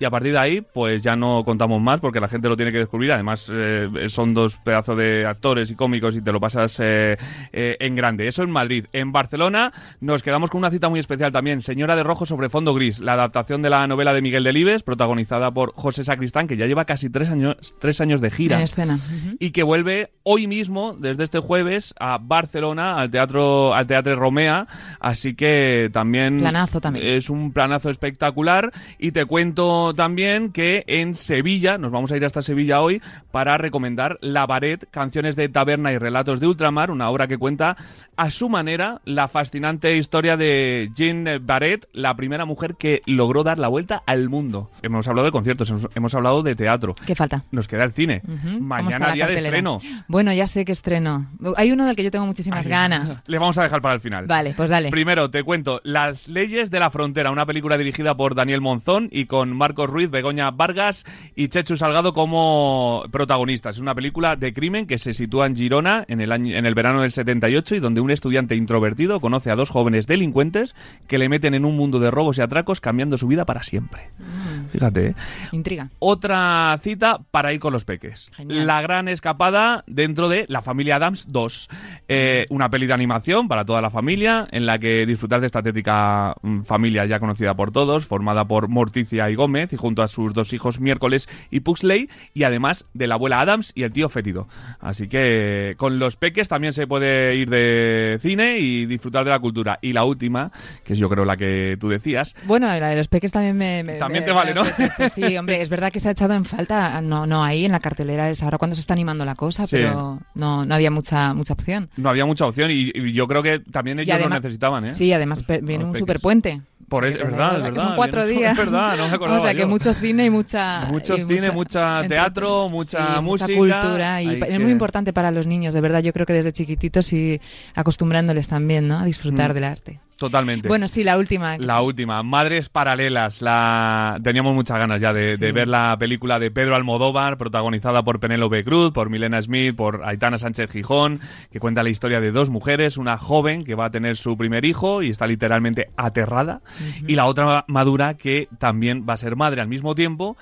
Y 0.00 0.06
a 0.06 0.10
partir 0.10 0.32
de 0.32 0.38
ahí, 0.38 0.60
pues 0.62 1.02
ya 1.02 1.14
no 1.14 1.44
contamos 1.44 1.78
más 1.82 2.00
porque 2.00 2.20
la 2.20 2.28
gente 2.28 2.48
lo 2.48 2.56
tiene 2.56 2.72
que 2.72 2.78
descubrir. 2.78 3.12
Además, 3.12 3.50
eh, 3.52 4.06
son 4.08 4.32
dos 4.32 4.56
pedazos 4.56 4.96
de 4.96 5.26
actores 5.26 5.70
y 5.70 5.74
cómicos 5.74 6.16
y 6.16 6.22
te 6.22 6.32
lo 6.32 6.40
pasas 6.40 6.80
eh, 6.80 7.18
eh, 7.52 7.76
en 7.78 7.94
grande. 7.96 8.26
Eso 8.26 8.42
en 8.42 8.50
Madrid. 8.50 8.86
En 8.94 9.12
Barcelona 9.12 9.74
nos 10.00 10.22
quedamos 10.22 10.48
con 10.48 10.60
una 10.60 10.70
cita 10.70 10.88
muy 10.88 11.00
especial 11.00 11.32
también. 11.32 11.60
Señora 11.60 11.96
de 11.96 12.02
Rojo 12.02 12.24
sobre 12.24 12.48
fondo 12.48 12.72
gris. 12.72 12.98
La 12.98 13.12
adaptación 13.12 13.60
de 13.60 13.68
la 13.68 13.86
novela 13.86 14.14
de 14.14 14.22
Miguel 14.22 14.42
Delibes, 14.42 14.82
protagonizada 14.82 15.50
por 15.50 15.74
José 15.74 16.02
Sacristán, 16.02 16.48
que 16.48 16.56
ya 16.56 16.64
lleva 16.64 16.86
casi 16.86 17.10
tres 17.10 17.28
años, 17.28 17.76
tres 17.78 18.00
años 18.00 18.22
de 18.22 18.30
gira 18.30 18.56
En 18.56 18.62
escena. 18.62 18.98
Y 19.38 19.50
que 19.50 19.62
vuelve 19.62 20.12
hoy 20.22 20.46
mismo, 20.46 20.96
desde 20.98 21.24
este 21.24 21.40
jueves, 21.40 21.94
a 22.00 22.16
Barcelona, 22.16 22.98
al 22.98 23.10
Teatro, 23.10 23.74
al 23.74 23.86
Teatro 23.86 24.16
Romea. 24.16 24.66
Así 24.98 25.34
que 25.34 25.90
también, 25.92 26.38
Planazo 26.38 26.80
también. 26.80 27.06
es 27.06 27.28
un 27.28 27.52
planazo 27.52 27.90
espectacular. 27.90 28.72
Y 28.98 29.12
te 29.12 29.26
cuento 29.26 29.89
también 29.94 30.52
que 30.52 30.84
en 30.86 31.14
Sevilla, 31.16 31.78
nos 31.78 31.92
vamos 31.92 32.12
a 32.12 32.16
ir 32.16 32.24
hasta 32.24 32.42
Sevilla 32.42 32.80
hoy, 32.80 33.02
para 33.30 33.58
recomendar 33.58 34.18
La 34.20 34.46
Baret, 34.46 34.88
canciones 34.90 35.36
de 35.36 35.48
taberna 35.48 35.92
y 35.92 35.98
relatos 35.98 36.40
de 36.40 36.46
ultramar, 36.46 36.90
una 36.90 37.10
obra 37.10 37.26
que 37.26 37.38
cuenta 37.38 37.76
a 38.16 38.30
su 38.30 38.48
manera 38.48 39.00
la 39.04 39.28
fascinante 39.28 39.96
historia 39.96 40.36
de 40.36 40.90
Jean 40.94 41.26
Baret, 41.42 41.88
la 41.92 42.14
primera 42.14 42.44
mujer 42.44 42.76
que 42.76 43.02
logró 43.06 43.42
dar 43.42 43.58
la 43.58 43.68
vuelta 43.68 44.02
al 44.06 44.28
mundo. 44.28 44.70
Hemos 44.82 45.06
hablado 45.08 45.26
de 45.26 45.32
conciertos, 45.32 45.70
hemos, 45.70 45.88
hemos 45.94 46.14
hablado 46.14 46.42
de 46.42 46.54
teatro. 46.54 46.94
¿Qué 47.06 47.14
falta? 47.14 47.44
Nos 47.50 47.68
queda 47.68 47.84
el 47.84 47.92
cine. 47.92 48.22
Ujú. 48.24 48.58
¿Cómo 48.58 48.74
está 48.74 48.82
Mañana 48.82 49.12
día 49.12 49.26
de 49.26 49.34
estreno. 49.34 49.80
Bueno, 50.08 50.32
ya 50.32 50.46
sé 50.46 50.64
que 50.64 50.72
estreno. 50.72 51.28
Hay 51.56 51.72
uno 51.72 51.86
del 51.86 51.96
que 51.96 52.04
yo 52.04 52.10
tengo 52.10 52.26
muchísimas 52.26 52.66
ganas. 52.66 53.22
Le 53.26 53.38
vamos 53.38 53.58
a 53.58 53.62
dejar 53.62 53.80
para 53.80 53.94
el 53.94 54.00
final. 54.00 54.26
Vale, 54.26 54.54
pues 54.56 54.70
dale. 54.70 54.90
Primero 54.90 55.30
te 55.30 55.42
cuento 55.42 55.80
Las 55.84 56.28
leyes 56.28 56.70
de 56.70 56.80
la 56.80 56.90
frontera, 56.90 57.30
una 57.30 57.46
película 57.46 57.78
dirigida 57.78 58.16
por 58.16 58.34
Daniel 58.34 58.60
Monzón 58.60 59.08
y 59.10 59.26
con 59.26 59.56
Marcos 59.80 59.94
Ruiz, 59.94 60.10
Begoña 60.10 60.50
Vargas 60.50 61.06
y 61.34 61.48
Chechu 61.48 61.74
Salgado 61.74 62.12
como 62.12 63.02
protagonistas. 63.10 63.76
Es 63.76 63.80
una 63.80 63.94
película 63.94 64.36
de 64.36 64.52
crimen 64.52 64.86
que 64.86 64.98
se 64.98 65.14
sitúa 65.14 65.46
en 65.46 65.56
Girona 65.56 66.04
en 66.06 66.20
el, 66.20 66.32
año, 66.32 66.54
en 66.54 66.66
el 66.66 66.74
verano 66.74 67.00
del 67.00 67.12
78 67.12 67.76
y 67.76 67.80
donde 67.80 68.02
un 68.02 68.10
estudiante 68.10 68.56
introvertido 68.56 69.20
conoce 69.20 69.50
a 69.50 69.56
dos 69.56 69.70
jóvenes 69.70 70.06
delincuentes 70.06 70.74
que 71.06 71.16
le 71.16 71.30
meten 71.30 71.54
en 71.54 71.64
un 71.64 71.76
mundo 71.76 71.98
de 71.98 72.10
robos 72.10 72.36
y 72.36 72.42
atracos 72.42 72.82
cambiando 72.82 73.16
su 73.16 73.26
vida 73.26 73.46
para 73.46 73.62
siempre. 73.62 74.10
Mm. 74.18 74.68
Fíjate, 74.70 75.06
¿eh? 75.06 75.14
Intriga. 75.52 75.88
Otra 75.98 76.78
cita 76.82 77.20
para 77.30 77.54
ir 77.54 77.60
con 77.60 77.72
los 77.72 77.86
peques. 77.86 78.30
Genial. 78.34 78.66
La 78.66 78.82
gran 78.82 79.08
escapada 79.08 79.82
dentro 79.86 80.28
de 80.28 80.44
La 80.48 80.60
familia 80.60 80.96
Adams 80.96 81.32
2. 81.32 81.68
Eh, 82.08 82.46
una 82.50 82.68
peli 82.68 82.86
de 82.86 82.92
animación 82.92 83.48
para 83.48 83.64
toda 83.64 83.80
la 83.80 83.88
familia 83.88 84.46
en 84.50 84.66
la 84.66 84.78
que 84.78 85.06
disfrutar 85.06 85.40
de 85.40 85.46
esta 85.46 85.62
tétrica 85.62 86.34
mm, 86.42 86.62
familia 86.64 87.06
ya 87.06 87.18
conocida 87.18 87.54
por 87.54 87.70
todos, 87.70 88.04
formada 88.04 88.44
por 88.44 88.68
Morticia 88.68 89.30
y 89.30 89.34
Gómez 89.34 89.69
y 89.72 89.76
junto 89.76 90.02
a 90.02 90.08
sus 90.08 90.32
dos 90.34 90.52
hijos 90.52 90.80
Miércoles 90.80 91.28
y 91.50 91.60
Puxley 91.60 92.08
y 92.34 92.42
además 92.44 92.88
de 92.94 93.06
la 93.06 93.14
abuela 93.14 93.40
Adams 93.40 93.72
y 93.74 93.82
el 93.82 93.92
tío 93.92 94.08
Fétido. 94.08 94.48
Así 94.80 95.08
que 95.08 95.74
con 95.76 95.98
los 95.98 96.16
peques 96.16 96.48
también 96.48 96.72
se 96.72 96.86
puede 96.86 97.36
ir 97.36 97.50
de 97.50 98.18
cine 98.20 98.58
y 98.58 98.86
disfrutar 98.86 99.24
de 99.24 99.30
la 99.30 99.38
cultura. 99.38 99.78
Y 99.82 99.92
la 99.92 100.04
última, 100.04 100.52
que 100.84 100.92
es 100.94 100.98
yo 100.98 101.08
creo 101.08 101.24
la 101.24 101.36
que 101.36 101.76
tú 101.80 101.88
decías, 101.88 102.34
Bueno, 102.44 102.66
la 102.66 102.88
de 102.88 102.96
los 102.96 103.08
peques 103.08 103.32
también 103.32 103.56
me... 103.56 103.82
me- 103.82 103.94
También 103.94 104.22
me- 104.22 104.26
te 104.26 104.32
vale, 104.32 104.54
¿no? 104.54 104.62
Sí, 105.08 105.36
hombre, 105.36 105.60
es 105.62 105.68
verdad 105.68 105.90
que 105.92 106.00
se 106.00 106.08
ha 106.08 106.12
echado 106.12 106.34
en 106.34 106.44
falta, 106.44 107.00
no, 107.00 107.26
no 107.26 107.44
ahí 107.44 107.64
en 107.64 107.72
la 107.72 107.80
cartelera, 107.80 108.30
es 108.30 108.42
ahora 108.42 108.58
cuando 108.58 108.74
se 108.74 108.80
está 108.80 108.94
animando 108.94 109.24
la 109.24 109.34
cosa, 109.34 109.66
Sí. 109.66 109.76
pero 109.76 110.20
no, 110.34 110.64
no 110.64 110.74
había 110.74 110.90
mucha, 110.90 111.34
mucha 111.34 111.52
opción. 111.54 111.90
no 111.96 112.08
había 112.10 112.24
mucha 112.26 112.46
opción 112.46 112.70
y, 112.70 112.90
y 112.94 113.12
yo 113.12 113.26
creo 113.26 113.42
que 113.42 113.58
también 113.60 113.98
ellos 113.98 114.14
además- 114.14 114.30
lo 114.30 114.34
necesitaban, 114.40 114.84
¿eh? 114.86 114.94
Sí, 114.94 115.12
además 115.12 115.44
viene 115.46 115.84
Los 115.84 115.92
un 115.92 115.96
superpuente. 115.96 116.60
Por 116.90 117.06
eso, 117.06 117.18
es 117.18 117.24
verdad, 117.24 117.56
es 117.56 117.62
verdad. 117.62 117.82
Son 117.82 117.94
cuatro 117.96 118.26
días. 118.26 118.52
Es 118.52 118.58
verdad, 118.58 118.96
no 118.98 119.08
me 119.08 119.14
acordaba 119.14 119.36
O 119.38 119.40
sea, 119.40 119.54
que 119.54 119.60
yo. 119.60 119.68
mucho 119.68 119.94
cine 119.94 120.24
y 120.26 120.30
mucha... 120.30 120.84
Mucho 120.86 121.16
y 121.16 121.24
cine, 121.24 121.50
mucha 121.52 122.02
teatro, 122.06 122.66
sí, 122.66 122.72
mucha 122.74 123.20
música, 123.20 123.20
Mucha 123.22 123.46
cultura 123.80 124.20
y 124.22 124.28
es 124.40 124.44
que- 124.44 124.58
muy 124.58 124.72
importante 124.72 125.12
para 125.12 125.30
los 125.30 125.46
niños, 125.46 125.72
de 125.72 125.80
verdad. 125.80 126.00
Yo 126.02 126.12
creo 126.12 126.26
que 126.26 126.32
desde 126.32 126.52
chiquititos 126.52 127.12
y 127.12 127.40
acostumbrándoles 127.74 128.48
también, 128.48 128.88
¿no? 128.88 128.98
A 128.98 129.04
disfrutar 129.04 129.52
Mm. 129.52 129.54
del 129.54 129.64
arte. 129.64 130.00
Totalmente. 130.20 130.68
Bueno, 130.68 130.86
sí, 130.86 131.02
la 131.02 131.16
última. 131.16 131.56
La 131.56 131.80
última, 131.80 132.22
Madres 132.22 132.68
Paralelas. 132.68 133.40
La... 133.40 134.20
Teníamos 134.22 134.54
muchas 134.54 134.78
ganas 134.78 135.00
ya 135.00 135.14
de, 135.14 135.30
Sí. 135.30 135.36
de 135.38 135.50
ver 135.50 135.66
la 135.66 135.96
película 135.98 136.38
de 136.38 136.50
Pedro 136.50 136.76
Almodóvar, 136.76 137.38
protagonizada 137.38 138.02
por 138.02 138.20
Penélope 138.20 138.62
Cruz, 138.62 138.92
por 138.92 139.08
Milena 139.08 139.40
Smith, 139.40 139.74
por 139.74 140.02
Aitana 140.04 140.36
Sánchez 140.36 140.72
Gijón, 140.72 141.20
que 141.50 141.58
cuenta 141.58 141.82
la 141.82 141.88
historia 141.88 142.20
de 142.20 142.32
dos 142.32 142.50
mujeres, 142.50 142.98
una 142.98 143.16
joven 143.16 143.64
que 143.64 143.74
va 143.74 143.86
a 143.86 143.90
tener 143.90 144.18
su 144.18 144.36
primer 144.36 144.66
hijo 144.66 145.02
y 145.02 145.08
está 145.08 145.26
literalmente 145.26 145.88
aterrada, 145.96 146.58
y 147.06 147.14
la 147.14 147.24
otra 147.24 147.64
madura 147.66 148.12
que 148.12 148.48
también 148.58 149.06
va 149.08 149.14
a 149.14 149.16
ser 149.16 149.36
madre 149.36 149.62
al 149.62 149.68
mismo 149.68 149.94
tiempo 149.94 150.36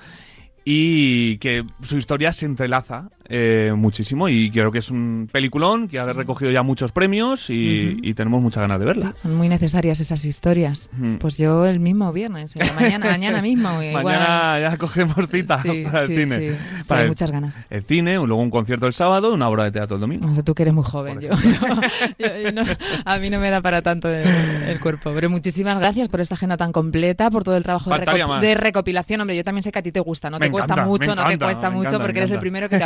y 0.65 1.37
que 1.37 1.63
su 1.81 1.95
historia 1.95 2.33
se 2.33 2.45
entrelaza 2.45 3.09
eh, 3.29 3.71
muchísimo 3.75 4.27
y 4.27 4.49
creo 4.51 4.71
que 4.71 4.79
es 4.79 4.89
un 4.89 5.29
peliculón 5.31 5.87
que 5.87 5.99
ha 5.99 6.05
recogido 6.13 6.51
ya 6.51 6.63
muchos 6.63 6.91
premios 6.91 7.49
y, 7.49 7.97
y 8.01 8.13
tenemos 8.15 8.41
muchas 8.41 8.61
ganas 8.61 8.79
de 8.79 8.85
verla. 8.85 9.13
Son 9.21 9.35
muy 9.35 9.47
necesarias 9.49 9.99
esas 9.99 10.25
historias. 10.25 10.89
Mm. 10.97 11.15
Pues 11.17 11.37
yo 11.37 11.65
el 11.65 11.79
mismo 11.79 12.11
viernes, 12.11 12.53
mañana, 12.75 13.05
mañana 13.11 13.41
mismo. 13.41 13.81
igual. 13.83 14.03
Mañana 14.03 14.59
ya 14.59 14.77
cogemos 14.77 15.15
cita 15.29 15.61
Sí, 15.61 15.83
para 15.83 16.07
sí, 16.07 16.13
el 16.15 16.23
cine. 16.23 16.39
sí. 16.51 16.57
Para 16.87 16.99
hay 17.01 17.03
el, 17.05 17.09
muchas 17.09 17.31
ganas. 17.31 17.57
el 17.69 17.83
cine, 17.83 18.15
luego 18.15 18.37
un 18.41 18.49
concierto 18.49 18.87
el 18.87 18.93
sábado, 18.93 19.33
una 19.33 19.47
obra 19.47 19.65
de 19.65 19.71
teatro 19.71 19.95
el 19.95 20.01
domingo. 20.01 20.27
O 20.29 20.33
sea, 20.33 20.43
tú 20.43 20.53
que 20.55 20.63
eres 20.63 20.73
muy 20.73 20.83
joven. 20.83 21.19
Yo, 21.19 21.29
yo- 22.19 22.27
yo- 22.43 22.51
no- 22.51 22.63
a 23.05 23.17
mí 23.19 23.29
no 23.29 23.39
me 23.39 23.49
da 23.49 23.61
para 23.61 23.81
tanto 23.81 24.09
el, 24.09 24.27
el 24.67 24.79
cuerpo. 24.79 25.11
Pero 25.13 25.29
muchísimas 25.29 25.77
gracias 25.79 26.09
por 26.09 26.21
esta 26.21 26.35
agenda 26.35 26.57
tan 26.57 26.71
completa, 26.71 27.29
por 27.29 27.43
todo 27.43 27.55
el 27.57 27.63
trabajo 27.63 27.89
de, 27.95 28.25
más. 28.25 28.41
de 28.41 28.55
recopilación. 28.55 29.21
Hombre, 29.21 29.35
yo 29.35 29.43
también 29.43 29.63
sé 29.63 29.71
que 29.71 29.79
a 29.79 29.81
ti 29.81 29.91
te 29.91 29.99
gusta. 29.99 30.29
No 30.29 30.39
Me 30.39 30.47
te 30.47 30.51
cuesta 30.51 30.73
encanta, 30.73 30.81
me 30.83 30.87
mucho, 30.89 31.15
no 31.15 31.27
te 31.27 31.37
cuesta 31.37 31.69
mucho 31.69 31.87
encanta, 31.89 32.03
porque 32.03 32.17
eres 32.19 32.31
el 32.31 32.39
primero 32.39 32.69
que 32.69 32.77
te 32.77 32.83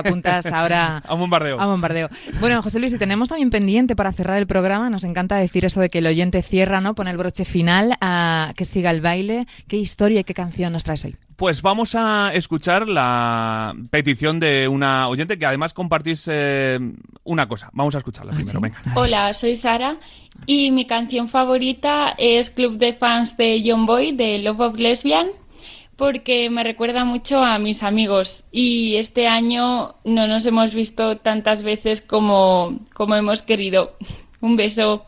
ahora 0.51 0.97
A 1.07 1.13
un 1.13 1.19
bombardeo. 1.21 1.59
a 1.59 1.65
bombardeo. 1.65 2.09
Bueno, 2.39 2.61
José 2.61 2.79
Luis, 2.79 2.93
y 2.93 2.97
tenemos 2.97 3.29
también 3.29 3.49
pendiente 3.49 3.95
para 3.95 4.11
cerrar 4.11 4.37
el 4.37 4.47
programa, 4.47 4.89
nos 4.89 5.03
encanta 5.03 5.35
decir 5.37 5.65
eso 5.65 5.79
de 5.81 5.89
que 5.89 5.99
el 5.99 6.07
oyente 6.07 6.41
cierra, 6.43 6.81
¿no? 6.81 6.95
Pone 6.95 7.11
el 7.11 7.17
broche 7.17 7.45
final 7.45 7.93
a 8.01 8.53
que 8.55 8.65
siga 8.65 8.91
el 8.91 9.01
baile. 9.01 9.47
¿Qué 9.67 9.77
historia 9.77 10.21
y 10.21 10.23
qué 10.23 10.33
canción 10.33 10.73
nos 10.73 10.83
traes 10.83 11.05
hoy? 11.05 11.15
Pues 11.35 11.61
vamos 11.61 11.95
a 11.95 12.31
escuchar 12.33 12.87
la 12.87 13.73
petición 13.89 14.39
de 14.39 14.67
una 14.67 15.07
oyente 15.09 15.37
que 15.37 15.45
además 15.45 15.73
compartís 15.73 16.25
eh, 16.31 16.79
una 17.23 17.47
cosa. 17.47 17.69
Vamos 17.73 17.95
a 17.95 17.97
escucharla 17.97 18.31
Ah, 18.33 18.35
primero, 18.35 18.59
¿sí? 18.59 18.61
venga. 18.63 18.81
Hola, 18.95 19.33
soy 19.33 19.55
Sara 19.55 19.97
y 20.45 20.71
mi 20.71 20.85
canción 20.85 21.27
favorita 21.27 22.13
es 22.17 22.49
Club 22.51 22.77
de 22.77 22.93
Fans 22.93 23.35
de 23.35 23.61
John 23.65 23.85
Boy 23.85 24.11
de 24.11 24.39
Love 24.39 24.59
of 24.59 24.77
Lesbian 24.79 25.27
porque 25.95 26.49
me 26.49 26.63
recuerda 26.63 27.05
mucho 27.05 27.43
a 27.43 27.59
mis 27.59 27.83
amigos 27.83 28.43
y 28.51 28.95
este 28.95 29.27
año 29.27 29.95
no 30.03 30.27
nos 30.27 30.45
hemos 30.45 30.73
visto 30.73 31.17
tantas 31.17 31.63
veces 31.63 32.01
como, 32.01 32.79
como 32.93 33.15
hemos 33.15 33.41
querido. 33.41 33.93
Un 34.41 34.55
beso. 34.57 35.05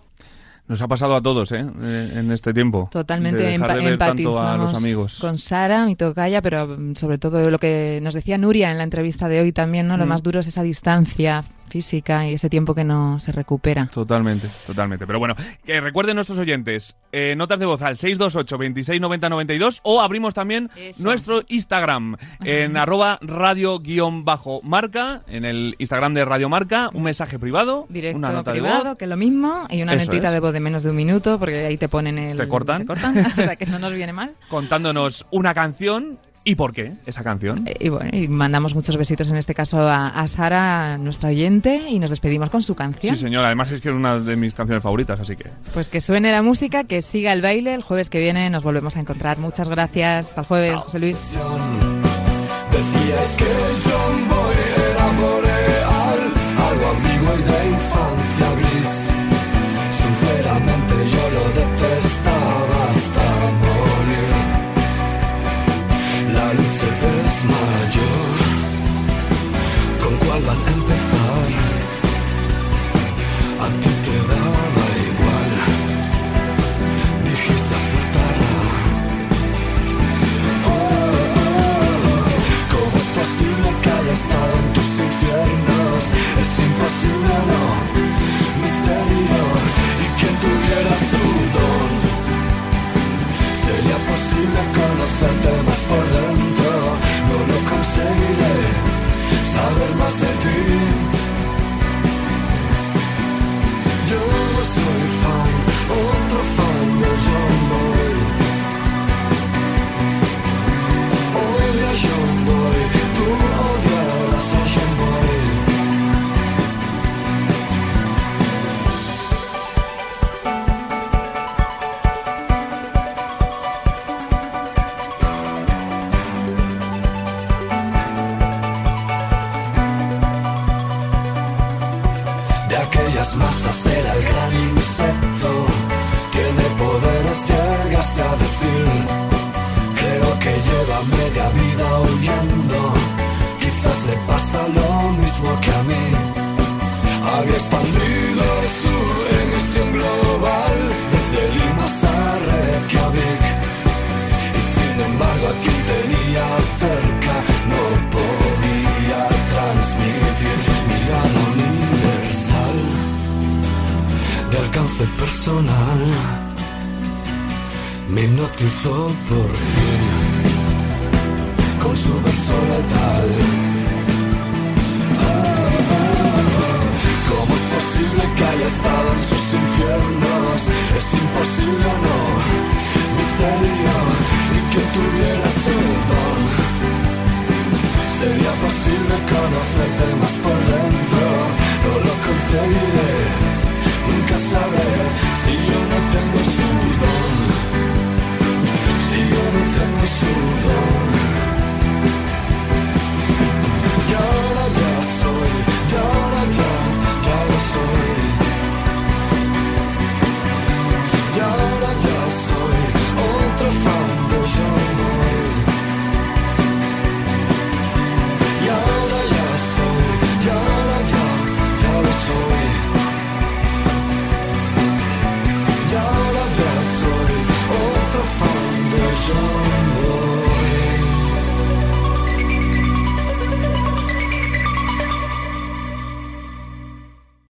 Nos 0.67 0.81
ha 0.81 0.87
pasado 0.87 1.15
a 1.15 1.21
todos, 1.21 1.51
¿eh? 1.51 1.63
Eh, 1.83 2.11
En 2.15 2.31
este 2.31 2.51
tiempo. 2.51 2.89
Totalmente 2.91 3.43
de 3.43 3.51
dejar 3.51 3.77
de 3.77 3.85
ver 3.85 3.97
tanto 3.99 4.39
a 4.39 4.57
los 4.57 4.69
empatizamos 4.71 4.83
amigos. 4.83 5.17
con 5.19 5.37
Sara, 5.37 5.85
mi 5.85 5.95
tocaya, 5.95 6.41
pero 6.41 6.67
mm, 6.67 6.95
sobre 6.95 7.19
todo 7.19 7.51
lo 7.51 7.59
que 7.59 7.99
nos 8.01 8.15
decía 8.15 8.37
Nuria 8.39 8.71
en 8.71 8.79
la 8.79 8.83
entrevista 8.83 9.27
de 9.27 9.41
hoy 9.41 9.51
también, 9.51 9.87
¿no? 9.87 9.95
Lo 9.97 10.05
Mm. 10.05 10.09
más 10.09 10.23
duro 10.23 10.39
es 10.39 10.47
esa 10.47 10.63
distancia 10.63 11.43
física 11.67 12.27
y 12.27 12.33
ese 12.35 12.49
tiempo 12.49 12.75
que 12.75 12.83
no 12.83 13.19
se 13.19 13.31
recupera. 13.31 13.87
Totalmente, 13.87 14.47
totalmente. 14.65 15.05
Pero 15.07 15.19
bueno, 15.19 15.35
que 15.63 15.81
recuerden 15.81 16.15
nuestros 16.15 16.37
oyentes, 16.39 16.97
eh, 17.11 17.35
notas 17.37 17.59
de 17.59 17.65
voz 17.65 17.81
al 17.81 17.97
628 17.97 18.57
26 18.57 19.01
90 19.01 19.29
92 19.29 19.79
o 19.83 20.01
abrimos 20.01 20.33
también 20.33 20.69
Eso. 20.75 21.03
nuestro 21.03 21.43
Instagram 21.47 22.17
en 22.43 22.77
arroba 22.85 23.17
radio-marca, 23.21 25.21
en 25.27 25.45
el 25.45 25.75
Instagram 25.79 26.13
de 26.13 26.25
Radio 26.25 26.49
Marca, 26.49 26.89
un 26.93 27.03
mensaje 27.03 27.39
privado, 27.39 27.85
Directo 27.89 28.17
una 28.17 28.31
nota 28.31 28.51
de 28.51 28.59
privado, 28.59 28.83
voz. 28.85 28.97
que 28.97 29.05
es 29.05 29.09
lo 29.09 29.17
mismo, 29.17 29.65
y 29.69 29.81
una 29.81 29.93
Eso 29.93 30.05
notita 30.11 30.27
es. 30.27 30.33
de 30.33 30.39
voz 30.39 30.53
de 30.53 30.59
menos 30.59 30.83
de 30.83 30.89
un 30.89 30.95
minuto, 30.95 31.39
porque 31.39 31.65
ahí 31.65 31.77
te 31.77 31.89
ponen 31.89 32.17
el... 32.17 32.37
¿Te 32.37 32.47
cortan? 32.47 32.81
te 32.81 32.87
cortan, 32.87 33.17
o 33.37 33.41
sea 33.41 33.55
que 33.55 33.65
no 33.65 33.79
nos 33.79 33.93
viene 33.93 34.13
mal. 34.13 34.33
contándonos 34.49 35.25
una 35.31 35.53
canción 35.53 36.19
y 36.45 36.55
por 36.55 36.71
qué 36.73 36.93
esa 37.05 37.23
canción. 37.23 37.67
Eh, 37.67 37.75
Y 37.81 37.89
bueno, 37.89 38.11
y 38.13 38.27
mandamos 38.29 38.73
muchos 38.75 38.95
besitos 38.95 39.29
en 39.31 39.35
este 39.37 39.53
caso 39.53 39.81
a, 39.81 40.07
a 40.09 40.27
Sara, 40.27 40.97
nuestra 40.97 41.29
oyente, 41.29 41.81
y 41.89 41.99
nos 41.99 42.11
despedimos 42.11 42.49
con 42.49 42.61
su 42.61 42.75
canción. 42.75 43.15
Sí, 43.17 43.21
señor. 43.21 43.43
Además 43.43 43.71
es 43.71 43.81
que 43.81 43.89
es 43.89 43.95
una 43.95 44.19
de 44.19 44.35
mis 44.37 44.53
canciones 44.53 44.81
favoritas, 44.83 45.19
así 45.19 45.35
que... 45.35 45.49
Pues 45.73 45.89
que 45.89 45.99
suene 45.99 46.31
la 46.31 46.41
música, 46.41 46.85
que 46.85 47.01
siga 47.01 47.33
el 47.33 47.41
baile. 47.41 47.73
El 47.73 47.81
jueves 47.81 48.09
que 48.09 48.19
viene 48.19 48.49
nos 48.49 48.63
volvemos 48.63 48.95
a 48.95 48.99
encontrar. 49.01 49.37
Muchas 49.39 49.67
gracias. 49.67 50.29
Hasta 50.29 50.41
el 50.41 50.47
jueves, 50.47 50.75
José 50.81 50.99
Luis. 50.99 51.17